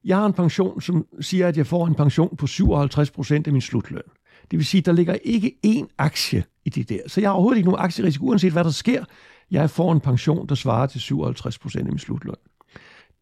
jeg 0.06 0.18
har 0.18 0.26
en 0.26 0.34
pension, 0.34 0.82
som 0.82 1.06
siger, 1.22 1.48
at 1.48 1.58
jeg 1.58 1.68
får 1.68 1.88
en 1.88 1.96
pension 1.96 2.38
på 2.38 2.46
57% 2.46 3.34
af 3.46 3.52
min 3.52 3.62
slutløn. 3.62 4.02
Det 4.52 4.60
vil 4.60 4.66
sige, 4.66 4.80
at 4.80 4.86
der 4.86 4.92
ligger 4.92 5.14
ikke 5.24 5.56
én 5.66 5.96
aktie 5.98 6.44
i 6.66 6.70
det 6.70 6.90
der. 6.90 7.00
Så 7.08 7.22
jeg 7.22 7.30
har 7.30 7.34
overhovedet 7.34 7.58
ikke 7.58 7.70
nogen 7.70 7.84
aktierisiko, 7.84 8.26
uanset 8.26 8.52
hvad 8.52 8.64
der 8.64 8.70
sker. 8.70 9.06
Jeg 9.52 9.70
får 9.70 9.92
en 9.92 10.00
pension, 10.00 10.48
der 10.48 10.56
svarer 10.56 10.88
til 10.88 11.00
57% 11.00 11.80
af 11.80 11.86
min 11.86 12.00
slutløn. 12.00 12.36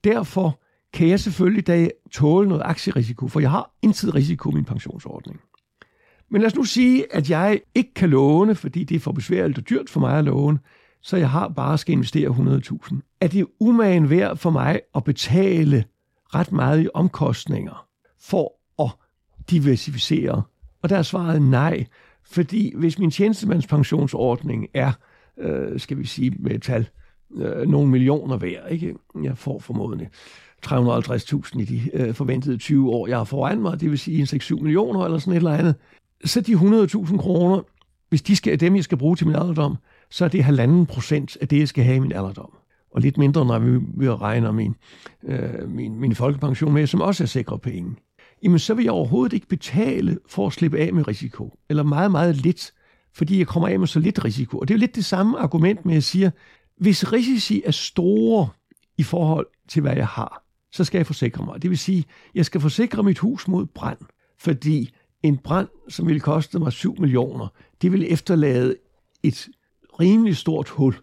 Derfor 0.03 0.59
kan 0.93 1.07
jeg 1.07 1.19
selvfølgelig 1.19 1.67
da 1.67 1.89
tåle 2.11 2.49
noget 2.49 2.61
aktierisiko, 2.65 3.27
for 3.27 3.39
jeg 3.39 3.51
har 3.51 3.71
intet 3.81 4.15
risiko 4.15 4.51
i 4.51 4.53
min 4.53 4.65
pensionsordning. 4.65 5.39
Men 6.29 6.41
lad 6.41 6.47
os 6.47 6.55
nu 6.55 6.63
sige, 6.63 7.15
at 7.15 7.29
jeg 7.29 7.61
ikke 7.75 7.93
kan 7.93 8.09
låne, 8.09 8.55
fordi 8.55 8.83
det 8.83 8.95
er 8.95 8.99
for 8.99 9.11
besværligt 9.11 9.57
og 9.57 9.69
dyrt 9.69 9.89
for 9.89 9.99
mig 9.99 10.17
at 10.17 10.25
låne, 10.25 10.59
så 11.03 11.17
jeg 11.17 11.29
har 11.29 11.47
bare 11.47 11.77
skal 11.77 11.93
investere 11.93 12.29
100.000. 12.29 13.17
Er 13.21 13.27
det 13.27 13.47
umagen 13.59 14.09
værd 14.09 14.37
for 14.37 14.49
mig 14.49 14.79
at 14.95 15.03
betale 15.03 15.83
ret 16.35 16.51
meget 16.51 16.83
i 16.83 16.87
omkostninger 16.93 17.87
for 18.21 18.53
at 18.83 18.89
diversificere? 19.49 20.43
Og 20.81 20.89
der 20.89 20.97
er 20.97 21.01
svaret 21.01 21.41
nej, 21.41 21.85
fordi 22.23 22.73
hvis 22.75 22.99
min 22.99 23.11
tjenestemandspensionsordning 23.11 24.67
er, 24.73 24.91
øh, 25.37 25.79
skal 25.79 25.97
vi 25.97 26.05
sige 26.05 26.31
med 26.39 26.51
et 26.51 26.61
tal, 26.61 26.89
øh, 27.35 27.67
nogle 27.67 27.89
millioner 27.89 28.37
værd, 28.37 28.71
ikke? 28.71 28.95
jeg 29.23 29.37
får 29.37 29.59
formodentlig 29.59 30.09
350.000 30.65 31.59
i 31.59 31.65
de 31.65 31.89
øh, 31.93 32.13
forventede 32.13 32.57
20 32.57 32.89
år, 32.89 33.07
jeg 33.07 33.17
har 33.17 33.23
foran 33.23 33.61
mig, 33.61 33.79
det 33.79 33.89
vil 33.89 33.99
sige 33.99 34.23
6-7 34.23 34.55
millioner 34.55 35.05
eller 35.05 35.17
sådan 35.17 35.33
et 35.33 35.37
eller 35.37 35.51
andet, 35.51 35.75
så 36.25 36.41
de 36.41 36.53
100.000 36.53 37.17
kroner, 37.17 37.61
hvis 38.09 38.21
de 38.21 38.35
skal, 38.35 38.59
dem, 38.59 38.75
jeg 38.75 38.83
skal 38.83 38.97
bruge 38.97 39.15
til 39.15 39.27
min 39.27 39.35
alderdom, 39.35 39.77
så 40.13 40.25
er 40.25 40.29
det 40.29 40.43
halvanden 40.43 40.85
procent 40.85 41.37
af 41.41 41.47
det, 41.47 41.59
jeg 41.59 41.67
skal 41.67 41.83
have 41.83 41.95
i 41.95 41.99
min 41.99 42.11
alderdom. 42.11 42.51
Og 42.91 43.01
lidt 43.01 43.17
mindre, 43.17 43.45
når 43.45 43.59
vi 43.99 44.09
regner 44.09 44.51
min, 44.51 44.75
øh, 45.23 45.69
min, 45.69 45.99
min 45.99 46.15
folkepension 46.15 46.73
med, 46.73 46.87
som 46.87 47.01
også 47.01 47.23
er 47.23 47.27
sikre 47.27 47.59
penge. 47.59 47.95
Jamen, 48.43 48.59
så 48.59 48.73
vil 48.73 48.83
jeg 48.83 48.91
overhovedet 48.91 49.33
ikke 49.33 49.47
betale 49.47 50.17
for 50.29 50.47
at 50.47 50.53
slippe 50.53 50.77
af 50.77 50.93
med 50.93 51.07
risiko. 51.07 51.59
Eller 51.69 51.83
meget, 51.83 52.11
meget 52.11 52.35
lidt, 52.35 52.73
fordi 53.13 53.39
jeg 53.39 53.47
kommer 53.47 53.67
af 53.67 53.79
med 53.79 53.87
så 53.87 53.99
lidt 53.99 54.25
risiko. 54.25 54.57
Og 54.57 54.67
det 54.67 54.73
er 54.73 54.77
jo 54.77 54.79
lidt 54.79 54.95
det 54.95 55.05
samme 55.05 55.39
argument 55.39 55.85
med, 55.85 55.93
at 55.93 55.95
jeg 55.95 56.03
siger, 56.03 56.31
hvis 56.77 57.13
risici 57.13 57.61
er 57.65 57.71
store 57.71 58.47
i 58.97 59.03
forhold 59.03 59.47
til, 59.67 59.81
hvad 59.81 59.95
jeg 59.95 60.07
har, 60.07 60.45
så 60.71 60.83
skal 60.83 60.99
jeg 60.99 61.07
forsikre 61.07 61.45
mig. 61.45 61.61
Det 61.61 61.69
vil 61.69 61.77
sige, 61.77 62.05
jeg 62.35 62.45
skal 62.45 62.61
forsikre 62.61 63.03
mit 63.03 63.19
hus 63.19 63.47
mod 63.47 63.65
brand, 63.65 63.99
fordi 64.39 64.95
en 65.23 65.37
brand, 65.37 65.67
som 65.89 66.07
ville 66.07 66.19
koste 66.19 66.59
mig 66.59 66.71
7 66.71 66.95
millioner, 66.99 67.47
det 67.81 67.91
ville 67.91 68.09
efterlade 68.09 68.75
et 69.23 69.49
rimelig 69.99 70.37
stort 70.37 70.69
hul 70.69 70.95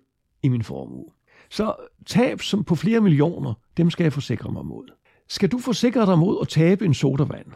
i 0.42 0.48
min 0.48 0.62
formue. 0.62 1.06
Så 1.50 1.74
tab 2.06 2.40
som 2.40 2.64
på 2.64 2.74
flere 2.74 3.00
millioner, 3.00 3.54
dem 3.76 3.90
skal 3.90 4.04
jeg 4.04 4.12
forsikre 4.12 4.52
mig 4.52 4.66
mod. 4.66 4.88
Skal 5.28 5.48
du 5.48 5.58
forsikre 5.58 6.06
dig 6.06 6.18
mod 6.18 6.38
at 6.40 6.48
tabe 6.48 6.84
en 6.84 6.94
sodavand? 6.94 7.46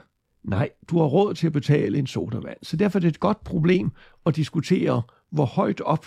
Nej, 0.45 0.71
du 0.91 0.99
har 0.99 1.05
råd 1.05 1.35
til 1.35 1.47
at 1.47 1.53
betale 1.53 1.99
en 1.99 2.07
sodavand. 2.07 2.57
Så 2.63 2.77
derfor 2.77 2.99
er 2.99 3.01
det 3.01 3.09
et 3.09 3.21
godt 3.21 3.45
problem 3.45 3.93
at 4.27 4.37
diskutere, 4.37 5.03
hvor 5.31 5.45
højt 5.45 5.81
op 5.81 6.07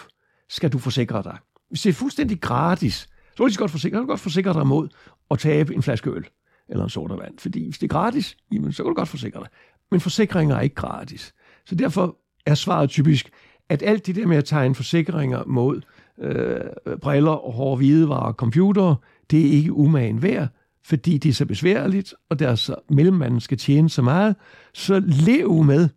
skal 0.49 0.71
du 0.71 0.78
forsikre 0.78 1.23
dig. 1.23 1.38
Hvis 1.69 1.82
det 1.82 1.89
er 1.89 1.93
fuldstændig 1.93 2.41
gratis, 2.41 3.09
så 3.38 3.43
er 3.43 3.47
du 3.47 3.53
godt 3.57 3.71
forsikre, 3.71 3.95
kan 3.95 4.01
du 4.01 4.07
godt 4.07 4.19
forsikre 4.19 4.53
dig 4.53 4.67
mod 4.67 4.89
at 5.32 5.39
tabe 5.39 5.75
en 5.75 5.84
flaske 5.84 6.09
øl 6.09 6.25
eller 6.69 6.84
en 6.84 6.89
sodavand. 6.89 7.39
Fordi 7.39 7.63
hvis 7.65 7.78
det 7.78 7.84
er 7.84 7.93
gratis, 7.93 8.38
jamen, 8.51 8.73
så 8.73 8.84
kan 8.84 8.89
du 8.89 8.95
godt 8.95 9.09
forsikre 9.09 9.39
dig. 9.39 9.49
Men 9.91 9.99
forsikringer 9.99 10.55
er 10.55 10.61
ikke 10.61 10.75
gratis. 10.75 11.34
Så 11.65 11.75
derfor 11.75 12.17
er 12.45 12.55
svaret 12.55 12.89
typisk, 12.89 13.30
at 13.70 13.84
alt 13.84 14.05
det 14.05 14.15
der 14.15 14.28
med 14.28 14.38
at 14.38 14.45
tegne 14.45 14.76
forsikringer 14.76 15.43
mod 15.47 15.82
øh, 16.20 16.59
briller 17.01 17.32
og 17.32 17.53
hårde 17.53 17.78
hvidevarer 17.78 18.28
og 18.28 18.34
computere, 18.34 18.95
det 19.32 19.47
er 19.47 19.51
ikke 19.51 19.74
umagen 19.74 20.22
værd, 20.22 20.47
fordi 20.86 21.18
det 21.18 21.30
er 21.30 21.34
så 21.34 21.45
besværligt, 21.45 22.13
og 22.30 22.39
deres 22.39 22.72
mellemmanden 22.89 23.39
skal 23.39 23.57
tjene 23.57 23.89
så 23.89 24.01
meget, 24.01 24.36
så 24.74 24.99
lev 25.05 25.63
med, 25.63 25.89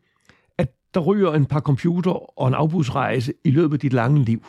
at 0.59 0.69
der 0.95 1.01
ryger 1.01 1.33
en 1.33 1.47
par 1.47 1.61
computer 1.61 2.39
og 2.39 2.49
en 2.49 2.55
afbudsrejse 2.55 3.33
i 3.45 3.51
løbet 3.51 3.77
af 3.77 3.81
dit 3.81 3.93
lange 3.93 4.25
liv. 4.25 4.47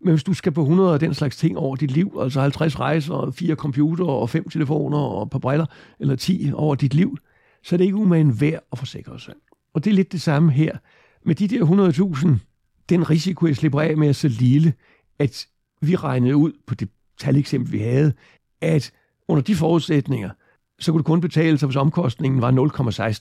Men 0.00 0.14
hvis 0.14 0.24
du 0.24 0.34
skal 0.34 0.52
på 0.52 0.60
100 0.60 0.92
af 0.92 1.00
den 1.00 1.14
slags 1.14 1.36
ting 1.36 1.58
over 1.58 1.76
dit 1.76 1.90
liv, 1.90 2.18
altså 2.20 2.40
50 2.40 2.80
rejser, 2.80 3.30
fire 3.30 3.54
computer 3.54 4.04
og 4.04 4.30
fem 4.30 4.48
telefoner 4.48 4.98
og 4.98 5.22
et 5.22 5.30
par 5.30 5.38
briller, 5.38 5.66
eller 6.00 6.16
10 6.16 6.50
over 6.54 6.74
dit 6.74 6.94
liv, 6.94 7.16
så 7.62 7.74
er 7.74 7.76
det 7.76 7.84
ikke 7.84 7.96
umagen 7.96 8.40
værd 8.40 8.64
at 8.72 8.78
forsikre 8.78 9.20
sig. 9.20 9.34
Og 9.74 9.84
det 9.84 9.90
er 9.90 9.94
lidt 9.94 10.12
det 10.12 10.22
samme 10.22 10.52
her. 10.52 10.76
Med 11.24 11.34
de 11.34 11.48
der 11.48 11.90
100.000, 12.16 12.51
den 12.88 13.10
risiko, 13.10 13.46
jeg 13.46 13.56
slipper 13.56 13.80
af 13.80 13.96
med, 13.96 14.08
er 14.08 14.12
så 14.12 14.28
lille, 14.28 14.74
at 15.18 15.46
vi 15.80 15.96
regnede 15.96 16.36
ud 16.36 16.52
på 16.66 16.74
det 16.74 16.88
taleksempel, 17.18 17.72
vi 17.72 17.78
havde, 17.78 18.12
at 18.60 18.92
under 19.28 19.42
de 19.42 19.54
forudsætninger, 19.54 20.30
så 20.78 20.92
kunne 20.92 20.98
det 20.98 21.06
kun 21.06 21.20
betale 21.20 21.58
sig, 21.58 21.66
hvis 21.66 21.76
omkostningen 21.76 22.40
var 22.40 22.50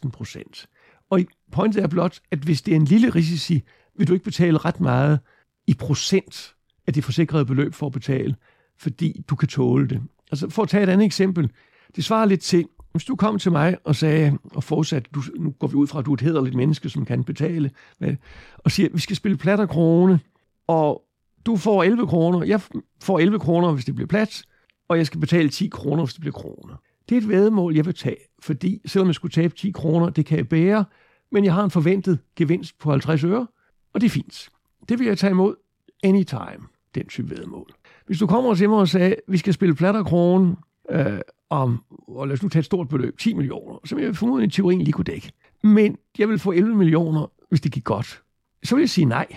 0,16 0.06 0.10
procent. 0.10 0.70
Og 1.10 1.20
pointet 1.52 1.84
er 1.84 1.88
blot, 1.88 2.20
at 2.32 2.40
hvis 2.40 2.62
det 2.62 2.72
er 2.72 2.76
en 2.76 2.86
lille 2.86 3.10
risici, 3.10 3.64
vil 3.98 4.08
du 4.08 4.14
ikke 4.14 4.26
betale 4.26 4.58
ret 4.58 4.80
meget 4.80 5.20
i 5.68 5.74
procent 5.74 6.56
af 6.88 6.94
det 6.94 7.04
forsikrede 7.04 7.46
beløb 7.46 7.74
for 7.74 7.86
at 7.86 7.92
betale, 7.92 8.36
fordi 8.78 9.24
du 9.30 9.36
kan 9.36 9.48
tåle 9.48 9.88
det. 9.88 10.02
Altså 10.32 10.50
for 10.50 10.64
at 10.64 10.70
tage 10.70 10.84
et 10.84 10.90
andet 10.90 11.06
eksempel, 11.06 11.52
det 11.96 12.04
svarer 12.04 12.26
lidt 12.26 12.42
til, 12.42 12.66
hvis 12.92 13.04
du 13.04 13.16
kom 13.16 13.40
til 13.40 13.52
mig 13.52 13.78
og 13.84 13.96
sagde, 13.96 14.38
og 14.56 14.64
fortsat, 14.64 15.08
du, 15.16 15.22
nu 15.40 15.52
går 15.52 15.68
vi 15.68 15.76
ud 15.76 15.88
fra, 15.88 16.00
at 16.00 16.06
du 16.06 16.12
er 16.12 16.14
et 16.14 16.22
hederligt 16.22 16.56
menneske, 16.56 16.90
som 16.90 17.06
kan 17.06 17.24
betale, 17.24 17.72
med, 18.00 18.16
og 18.58 18.72
siger, 18.72 18.90
vi 18.94 19.00
skal 19.00 19.16
spille 19.16 19.38
platter 19.38 19.66
krone, 19.66 20.20
og 20.68 21.04
du 21.46 21.58
får 21.58 21.84
11 21.84 22.08
kroner, 22.08 22.44
jeg 22.44 22.62
får 23.04 23.20
11 23.20 23.40
kroner, 23.40 23.72
hvis 23.72 23.86
det 23.86 23.96
bliver 23.96 24.08
plat, 24.08 24.44
og 24.88 24.98
jeg 24.98 25.06
skal 25.06 25.20
betale 25.20 25.50
10 25.50 25.68
kroner, 25.68 26.04
hvis 26.04 26.14
det 26.14 26.22
bliver 26.22 26.34
kroner. 26.34 26.76
Det 27.10 27.18
er 27.18 27.22
et 27.22 27.30
vedmål, 27.30 27.76
jeg 27.76 27.86
vil 27.86 27.96
tage, 27.96 28.18
fordi 28.40 28.82
selvom 28.86 29.08
jeg 29.08 29.16
skulle 29.16 29.32
tabe 29.32 29.56
10 29.56 29.72
kroner, 29.72 30.10
det 30.10 30.26
kan 30.26 30.38
jeg 30.38 30.50
bære, 30.50 30.86
men 31.32 31.46
jeg 31.46 31.54
har 31.54 31.64
en 31.64 31.72
forventet 31.72 32.20
gevinst 32.36 32.80
på 32.80 32.90
50 32.92 33.24
øre, 33.24 33.48
og 33.94 34.02
det 34.02 34.08
er 34.08 34.12
fint. 34.12 34.50
Det 34.90 35.00
vil 35.00 35.08
jeg 35.08 35.18
tage 35.18 35.32
imod 35.32 35.56
anytime, 36.04 36.68
den 36.96 37.08
type 37.08 37.30
vedmål. 37.30 37.68
Hvis 38.06 38.20
du 38.20 38.28
kommer 38.28 38.56
til 38.56 38.70
mig 38.70 38.78
og 38.78 38.88
sagde, 38.88 39.16
vi 39.28 39.38
skal 39.38 39.54
spille 39.54 39.76
platter 39.76 40.04
krone, 40.04 40.56
øh, 40.90 41.20
om, 41.52 41.84
og 42.08 42.28
lad 42.28 42.34
os 42.34 42.44
nu 42.44 42.50
tage 42.50 42.60
et 42.60 42.66
stort 42.66 42.90
beløb, 42.90 43.18
10 43.18 43.34
millioner, 43.34 43.80
som 43.86 44.00
jeg 44.00 44.16
formodentlig 44.16 44.48
i 44.48 44.52
teorien 44.52 44.82
lige 44.82 44.94
kunne 44.94 45.06
dække. 45.06 45.32
Men 45.64 45.98
jeg 46.18 46.30
vil 46.30 46.40
få 46.40 46.52
11 46.52 46.76
millioner, 46.76 47.32
hvis 47.50 47.62
det 47.62 47.72
gik 47.72 47.84
godt. 47.84 48.22
Så 48.64 48.76
vil 48.76 48.82
jeg 48.82 48.90
sige 48.90 49.06
nej, 49.06 49.28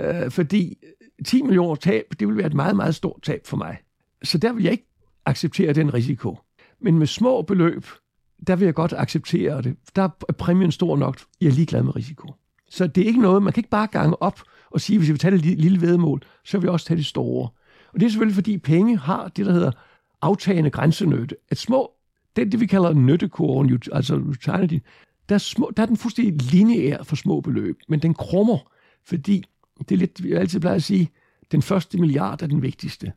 øh, 0.00 0.30
fordi 0.30 0.76
10 1.24 1.42
millioner 1.42 1.74
tab, 1.74 2.04
det 2.20 2.28
vil 2.28 2.36
være 2.36 2.46
et 2.46 2.54
meget, 2.54 2.76
meget 2.76 2.94
stort 2.94 3.22
tab 3.22 3.40
for 3.46 3.56
mig. 3.56 3.78
Så 4.22 4.38
der 4.38 4.52
vil 4.52 4.62
jeg 4.62 4.72
ikke 4.72 4.88
acceptere 5.26 5.72
den 5.72 5.94
risiko. 5.94 6.38
Men 6.80 6.98
med 6.98 7.06
små 7.06 7.42
beløb, 7.42 7.86
der 8.46 8.56
vil 8.56 8.64
jeg 8.64 8.74
godt 8.74 8.94
acceptere 8.96 9.62
det. 9.62 9.76
Der 9.96 10.02
er 10.02 10.32
præmien 10.32 10.72
stor 10.72 10.96
nok, 10.96 11.20
jeg 11.40 11.48
er 11.48 11.52
ligeglad 11.52 11.82
med 11.82 11.96
risiko. 11.96 12.34
Så 12.70 12.86
det 12.86 13.02
er 13.02 13.06
ikke 13.06 13.20
noget, 13.20 13.42
man 13.42 13.52
kan 13.52 13.60
ikke 13.60 13.70
bare 13.70 13.86
gange 13.86 14.22
op 14.22 14.40
og 14.70 14.80
sige, 14.80 14.98
hvis 14.98 15.08
vi 15.08 15.12
vil 15.12 15.18
tage 15.18 15.30
det 15.30 15.40
lille 15.40 15.80
vedmål, 15.80 16.22
så 16.44 16.58
vil 16.58 16.62
vi 16.62 16.68
også 16.68 16.86
tage 16.86 16.98
det 16.98 17.06
store. 17.06 17.48
Og 17.92 18.00
det 18.00 18.06
er 18.06 18.10
selvfølgelig, 18.10 18.34
fordi 18.34 18.58
penge 18.58 18.98
har 18.98 19.28
det, 19.28 19.46
der 19.46 19.52
hedder 19.52 19.70
aftagende 20.22 20.70
grænsenytte, 20.70 21.36
At 21.50 21.58
små, 21.58 21.92
det 22.36 22.52
det, 22.52 22.60
vi 22.60 22.66
kalder 22.66 22.92
nyttekurven, 22.92 23.80
altså 23.92 24.16
utility, 24.16 24.78
der 25.28 25.34
er, 25.34 25.38
små, 25.38 25.70
der 25.76 25.82
er 25.82 25.86
den 25.86 25.96
fuldstændig 25.96 26.52
lineær 26.52 27.02
for 27.02 27.16
små 27.16 27.40
beløb, 27.40 27.78
men 27.88 27.98
den 27.98 28.14
krummer, 28.14 28.72
fordi 29.04 29.44
det 29.78 29.92
er 29.92 29.96
lidt, 29.96 30.20
jeg 30.20 30.40
altid 30.40 30.60
plejer 30.60 30.76
at 30.76 30.82
sige, 30.82 31.10
den 31.52 31.62
første 31.62 31.98
milliard 31.98 32.42
er 32.42 32.46
den 32.46 32.62
vigtigste. 32.62 33.12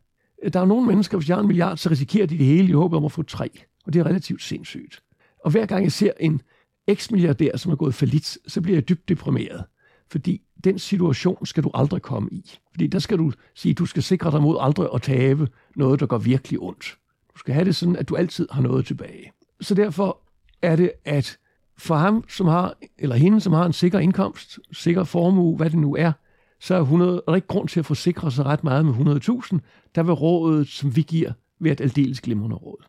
Der 0.53 0.59
er 0.59 0.65
nogle 0.65 0.87
mennesker, 0.87 1.17
hvis 1.17 1.29
jeg 1.29 1.37
har 1.37 1.41
en 1.41 1.47
milliard, 1.47 1.77
så 1.77 1.89
risikerer 1.89 2.25
de 2.25 2.37
det 2.37 2.45
hele 2.45 2.69
i 2.69 2.71
håbet 2.71 2.97
om 2.97 3.05
at 3.05 3.11
få 3.11 3.23
tre. 3.23 3.49
Og 3.85 3.93
det 3.93 3.99
er 3.99 4.05
relativt 4.05 4.41
sindssygt. 4.41 5.03
Og 5.45 5.51
hver 5.51 5.65
gang 5.65 5.83
jeg 5.83 5.91
ser 5.91 6.11
en 6.19 6.41
eks-milliardær, 6.87 7.57
som 7.57 7.71
er 7.71 7.75
gået 7.75 7.95
for 7.95 8.05
lidt, 8.05 8.37
så 8.47 8.61
bliver 8.61 8.75
jeg 8.75 8.89
dybt 8.89 9.09
deprimeret. 9.09 9.63
Fordi 10.11 10.41
den 10.63 10.79
situation 10.79 11.45
skal 11.45 11.63
du 11.63 11.71
aldrig 11.73 12.01
komme 12.01 12.29
i. 12.31 12.59
Fordi 12.71 12.87
der 12.87 12.99
skal 12.99 13.17
du 13.17 13.31
sige, 13.55 13.71
at 13.71 13.77
du 13.77 13.85
skal 13.85 14.03
sikre 14.03 14.31
dig 14.31 14.41
mod 14.41 14.57
aldrig 14.59 14.89
at 14.93 15.01
tabe 15.01 15.47
noget, 15.75 15.99
der 15.99 16.05
går 16.05 16.17
virkelig 16.17 16.59
ondt. 16.59 16.97
Du 17.33 17.39
skal 17.39 17.53
have 17.53 17.65
det 17.65 17.75
sådan, 17.75 17.95
at 17.95 18.09
du 18.09 18.15
altid 18.15 18.47
har 18.51 18.61
noget 18.61 18.85
tilbage. 18.85 19.31
Så 19.61 19.75
derfor 19.75 20.21
er 20.61 20.75
det, 20.75 20.91
at 21.05 21.37
for 21.77 21.95
ham, 21.95 22.23
som 22.29 22.47
har, 22.47 22.73
eller 22.97 23.15
hende, 23.15 23.41
som 23.41 23.53
har 23.53 23.65
en 23.65 23.73
sikker 23.73 23.99
indkomst, 23.99 24.59
sikker 24.71 25.03
formue, 25.03 25.57
hvad 25.57 25.69
det 25.69 25.79
nu 25.79 25.95
er, 25.95 26.11
så 26.59 26.75
er, 26.75 26.79
100, 26.79 27.23
er 27.27 27.31
der 27.31 27.35
ikke 27.35 27.47
grund 27.47 27.67
til 27.67 27.79
at 27.79 27.85
forsikre 27.85 28.31
sig 28.31 28.45
ret 28.45 28.63
meget 28.63 28.85
med 28.85 28.93
100.000. 28.93 29.59
Der 29.95 30.03
vil 30.03 30.13
rådet, 30.13 30.67
som 30.67 30.95
vi 30.95 31.01
giver, 31.01 31.31
være 31.59 31.73
et 31.73 31.81
aldeles 31.81 32.21
glimrende 32.21 32.55
råd. 32.55 32.85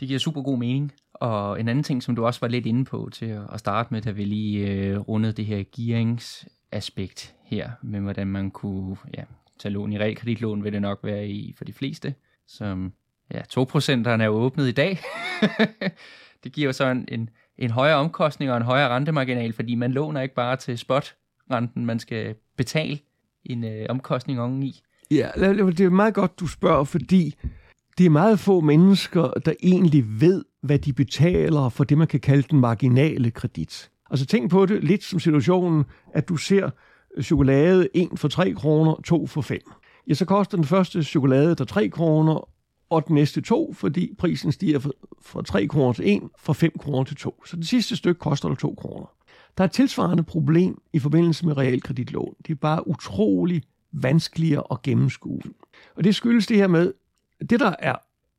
Det 0.00 0.08
giver 0.08 0.20
super 0.20 0.42
god 0.42 0.58
mening. 0.58 0.92
Og 1.14 1.60
en 1.60 1.68
anden 1.68 1.84
ting, 1.84 2.02
som 2.02 2.16
du 2.16 2.26
også 2.26 2.40
var 2.40 2.48
lidt 2.48 2.66
inde 2.66 2.84
på 2.84 3.08
til 3.12 3.40
at 3.52 3.60
starte 3.60 3.94
med, 3.94 4.02
da 4.02 4.10
vi 4.10 4.24
lige 4.24 4.68
øh, 4.68 4.98
rundede 4.98 5.32
det 5.32 5.46
her 5.46 5.64
gearingsaspekt 5.76 7.34
her, 7.44 7.70
med 7.82 8.00
hvordan 8.00 8.26
man 8.26 8.50
kunne 8.50 8.96
ja, 9.14 9.22
tage 9.58 9.72
lån 9.72 9.92
i 9.92 9.98
realkreditlån, 9.98 10.64
vil 10.64 10.72
det 10.72 10.82
nok 10.82 11.00
være 11.02 11.28
i 11.28 11.54
for 11.58 11.64
de 11.64 11.72
fleste, 11.72 12.14
som 12.46 12.92
ja, 13.34 13.40
2% 13.40 14.08
er 14.08 14.28
åbnet 14.28 14.68
i 14.68 14.72
dag. 14.72 14.98
det 16.44 16.52
giver 16.52 16.66
jo 16.66 16.72
så 16.72 16.84
en, 16.84 17.08
en, 17.08 17.30
en 17.58 17.70
højere 17.70 17.96
omkostning 17.96 18.50
og 18.50 18.56
en 18.56 18.62
højere 18.62 18.88
rentemarginal, 18.88 19.52
fordi 19.52 19.74
man 19.74 19.92
låner 19.92 20.20
ikke 20.20 20.34
bare 20.34 20.56
til 20.56 20.78
spotrenten, 20.78 21.86
man 21.86 21.98
skal 21.98 22.34
betale 22.56 22.98
en 23.44 23.64
øh, 23.64 23.86
omkostning 23.88 24.40
oven 24.40 24.62
i. 24.62 24.82
Ja, 25.10 25.30
det 25.36 25.80
er 25.80 25.90
meget 25.90 26.14
godt, 26.14 26.40
du 26.40 26.46
spørger, 26.46 26.84
fordi 26.84 27.34
det 27.98 28.06
er 28.06 28.10
meget 28.10 28.38
få 28.38 28.60
mennesker, 28.60 29.30
der 29.44 29.52
egentlig 29.62 30.20
ved, 30.20 30.44
hvad 30.62 30.78
de 30.78 30.92
betaler 30.92 31.68
for 31.68 31.84
det, 31.84 31.98
man 31.98 32.06
kan 32.06 32.20
kalde 32.20 32.42
den 32.50 32.60
marginale 32.60 33.30
kredit. 33.30 33.90
Altså 34.10 34.26
tænk 34.26 34.50
på 34.50 34.66
det 34.66 34.84
lidt 34.84 35.04
som 35.04 35.20
situationen, 35.20 35.84
at 36.14 36.28
du 36.28 36.36
ser 36.36 36.70
chokolade 37.22 37.88
1 37.94 38.08
for 38.16 38.28
3 38.28 38.52
kroner, 38.52 39.00
2 39.04 39.26
for 39.26 39.40
5. 39.40 39.58
Ja, 40.08 40.14
så 40.14 40.24
koster 40.24 40.56
den 40.56 40.64
første 40.64 41.04
chokolade 41.04 41.54
der 41.54 41.64
3 41.64 41.88
kroner, 41.88 42.48
og 42.90 43.06
den 43.06 43.14
næste 43.14 43.40
2, 43.40 43.72
fordi 43.72 44.14
prisen 44.18 44.52
stiger 44.52 44.78
fra 45.22 45.42
3 45.42 45.66
kroner 45.66 45.92
til 45.92 46.16
1, 46.16 46.22
fra 46.38 46.52
5 46.52 46.72
kroner 46.78 47.04
til 47.04 47.16
2. 47.16 47.42
Så 47.46 47.56
det 47.56 47.68
sidste 47.68 47.96
stykke 47.96 48.18
koster 48.18 48.48
der 48.48 48.56
2 48.56 48.74
kroner. 48.74 49.06
Der 49.58 49.64
er 49.64 49.68
et 49.68 49.72
tilsvarende 49.72 50.22
problem 50.22 50.80
i 50.92 50.98
forbindelse 50.98 51.46
med 51.46 51.56
realkreditlån. 51.56 52.34
Det 52.46 52.52
er 52.52 52.58
bare 52.58 52.88
utrolig 52.88 53.62
vanskeligere 53.92 54.62
at 54.70 54.82
gennemskue. 54.82 55.40
Og 55.96 56.04
det 56.04 56.14
skyldes 56.14 56.46
det 56.46 56.56
her 56.56 56.66
med, 56.66 56.92
det 57.50 57.60
der 57.60 57.74
er 57.78 57.94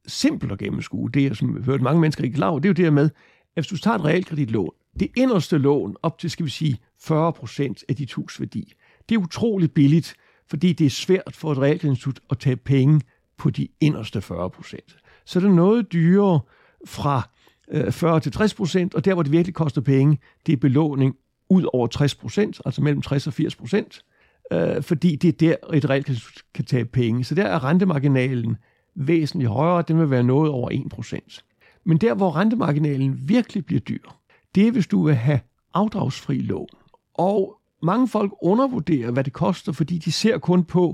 simpelt 0.08 0.52
at 0.52 0.60
gennemskue, 0.60 1.10
det 1.12 1.26
er, 1.26 1.34
som 1.34 1.56
vi 1.56 1.62
hørt 1.64 1.82
mange 1.82 2.02
mennesker 2.02 2.24
ikke 2.24 2.36
klar 2.36 2.48
over, 2.48 2.60
det 2.60 2.66
er 2.66 2.70
jo 2.70 2.74
det 2.74 2.86
her 2.86 2.92
med, 2.92 3.06
at 3.06 3.12
hvis 3.56 3.68
du 3.68 3.78
tager 3.78 3.96
et 3.96 4.06
realkreditlån, 4.06 4.72
det 5.00 5.12
inderste 5.18 5.58
lån 5.58 5.96
op 6.04 6.20
til, 6.20 6.30
skal 6.30 6.46
vi 6.46 6.50
sige, 6.50 6.78
40 7.02 7.34
procent 7.34 7.84
af 7.90 7.96
dit 7.96 8.14
hus 8.14 8.40
værdi, 8.40 8.74
det 9.10 9.16
er 9.16 9.20
utroligt 9.20 9.74
billigt, 9.74 10.16
fordi 10.50 10.74
det 10.74 10.86
er 10.86 10.90
svært 10.90 11.36
for 11.36 11.52
et 11.52 11.58
realkreditinstitut 11.58 12.20
at 12.30 12.40
tage 12.40 12.56
penge 12.56 13.02
på 13.38 13.50
de 13.50 13.68
inderste 13.82 14.22
40 14.22 14.50
procent. 14.50 14.98
Så 15.26 15.40
det 15.40 15.46
er 15.46 15.54
noget 15.54 15.94
dyrere 15.94 16.40
fra 16.88 17.30
øh, 17.72 17.92
40 17.92 18.20
til 18.20 18.32
60 18.32 18.54
procent, 18.54 18.96
og 18.96 19.06
der, 19.06 19.14
hvor 19.14 19.24
det 19.24 19.32
virkelig 19.32 19.56
koster 19.56 19.82
penge, 19.82 20.20
det 20.46 20.54
er 20.54 20.58
belåning 20.58 21.16
ud 21.50 21.66
over 21.74 21.88
60 21.88 22.16
procent, 22.16 22.62
altså 22.66 22.82
mellem 22.82 23.02
60 23.02 23.28
og 23.28 23.34
80 23.34 23.56
procent, 23.56 24.06
øh, 24.54 24.84
fordi 24.84 25.16
det 25.16 25.28
er 25.28 25.32
der, 25.32 25.56
et 25.74 25.90
realkreditinstitut 25.90 26.44
kan 26.54 26.66
tage 26.66 26.86
penge. 26.86 27.24
Så 27.24 27.36
der 27.36 27.44
er 27.44 27.64
rentemarginalen 27.64 28.58
væsentligt 28.96 29.52
højere, 29.52 29.84
den 29.88 30.00
vil 30.00 30.10
være 30.10 30.24
noget 30.24 30.52
over 30.52 30.70
1%. 30.70 31.40
Men 31.84 31.98
der, 31.98 32.14
hvor 32.14 32.36
rentemarginalen 32.36 33.20
virkelig 33.30 33.66
bliver 33.66 33.80
dyr, 33.80 34.10
det 34.56 34.68
er, 34.68 34.72
hvis 34.72 34.88
du 34.88 35.06
vil 35.06 35.16
have 35.16 35.40
afdragsfri 35.74 36.38
lån. 36.40 36.68
Og 37.14 37.60
mange 37.84 38.08
folk 38.08 38.34
undervurderer, 38.42 39.12
hvad 39.12 39.24
det 39.24 39.34
koster, 39.34 39.72
fordi 39.72 39.98
de 39.98 40.12
ser 40.12 40.38
kun 40.38 40.64
på, 40.64 40.94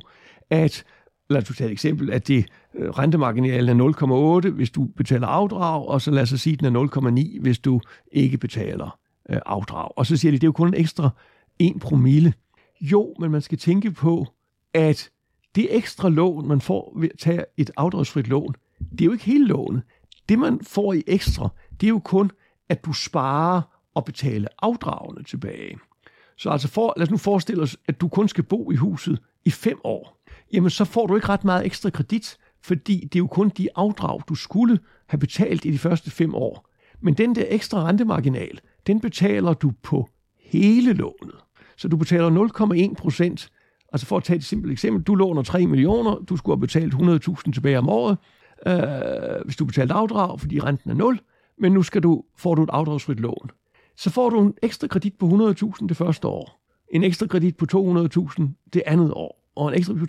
at, 0.49 0.83
lad 1.29 1.41
os 1.41 1.57
tage 1.57 1.67
et 1.67 1.71
eksempel, 1.71 2.11
at 2.11 2.27
det 2.27 2.45
øh, 2.75 2.89
rentemarginalen 2.89 3.79
er 3.79 4.41
0,8, 4.43 4.49
hvis 4.49 4.69
du 4.69 4.85
betaler 4.85 5.27
afdrag, 5.27 5.87
og 5.87 6.01
så 6.01 6.11
lad 6.11 6.21
os 6.21 6.29
sige, 6.29 6.53
at 6.53 6.59
den 6.59 6.75
er 6.75 7.35
0,9, 7.35 7.41
hvis 7.41 7.59
du 7.59 7.81
ikke 8.11 8.37
betaler 8.37 8.99
øh, 9.29 9.39
afdrag. 9.45 9.97
Og 9.97 10.05
så 10.05 10.17
siger 10.17 10.31
de, 10.31 10.37
det 10.37 10.43
er 10.43 10.47
jo 10.47 10.51
kun 10.51 10.67
en 10.67 10.73
ekstra 10.73 11.09
1 11.59 11.79
promille. 11.81 12.33
Jo, 12.81 13.15
men 13.19 13.31
man 13.31 13.41
skal 13.41 13.57
tænke 13.57 13.91
på, 13.91 14.25
at 14.73 15.09
det 15.55 15.75
ekstra 15.75 16.09
lån, 16.09 16.47
man 16.47 16.61
får 16.61 16.93
ved 16.99 17.09
at 17.13 17.19
tage 17.19 17.45
et 17.57 17.71
afdragsfrit 17.77 18.27
lån, 18.27 18.55
det 18.91 19.01
er 19.01 19.05
jo 19.05 19.11
ikke 19.11 19.25
hele 19.25 19.47
lånet. 19.47 19.83
Det, 20.29 20.39
man 20.39 20.59
får 20.63 20.93
i 20.93 21.03
ekstra, 21.07 21.49
det 21.81 21.87
er 21.87 21.89
jo 21.89 21.99
kun, 21.99 22.31
at 22.69 22.85
du 22.85 22.93
sparer 22.93 23.61
og 23.95 24.05
betaler 24.05 24.47
afdragene 24.61 25.23
tilbage. 25.23 25.77
Så 26.37 26.49
altså 26.49 26.67
for, 26.67 26.93
lad 26.97 27.07
os 27.07 27.11
nu 27.11 27.17
forestille 27.17 27.63
os, 27.63 27.77
at 27.87 28.01
du 28.01 28.07
kun 28.07 28.27
skal 28.27 28.43
bo 28.43 28.71
i 28.71 28.75
huset 28.75 29.19
i 29.45 29.51
fem 29.51 29.79
år. 29.83 30.19
Jamen 30.53 30.69
så 30.69 30.85
får 30.85 31.07
du 31.07 31.15
ikke 31.15 31.29
ret 31.29 31.43
meget 31.43 31.65
ekstra 31.65 31.89
kredit, 31.89 32.37
fordi 32.61 32.99
det 32.99 33.15
er 33.15 33.19
jo 33.19 33.27
kun 33.27 33.49
de 33.49 33.67
afdrag, 33.75 34.21
du 34.29 34.35
skulle 34.35 34.79
have 35.07 35.19
betalt 35.19 35.65
i 35.65 35.71
de 35.71 35.77
første 35.77 36.11
fem 36.11 36.35
år. 36.35 36.69
Men 37.01 37.13
den 37.13 37.35
der 37.35 37.45
ekstra 37.47 37.87
rentemarginal, 37.87 38.59
den 38.87 39.01
betaler 39.01 39.53
du 39.53 39.71
på 39.83 40.09
hele 40.39 40.93
lånet. 40.93 41.35
Så 41.77 41.87
du 41.87 41.97
betaler 41.97 42.89
0,1 42.89 42.93
procent 42.93 43.51
Altså 43.91 44.07
for 44.07 44.17
at 44.17 44.23
tage 44.23 44.37
et 44.37 44.43
simpelt 44.43 44.71
eksempel, 44.71 45.03
du 45.03 45.15
låner 45.15 45.41
3 45.41 45.67
millioner, 45.67 46.15
du 46.15 46.37
skulle 46.37 46.55
have 46.55 46.61
betalt 46.61 46.93
100.000 46.93 47.51
tilbage 47.53 47.77
om 47.77 47.89
året, 47.89 48.17
øh, 48.65 49.45
hvis 49.45 49.55
du 49.55 49.65
betalte 49.65 49.93
afdrag, 49.93 50.39
fordi 50.39 50.59
renten 50.59 50.91
er 50.91 50.95
0, 50.95 51.19
men 51.57 51.71
nu 51.71 51.83
skal 51.83 52.03
du, 52.03 52.23
får 52.37 52.55
du 52.55 52.63
et 52.63 52.69
afdragsfrit 52.73 53.19
lån. 53.19 53.49
Så 53.97 54.09
får 54.09 54.29
du 54.29 54.41
en 54.41 54.53
ekstra 54.61 54.87
kredit 54.87 55.13
på 55.17 55.25
100.000 55.25 55.87
det 55.87 55.97
første 55.97 56.27
år, 56.27 56.65
en 56.91 57.03
ekstra 57.03 57.27
kredit 57.27 57.57
på 57.57 57.65
200.000 57.73 58.43
det 58.73 58.83
andet 58.85 59.11
år, 59.13 59.51
og 59.55 59.67
en 59.67 59.73
ekstra 59.73 59.93
på 59.93 60.05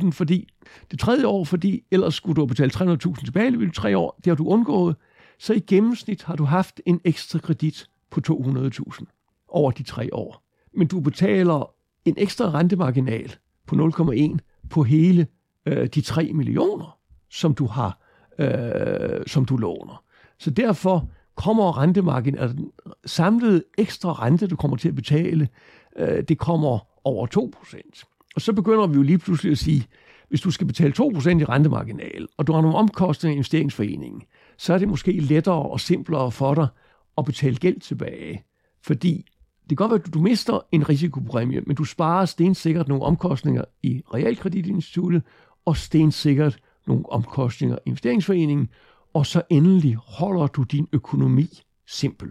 300.000 0.00 0.10
fordi 0.10 0.48
det 0.90 0.98
tredje 0.98 1.26
år, 1.26 1.44
fordi 1.44 1.82
ellers 1.90 2.14
skulle 2.14 2.36
du 2.36 2.40
have 2.40 2.48
betalt 2.48 2.76
300.000 2.76 3.24
tilbage 3.24 3.66
i 3.66 3.70
tre 3.70 3.98
år, 3.98 4.20
det 4.24 4.26
har 4.26 4.34
du 4.34 4.48
undgået, 4.48 4.96
så 5.38 5.52
i 5.52 5.60
gennemsnit 5.60 6.22
har 6.22 6.36
du 6.36 6.44
haft 6.44 6.80
en 6.86 7.00
ekstra 7.04 7.38
kredit 7.38 7.86
på 8.10 8.20
200.000 8.28 9.46
over 9.48 9.70
de 9.70 9.82
tre 9.82 10.14
år. 10.14 10.42
Men 10.74 10.86
du 10.86 11.00
betaler 11.00 11.70
en 12.04 12.14
ekstra 12.18 12.50
rentemarginal 12.50 13.34
på 13.66 13.76
0,1 13.76 14.36
på 14.70 14.82
hele 14.82 15.26
øh, 15.66 15.86
de 15.86 16.00
3 16.00 16.32
millioner, 16.32 16.98
som 17.30 17.54
du 17.54 17.66
har, 17.66 18.00
øh, 18.38 19.26
som 19.26 19.44
du 19.44 19.56
låner. 19.56 20.04
Så 20.38 20.50
derfor 20.50 21.10
kommer 21.34 21.78
rentemargin, 21.78 22.38
altså 22.38 22.56
den 22.56 22.70
samlede 23.06 23.64
ekstra 23.78 24.12
rente, 24.12 24.46
du 24.46 24.56
kommer 24.56 24.76
til 24.76 24.88
at 24.88 24.94
betale, 24.94 25.48
øh, 25.96 26.22
det 26.28 26.38
kommer 26.38 26.78
over 27.04 27.26
2%. 27.26 28.04
Og 28.34 28.40
så 28.40 28.52
begynder 28.52 28.86
vi 28.86 28.94
jo 28.94 29.02
lige 29.02 29.18
pludselig 29.18 29.52
at 29.52 29.58
sige, 29.58 29.86
hvis 30.28 30.40
du 30.40 30.50
skal 30.50 30.66
betale 30.66 30.92
2% 30.92 31.40
i 31.40 31.44
rentemarginal, 31.44 32.26
og 32.36 32.46
du 32.46 32.52
har 32.52 32.60
nogle 32.60 32.76
omkostninger 32.76 33.34
i 33.34 33.36
investeringsforeningen, 33.36 34.22
så 34.58 34.74
er 34.74 34.78
det 34.78 34.88
måske 34.88 35.12
lettere 35.12 35.62
og 35.62 35.80
simplere 35.80 36.30
for 36.30 36.54
dig 36.54 36.66
at 37.18 37.24
betale 37.24 37.56
gæld 37.56 37.80
tilbage. 37.80 38.44
Fordi 38.82 39.26
det 39.70 39.78
kan 39.78 39.88
godt 39.88 39.90
være, 39.90 40.06
at 40.06 40.14
du 40.14 40.20
mister 40.20 40.60
en 40.72 40.88
risikopræmie, 40.88 41.60
men 41.66 41.76
du 41.76 41.84
sparer 41.84 42.24
stensikkert 42.24 42.88
nogle 42.88 43.04
omkostninger 43.04 43.64
i 43.82 44.02
realkreditinstituttet, 44.14 45.22
og 45.64 45.76
stensikkert 45.76 46.58
nogle 46.86 47.12
omkostninger 47.12 47.76
i 47.76 47.80
investeringsforeningen, 47.88 48.68
og 49.14 49.26
så 49.26 49.42
endelig 49.50 49.96
holder 50.06 50.46
du 50.46 50.62
din 50.62 50.88
økonomi 50.92 51.62
simpel. 51.86 52.30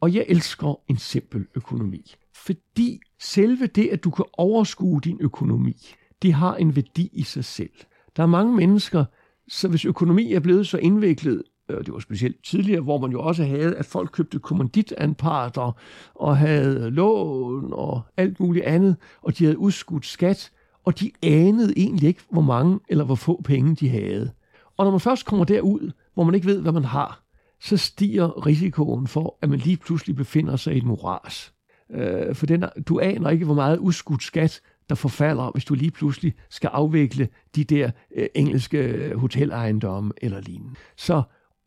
Og 0.00 0.14
jeg 0.14 0.24
elsker 0.28 0.80
en 0.88 0.96
simpel 0.96 1.46
økonomi, 1.54 2.14
fordi 2.34 3.00
selve 3.20 3.66
det, 3.66 3.88
at 3.88 4.04
du 4.04 4.10
kan 4.10 4.24
overskue 4.32 5.00
din 5.04 5.18
økonomi, 5.20 5.76
det 6.22 6.32
har 6.32 6.56
en 6.56 6.76
værdi 6.76 7.10
i 7.12 7.22
sig 7.22 7.44
selv. 7.44 7.70
Der 8.16 8.22
er 8.22 8.26
mange 8.26 8.56
mennesker, 8.56 9.04
så 9.48 9.68
hvis 9.68 9.84
økonomi 9.84 10.32
er 10.32 10.40
blevet 10.40 10.66
så 10.66 10.78
indviklet, 10.78 11.42
Øh, 11.68 11.78
det 11.78 11.92
var 11.92 11.98
specielt 11.98 12.44
tidligere, 12.44 12.80
hvor 12.80 12.98
man 12.98 13.10
jo 13.10 13.22
også 13.22 13.44
havde, 13.44 13.76
at 13.76 13.86
folk 13.86 14.10
købte 14.12 14.38
kommanditanparter 14.38 15.72
og 16.14 16.36
havde 16.36 16.90
lån 16.90 17.72
og 17.72 18.02
alt 18.16 18.40
muligt 18.40 18.64
andet, 18.64 18.96
og 19.22 19.38
de 19.38 19.44
havde 19.44 19.58
udskudt 19.58 20.06
skat, 20.06 20.50
og 20.84 21.00
de 21.00 21.10
anede 21.22 21.72
egentlig 21.76 22.08
ikke, 22.08 22.22
hvor 22.30 22.42
mange 22.42 22.80
eller 22.88 23.04
hvor 23.04 23.14
få 23.14 23.42
penge 23.44 23.74
de 23.74 23.88
havde. 23.88 24.30
Og 24.76 24.84
når 24.84 24.90
man 24.90 25.00
først 25.00 25.26
kommer 25.26 25.44
derud, 25.44 25.90
hvor 26.14 26.24
man 26.24 26.34
ikke 26.34 26.46
ved, 26.46 26.60
hvad 26.60 26.72
man 26.72 26.84
har, 26.84 27.22
så 27.60 27.76
stiger 27.76 28.46
risikoen 28.46 29.06
for, 29.06 29.38
at 29.42 29.48
man 29.50 29.58
lige 29.58 29.76
pludselig 29.76 30.16
befinder 30.16 30.56
sig 30.56 30.74
i 30.74 30.78
et 30.78 30.84
moras. 30.84 31.52
Øh, 31.90 32.34
for 32.34 32.46
den, 32.46 32.64
du 32.88 33.00
aner 33.00 33.30
ikke, 33.30 33.44
hvor 33.44 33.54
meget 33.54 33.78
udskudt 33.78 34.22
skat, 34.22 34.60
der 34.88 34.94
forfalder, 34.94 35.50
hvis 35.50 35.64
du 35.64 35.74
lige 35.74 35.90
pludselig 35.90 36.34
skal 36.50 36.68
afvikle 36.68 37.28
de 37.56 37.64
der 37.64 37.90
øh, 38.16 38.26
engelske 38.34 38.78
øh, 38.78 39.18
hotelejendomme 39.18 40.12
eller 40.16 40.40
lignende. 40.40 40.74
Så 40.96 41.22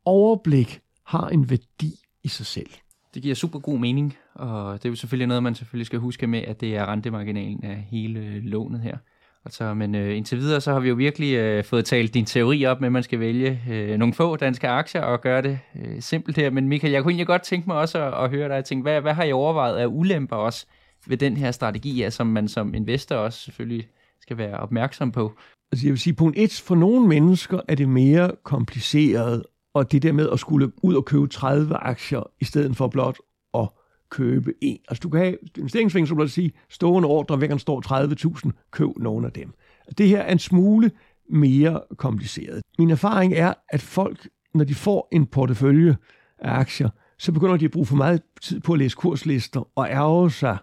overblik 0.06 0.80
har 1.06 1.28
en 1.28 1.50
værdi 1.50 1.96
i 2.24 2.28
sig 2.28 2.46
selv. 2.46 2.70
Det 3.14 3.22
giver 3.22 3.36
super 3.36 3.60
god 3.60 3.80
mening, 3.80 4.18
og 4.36 4.74
det 4.74 4.86
er 4.86 4.90
jo 4.90 4.96
selvfølgelig 4.96 5.28
noget, 5.28 5.44
man 5.44 5.56
selvfølgelig 5.56 5.86
skal 5.86 6.00
huske 6.00 6.28
med, 6.28 6.40
at 6.40 6.62
det 6.62 6.76
er 6.76 6.86
rentemarginalen 6.86 7.64
af 7.64 7.88
hele 7.90 8.40
lånet 8.40 8.82
her. 8.82 8.98
Altså, 9.46 9.74
men 9.74 9.96
øh, 9.96 10.18
indtil 10.18 10.38
videre, 10.38 10.62
så 10.62 10.74
har 10.74 10.80
vi 10.80 10.90
jo 10.90 10.96
virkelig 10.96 11.34
øh, 11.34 11.64
fået 11.64 11.86
talt 11.86 12.14
din 12.14 12.26
teori 12.26 12.66
op 12.66 12.82
med, 12.82 12.88
at 12.88 12.92
man 12.92 13.04
skal 13.04 13.20
vælge 13.20 13.62
øh, 13.70 13.98
nogle 13.98 14.14
få 14.14 14.36
danske 14.36 14.68
aktier 14.68 15.02
og 15.02 15.22
gøre 15.22 15.42
det 15.42 15.60
øh, 15.76 16.02
simpelt 16.02 16.38
her. 16.38 16.50
Men 16.50 16.68
Michael, 16.68 16.94
jeg 16.94 17.04
kunne 17.04 17.12
egentlig 17.12 17.28
godt 17.28 17.42
tænke 17.42 17.68
mig 17.68 17.78
også 17.78 18.04
at, 18.04 18.24
at 18.24 18.30
høre 18.30 18.50
dig 18.50 18.66
tænke, 18.66 18.82
hvad, 18.82 19.02
hvad 19.02 19.14
har 19.14 19.24
I 19.24 19.32
overvejet 19.32 19.78
af 19.78 19.86
ulemper 19.86 20.36
også 20.36 20.66
ved 21.08 21.18
den 21.18 21.38
her 21.38 21.52
strategi, 21.52 22.00
ja, 22.02 22.10
som 22.10 22.28
man 22.28 22.48
som 22.48 22.74
investor 22.74 23.16
også 23.16 23.40
selvfølgelig 23.40 23.88
skal 24.22 24.38
være 24.38 24.58
opmærksom 24.58 25.12
på? 25.12 25.34
Altså 25.72 25.88
jeg 25.88 25.92
vil 25.92 26.00
sige, 26.00 26.14
punkt 26.14 26.38
et, 26.38 26.64
for 26.66 26.76
nogle 26.76 27.08
mennesker 27.08 27.60
er 27.68 27.76
det 27.76 27.90
mere 27.90 28.32
kompliceret, 28.44 29.44
og 29.74 29.92
det 29.92 30.04
der 30.04 30.12
med 30.12 30.30
at 30.30 30.40
skulle 30.40 30.72
ud 30.84 30.96
og 30.96 31.06
købe 31.06 31.28
30 31.28 31.76
aktier, 31.76 32.32
i 32.40 32.46
stedet 32.46 32.78
for 32.78 32.88
blot 32.88 33.18
at 33.54 33.70
købe 34.10 34.54
en. 34.62 34.78
Altså 34.90 35.02
du 35.02 35.10
kan 35.10 35.20
have 35.20 35.38
investeringsfing, 35.58 36.08
så 36.08 36.16
vil 36.16 36.30
sige, 36.30 36.52
stående 36.70 37.08
ordre, 37.08 37.38
hver 37.38 37.48
gang 37.48 37.62
står 37.62 38.46
30.000, 38.46 38.52
køb 38.72 38.90
nogle 38.98 39.28
af 39.28 39.34
dem. 39.34 39.54
Det 39.98 40.08
her 40.08 40.22
er 40.22 40.32
en 40.32 40.40
smule 40.40 40.92
mere 41.30 41.82
kompliceret. 41.98 42.62
Min 42.80 42.90
erfaring 42.90 43.34
er, 43.34 43.54
at 43.70 43.82
folk, 43.82 44.30
når 44.54 44.64
de 44.64 44.76
får 44.76 45.08
en 45.12 45.26
portefølje 45.26 45.98
af 46.40 46.52
aktier, 46.60 46.90
så 47.18 47.32
begynder 47.32 47.58
de 47.58 47.66
at 47.66 47.72
bruge 47.72 47.86
for 47.86 47.96
meget 47.96 48.22
tid 48.42 48.60
på 48.60 48.74
at 48.74 48.80
læse 48.80 48.96
kurslister 48.96 49.68
og 49.76 49.90
ærge 49.90 50.32
sig, 50.32 50.58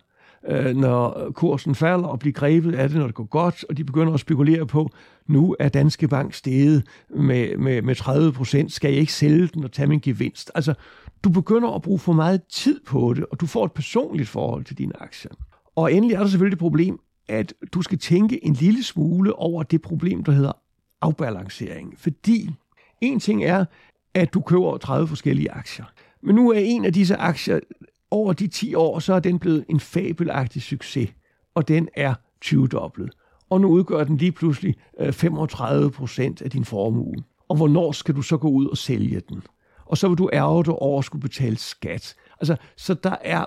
øh, 0.48 0.76
når 0.76 1.30
kursen 1.34 1.74
falder 1.74 2.08
og 2.08 2.18
bliver 2.18 2.32
grebet 2.32 2.74
af 2.74 2.88
det, 2.88 2.98
når 2.98 3.06
det 3.06 3.14
går 3.14 3.24
godt, 3.24 3.64
og 3.68 3.76
de 3.76 3.84
begynder 3.84 4.12
at 4.12 4.20
spekulere 4.20 4.66
på, 4.66 4.90
nu 5.26 5.56
er 5.58 5.68
Danske 5.68 6.08
Bank 6.08 6.34
steget 6.34 6.86
med, 7.08 7.56
med, 7.56 7.82
med 7.82 7.94
30 7.94 8.32
procent, 8.32 8.72
skal 8.72 8.90
jeg 8.90 9.00
ikke 9.00 9.12
sælge 9.12 9.46
den 9.46 9.64
og 9.64 9.72
tage 9.72 9.86
min 9.86 10.00
gevinst? 10.00 10.50
Altså, 10.54 10.74
du 11.24 11.30
begynder 11.30 11.70
at 11.70 11.82
bruge 11.82 11.98
for 11.98 12.12
meget 12.12 12.40
tid 12.52 12.80
på 12.86 13.14
det, 13.16 13.24
og 13.30 13.40
du 13.40 13.46
får 13.46 13.64
et 13.64 13.72
personligt 13.72 14.28
forhold 14.28 14.64
til 14.64 14.78
dine 14.78 15.02
aktier. 15.02 15.30
Og 15.76 15.92
endelig 15.92 16.14
er 16.14 16.20
der 16.20 16.26
selvfølgelig 16.26 16.56
det 16.56 16.58
problem, 16.58 17.00
at 17.28 17.54
du 17.72 17.82
skal 17.82 17.98
tænke 17.98 18.44
en 18.44 18.52
lille 18.52 18.82
smule 18.82 19.38
over 19.38 19.62
det 19.62 19.82
problem, 19.82 20.24
der 20.24 20.32
hedder 20.32 20.52
afbalancering. 21.00 21.94
Fordi 21.98 22.50
en 23.00 23.20
ting 23.20 23.44
er, 23.44 23.64
at 24.14 24.34
du 24.34 24.40
køber 24.40 24.76
30 24.76 25.08
forskellige 25.08 25.50
aktier. 25.52 25.84
Men 26.22 26.34
nu 26.34 26.50
er 26.50 26.58
en 26.58 26.84
af 26.84 26.92
disse 26.92 27.16
aktier, 27.16 27.60
over 28.10 28.32
de 28.32 28.46
10 28.46 28.74
år, 28.74 28.98
så 28.98 29.14
er 29.14 29.20
den 29.20 29.38
blevet 29.38 29.64
en 29.68 29.80
fabelagtig 29.80 30.62
succes, 30.62 31.10
og 31.54 31.68
den 31.68 31.88
er 31.94 32.14
20-doblet. 32.44 33.10
Og 33.50 33.60
nu 33.60 33.68
udgør 33.68 34.04
den 34.04 34.16
lige 34.16 34.32
pludselig 34.32 34.74
øh, 35.00 35.12
35 35.12 35.90
procent 35.90 36.42
af 36.42 36.50
din 36.50 36.64
formue. 36.64 37.14
Og 37.48 37.56
hvornår 37.56 37.92
skal 37.92 38.16
du 38.16 38.22
så 38.22 38.36
gå 38.36 38.48
ud 38.48 38.66
og 38.66 38.76
sælge 38.76 39.20
den? 39.28 39.42
og 39.86 39.98
så 39.98 40.08
vil 40.08 40.18
du 40.18 40.30
ærge 40.32 40.64
dig 40.64 40.74
over 40.74 40.98
at 40.98 41.04
skulle 41.04 41.22
betale 41.22 41.56
skat. 41.56 42.14
Altså, 42.40 42.56
så 42.76 42.94
der 42.94 43.16
er, 43.20 43.44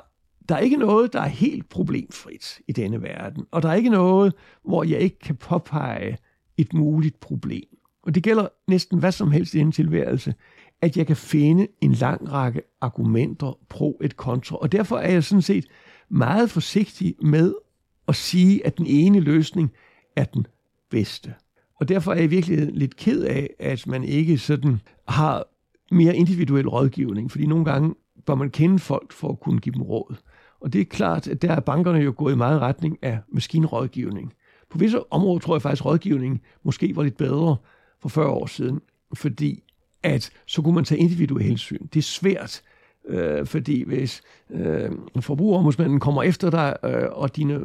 der 0.50 0.56
er 0.56 0.60
ikke 0.60 0.78
noget, 0.78 1.14
der 1.14 1.22
er 1.22 1.28
helt 1.28 1.70
problemfrit 1.70 2.60
i 2.68 2.72
denne 2.72 3.02
verden, 3.02 3.46
og 3.52 3.62
der 3.62 3.70
er 3.70 3.74
ikke 3.74 3.90
noget, 3.90 4.34
hvor 4.66 4.84
jeg 4.84 5.00
ikke 5.00 5.20
kan 5.20 5.36
påpege 5.36 6.18
et 6.58 6.74
muligt 6.74 7.20
problem. 7.20 7.68
Og 8.04 8.16
det 8.16 8.24
gælder 8.24 8.48
næsten 8.68 9.00
hvad 9.00 9.12
som 9.12 9.32
helst 9.32 9.54
i 9.54 9.60
en 9.60 9.72
tilværelse, 9.72 10.34
at 10.82 10.98
jeg 10.98 11.08
kan 11.08 11.16
finde 11.16 11.68
en 11.82 11.92
lang 11.92 12.32
række 12.32 12.62
argumenter 12.82 13.58
pro 13.70 14.00
et 14.04 14.18
kontra. 14.18 14.58
Og 14.58 14.72
derfor 14.72 14.98
er 14.98 15.12
jeg 15.12 15.24
sådan 15.24 15.42
set 15.42 15.66
meget 16.10 16.50
forsigtig 16.50 17.16
med 17.22 17.54
at 18.08 18.16
sige, 18.16 18.66
at 18.66 18.78
den 18.78 18.86
ene 18.86 19.20
løsning 19.20 19.72
er 20.16 20.24
den 20.24 20.48
bedste. 20.90 21.34
Og 21.76 21.88
derfor 21.88 22.14
er 22.14 22.20
jeg 22.20 22.32
virkelig 22.32 22.70
lidt 22.74 22.96
ked 22.96 23.24
af, 23.24 23.50
at 23.60 23.88
man 23.88 24.04
ikke 24.04 24.38
sådan 24.38 24.82
har 25.08 25.46
mere 25.92 26.16
individuel 26.16 26.68
rådgivning, 26.68 27.32
fordi 27.32 27.46
nogle 27.46 27.66
gange 27.66 27.96
bør 28.26 28.36
man 28.36 28.50
kende 28.50 28.80
folk 28.80 29.12
for 29.12 29.30
at 29.30 29.40
kunne 29.40 29.60
give 29.60 29.74
dem 29.74 29.82
råd. 29.82 30.16
Og 30.60 30.74
det 30.74 30.82
er 30.82 30.86
klart, 30.86 31.28
at 31.28 31.42
der 31.42 31.52
er 31.52 31.60
bankerne 31.60 32.00
jo 32.00 32.14
gået 32.18 32.34
i 32.34 32.38
meget 32.38 32.62
retning 32.62 32.98
af 33.02 33.20
maskinrådgivning. 33.32 34.34
På 34.70 34.78
visse 34.78 35.14
områder 35.14 35.40
tror 35.40 35.56
jeg 35.56 35.62
faktisk, 35.62 35.82
at 35.82 35.86
rådgivningen 35.86 36.40
måske 36.64 36.96
var 36.96 37.04
lidt 37.04 37.18
bedre 37.18 37.56
for 38.02 38.10
40 38.10 38.28
år 38.28 38.46
siden, 38.46 38.82
fordi 39.14 39.64
at 40.04 40.32
så 40.46 40.62
kunne 40.62 40.76
man 40.76 40.84
tage 40.84 41.00
individuelle 41.00 41.48
hensyn. 41.48 41.88
Det 41.94 42.00
er 42.00 42.04
svært, 42.04 42.62
øh, 43.08 43.46
fordi 43.46 43.84
hvis 43.84 44.22
øh, 44.50 44.92
forbrugerombudsmanden 45.20 46.00
kommer 46.00 46.24
efter 46.24 46.50
dig, 46.50 46.76
øh, 46.84 47.08
og 47.12 47.36
dine, 47.36 47.60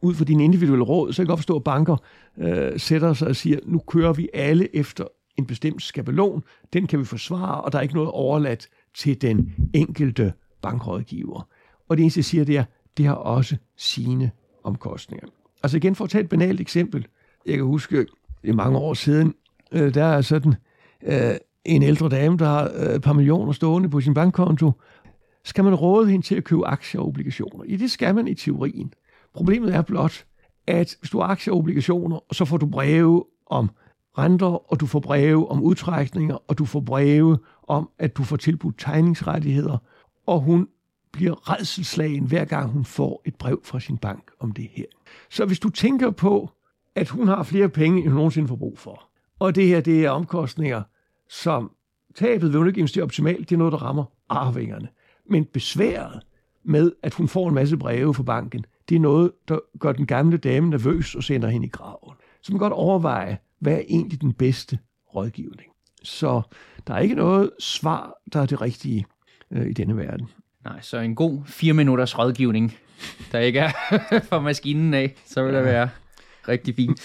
ud 0.00 0.14
fra 0.14 0.24
dine 0.24 0.44
individuelle 0.44 0.84
råd, 0.84 1.12
så 1.12 1.16
kan 1.16 1.24
jeg 1.24 1.28
godt 1.28 1.38
forstå, 1.38 1.56
at 1.56 1.64
banker 1.64 1.96
øh, 2.38 2.80
sætter 2.80 3.12
sig 3.12 3.28
og 3.28 3.36
siger, 3.36 3.58
nu 3.66 3.78
kører 3.78 4.12
vi 4.12 4.28
alle 4.34 4.76
efter 4.76 5.04
en 5.36 5.46
bestemt 5.46 5.82
skabelon, 5.82 6.42
den 6.72 6.86
kan 6.86 6.98
vi 6.98 7.04
forsvare, 7.04 7.60
og 7.60 7.72
der 7.72 7.78
er 7.78 7.82
ikke 7.82 7.94
noget 7.94 8.10
overladt 8.10 8.68
til 8.94 9.22
den 9.22 9.54
enkelte 9.74 10.32
bankrådgiver. 10.62 11.48
Og 11.88 11.96
det 11.96 12.02
eneste, 12.02 12.18
jeg 12.18 12.24
siger, 12.24 12.44
det 12.44 12.56
er, 12.56 12.64
det 12.96 13.06
har 13.06 13.14
også 13.14 13.56
sine 13.76 14.30
omkostninger. 14.64 15.26
Altså 15.62 15.76
igen, 15.76 15.94
for 15.94 16.04
at 16.04 16.10
tage 16.10 16.24
et 16.24 16.28
banalt 16.28 16.60
eksempel. 16.60 17.06
Jeg 17.46 17.54
kan 17.54 17.64
huske, 17.64 18.06
det 18.42 18.50
er 18.50 18.54
mange 18.54 18.78
år 18.78 18.94
siden, 18.94 19.34
øh, 19.72 19.94
der 19.94 20.04
er 20.04 20.20
sådan 20.20 20.54
øh, 21.02 21.34
en 21.66 21.82
ældre 21.82 22.08
dame, 22.08 22.36
der 22.36 22.44
har 22.44 22.70
øh, 22.74 22.94
et 22.94 23.02
par 23.02 23.12
millioner 23.12 23.52
stående 23.52 23.88
på 23.88 24.00
sin 24.00 24.14
bankkonto. 24.14 24.72
Skal 25.44 25.64
man 25.64 25.74
råde 25.74 26.10
hende 26.10 26.26
til 26.26 26.34
at 26.34 26.44
købe 26.44 26.66
aktier 26.66 27.00
og 27.00 27.06
obligationer? 27.06 27.64
I 27.64 27.76
det 27.76 27.90
skal 27.90 28.14
man 28.14 28.28
i 28.28 28.34
teorien. 28.34 28.92
Problemet 29.34 29.74
er 29.74 29.82
blot, 29.82 30.24
at 30.66 30.96
hvis 31.00 31.10
du 31.10 31.20
har 31.20 31.26
aktier 31.26 31.52
og 31.52 31.58
obligationer, 31.58 32.18
så 32.32 32.44
får 32.44 32.56
du 32.56 32.66
breve 32.66 33.24
om 33.46 33.70
renter, 34.18 34.72
og 34.72 34.80
du 34.80 34.86
får 34.86 35.00
breve 35.00 35.48
om 35.50 35.62
udtrækninger, 35.62 36.38
og 36.48 36.58
du 36.58 36.64
får 36.64 36.80
breve 36.80 37.38
om, 37.68 37.88
at 37.98 38.16
du 38.16 38.22
får 38.22 38.36
tilbudt 38.36 38.78
tegningsrettigheder, 38.78 39.78
og 40.26 40.40
hun 40.40 40.68
bliver 41.12 41.52
redselslagen 41.52 42.24
hver 42.24 42.44
gang 42.44 42.70
hun 42.70 42.84
får 42.84 43.22
et 43.24 43.34
brev 43.34 43.60
fra 43.64 43.80
sin 43.80 43.98
bank 43.98 44.30
om 44.40 44.52
det 44.52 44.68
her. 44.72 44.84
Så 45.30 45.44
hvis 45.44 45.58
du 45.58 45.68
tænker 45.68 46.10
på, 46.10 46.50
at 46.94 47.08
hun 47.08 47.28
har 47.28 47.42
flere 47.42 47.68
penge, 47.68 47.98
end 47.98 48.08
hun 48.08 48.16
nogensinde 48.16 48.48
får 48.48 48.56
brug 48.56 48.78
for, 48.78 49.08
og 49.38 49.54
det 49.54 49.66
her 49.66 49.80
det 49.80 50.04
er 50.04 50.10
omkostninger, 50.10 50.82
som 51.28 51.72
tabet 52.14 52.52
vil 52.52 52.58
hun 52.58 52.66
ikke 52.68 52.78
investere 52.78 53.04
optimalt, 53.04 53.50
det 53.50 53.54
er 53.54 53.58
noget, 53.58 53.72
der 53.72 53.82
rammer 53.82 54.04
arvingerne. 54.28 54.88
Men 55.30 55.44
besværet 55.44 56.20
med, 56.64 56.92
at 57.02 57.14
hun 57.14 57.28
får 57.28 57.48
en 57.48 57.54
masse 57.54 57.76
breve 57.76 58.14
fra 58.14 58.22
banken, 58.22 58.66
det 58.88 58.94
er 58.94 59.00
noget, 59.00 59.32
der 59.48 59.58
gør 59.78 59.92
den 59.92 60.06
gamle 60.06 60.36
dame 60.36 60.70
nervøs 60.70 61.14
og 61.14 61.24
sender 61.24 61.48
hende 61.48 61.66
i 61.66 61.70
graven. 61.70 62.14
Så 62.42 62.52
man 62.52 62.58
kan 62.58 62.64
godt 62.64 62.72
overveje, 62.72 63.38
hvad 63.58 63.72
er 63.72 63.82
egentlig 63.88 64.20
den 64.20 64.32
bedste 64.32 64.78
rådgivning? 65.14 65.70
Så 66.02 66.42
der 66.86 66.94
er 66.94 66.98
ikke 66.98 67.14
noget 67.14 67.50
svar, 67.58 68.12
der 68.32 68.40
er 68.40 68.46
det 68.46 68.60
rigtige 68.60 69.06
øh, 69.50 69.66
i 69.66 69.72
denne 69.72 69.96
verden. 69.96 70.28
Nej, 70.64 70.80
så 70.80 70.98
en 70.98 71.14
god 71.14 71.44
fire 71.46 71.72
minutters 71.72 72.18
rådgivning, 72.18 72.76
der 73.32 73.38
ikke 73.38 73.58
er 73.58 73.70
fra 74.28 74.40
maskinen 74.40 74.94
af, 74.94 75.14
så 75.26 75.44
vil 75.44 75.54
det 75.54 75.64
være 75.64 75.88
rigtig 76.48 76.74
fint. 76.74 77.00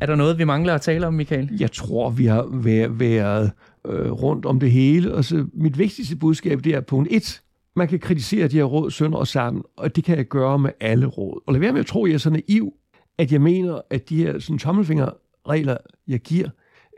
Er 0.00 0.06
der 0.06 0.14
noget, 0.14 0.38
vi 0.38 0.44
mangler 0.44 0.74
at 0.74 0.80
tale 0.80 1.06
om, 1.06 1.14
Michael? 1.14 1.50
Jeg 1.60 1.72
tror, 1.72 2.10
vi 2.10 2.26
har 2.26 2.48
været, 2.52 3.00
været 3.00 3.52
øh, 3.86 4.12
rundt 4.12 4.46
om 4.46 4.60
det 4.60 4.70
hele. 4.70 5.14
Og 5.14 5.24
så 5.24 5.46
mit 5.52 5.78
vigtigste 5.78 6.16
budskab, 6.16 6.64
det 6.64 6.74
er 6.74 6.80
punkt 6.80 7.08
1. 7.10 7.42
Man 7.76 7.88
kan 7.88 7.98
kritisere 7.98 8.48
de 8.48 8.56
her 8.56 8.64
råd 8.64 8.90
sønder 8.90 9.18
og 9.18 9.26
sammen, 9.26 9.62
og 9.76 9.96
det 9.96 10.04
kan 10.04 10.16
jeg 10.16 10.24
gøre 10.24 10.58
med 10.58 10.70
alle 10.80 11.06
råd. 11.06 11.42
Og 11.46 11.52
lad 11.52 11.60
være 11.60 11.72
med 11.72 11.80
at 11.80 11.86
tro, 11.86 12.04
at 12.04 12.08
jeg 12.08 12.14
er 12.14 12.18
så 12.18 12.30
naiv, 12.30 12.72
at 13.18 13.32
jeg 13.32 13.40
mener, 13.40 13.80
at 13.90 14.08
de 14.08 14.16
her 14.16 14.38
sådan, 14.38 14.58
tommelfingerregler, 14.58 15.76
jeg 16.08 16.20
giver, 16.20 16.48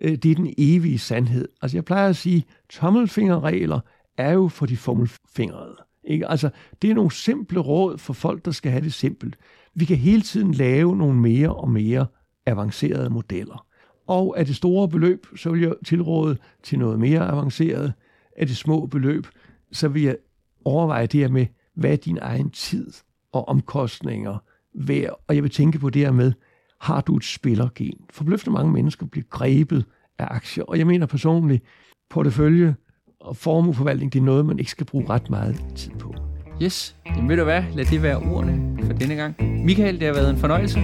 øh, 0.03 0.16
det 0.16 0.30
er 0.30 0.34
den 0.34 0.55
evige 0.59 0.98
sandhed. 0.98 1.48
Altså 1.62 1.76
jeg 1.76 1.84
plejer 1.84 2.09
at 2.09 2.16
sige, 2.16 2.44
tommelfingerregler 2.70 3.80
er 4.18 4.32
jo 4.32 4.48
for 4.48 4.66
de 4.66 4.76
fummelfingrede. 4.76 5.76
Ikke? 6.05 6.28
Altså, 6.28 6.51
det 6.82 6.90
er 6.90 6.94
nogle 6.94 7.12
simple 7.12 7.61
råd 7.61 7.98
for 7.98 8.12
folk, 8.12 8.44
der 8.44 8.51
skal 8.51 8.72
have 8.72 8.84
det 8.84 8.92
simpelt. 8.92 9.36
Vi 9.74 9.84
kan 9.84 9.96
hele 9.96 10.22
tiden 10.22 10.53
lave 10.53 10.96
nogle 10.96 11.20
mere 11.20 11.55
og 11.55 11.70
mere 11.70 12.07
avancerede 12.51 13.11
modeller. 13.11 13.66
Og 14.07 14.38
af 14.38 14.46
det 14.46 14.57
store 14.57 14.88
beløb, 14.88 15.26
så 15.36 15.51
vil 15.51 15.61
jeg 15.61 15.74
tilråde 15.84 16.36
til 16.62 16.78
noget 16.78 16.98
mere 16.98 17.20
avanceret. 17.20 17.92
Af 18.36 18.46
det 18.46 18.57
små 18.57 18.86
beløb, 18.86 19.26
så 19.72 19.88
vil 19.88 20.03
jeg 20.03 20.16
overveje 20.64 21.07
det 21.07 21.20
her 21.20 21.28
med, 21.28 21.46
hvad 21.74 21.92
er 21.92 21.96
din 21.96 22.18
egen 22.22 22.51
tid 22.51 22.92
og 23.32 23.48
omkostninger 23.48 24.38
værd? 24.74 25.24
Og 25.28 25.34
jeg 25.34 25.42
vil 25.42 25.51
tænke 25.51 25.78
på 25.78 25.90
det 25.90 26.03
her 26.03 26.12
med, 26.12 26.32
har 26.80 27.01
du 27.01 27.16
et 27.16 27.24
spillergen? 27.24 28.01
Forbløffende 28.11 28.55
mange 28.55 28.72
mennesker 28.72 29.07
bliver 29.07 29.24
grebet 29.30 29.84
af 30.18 30.26
aktier, 30.30 30.64
og 30.64 30.78
jeg 30.78 30.86
mener 30.86 31.07
personligt, 31.07 31.64
portefølje 32.11 32.74
og 33.20 33.36
formueforvaltning, 33.36 34.12
det 34.12 34.18
er 34.18 34.24
noget, 34.24 34.46
man 34.46 34.59
ikke 34.59 34.70
skal 34.70 34.86
bruge 34.86 35.09
ret 35.09 35.30
meget 35.30 35.64
tid 35.76 35.90
på. 35.90 36.14
Yes, 36.62 36.96
jamen 37.07 37.28
ved 37.28 37.36
du 37.36 37.44
hvad, 37.44 37.62
lad 37.74 37.84
det 37.84 38.03
være 38.03 38.16
ordene 38.16 38.78
for 38.86 38.92
denne 38.92 39.14
gang. 39.14 39.64
Michael, 39.64 40.01
det 40.01 40.07
har 40.07 40.14
været 40.14 40.30
en 40.30 40.36
fornøjelse. 40.36 40.80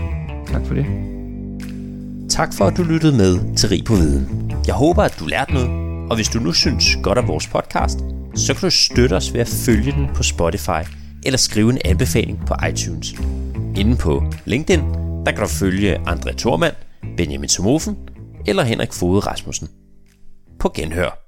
Tak 0.46 0.66
for 0.66 0.74
det. 0.74 1.15
Tak 2.30 2.54
for, 2.54 2.64
at 2.64 2.76
du 2.76 2.82
lyttede 2.82 3.16
med 3.16 3.56
til 3.56 3.68
Rig 3.68 3.84
på 3.84 3.94
Viden. 3.94 4.52
Jeg 4.66 4.74
håber, 4.74 5.02
at 5.02 5.16
du 5.20 5.26
lærte 5.26 5.52
noget, 5.54 5.68
og 6.10 6.16
hvis 6.16 6.28
du 6.28 6.38
nu 6.38 6.52
synes 6.52 6.98
godt 7.02 7.18
om 7.18 7.28
vores 7.28 7.46
podcast, 7.46 7.98
så 8.34 8.54
kan 8.54 8.60
du 8.60 8.70
støtte 8.70 9.14
os 9.14 9.32
ved 9.32 9.40
at 9.40 9.48
følge 9.48 9.92
den 9.92 10.08
på 10.14 10.22
Spotify 10.22 10.82
eller 11.24 11.38
skrive 11.38 11.70
en 11.72 11.78
anbefaling 11.84 12.46
på 12.46 12.54
iTunes. 12.70 13.14
Inden 13.76 13.96
på 13.96 14.22
LinkedIn, 14.44 14.80
der 15.26 15.32
kan 15.32 15.40
du 15.40 15.46
følge 15.46 15.98
André 15.98 16.34
Tormand, 16.34 16.74
Benjamin 17.16 17.48
Somofen 17.48 17.96
eller 18.46 18.62
Henrik 18.62 18.92
Fode 18.92 19.20
Rasmussen. 19.20 19.68
På 20.58 20.72
genhør. 20.74 21.25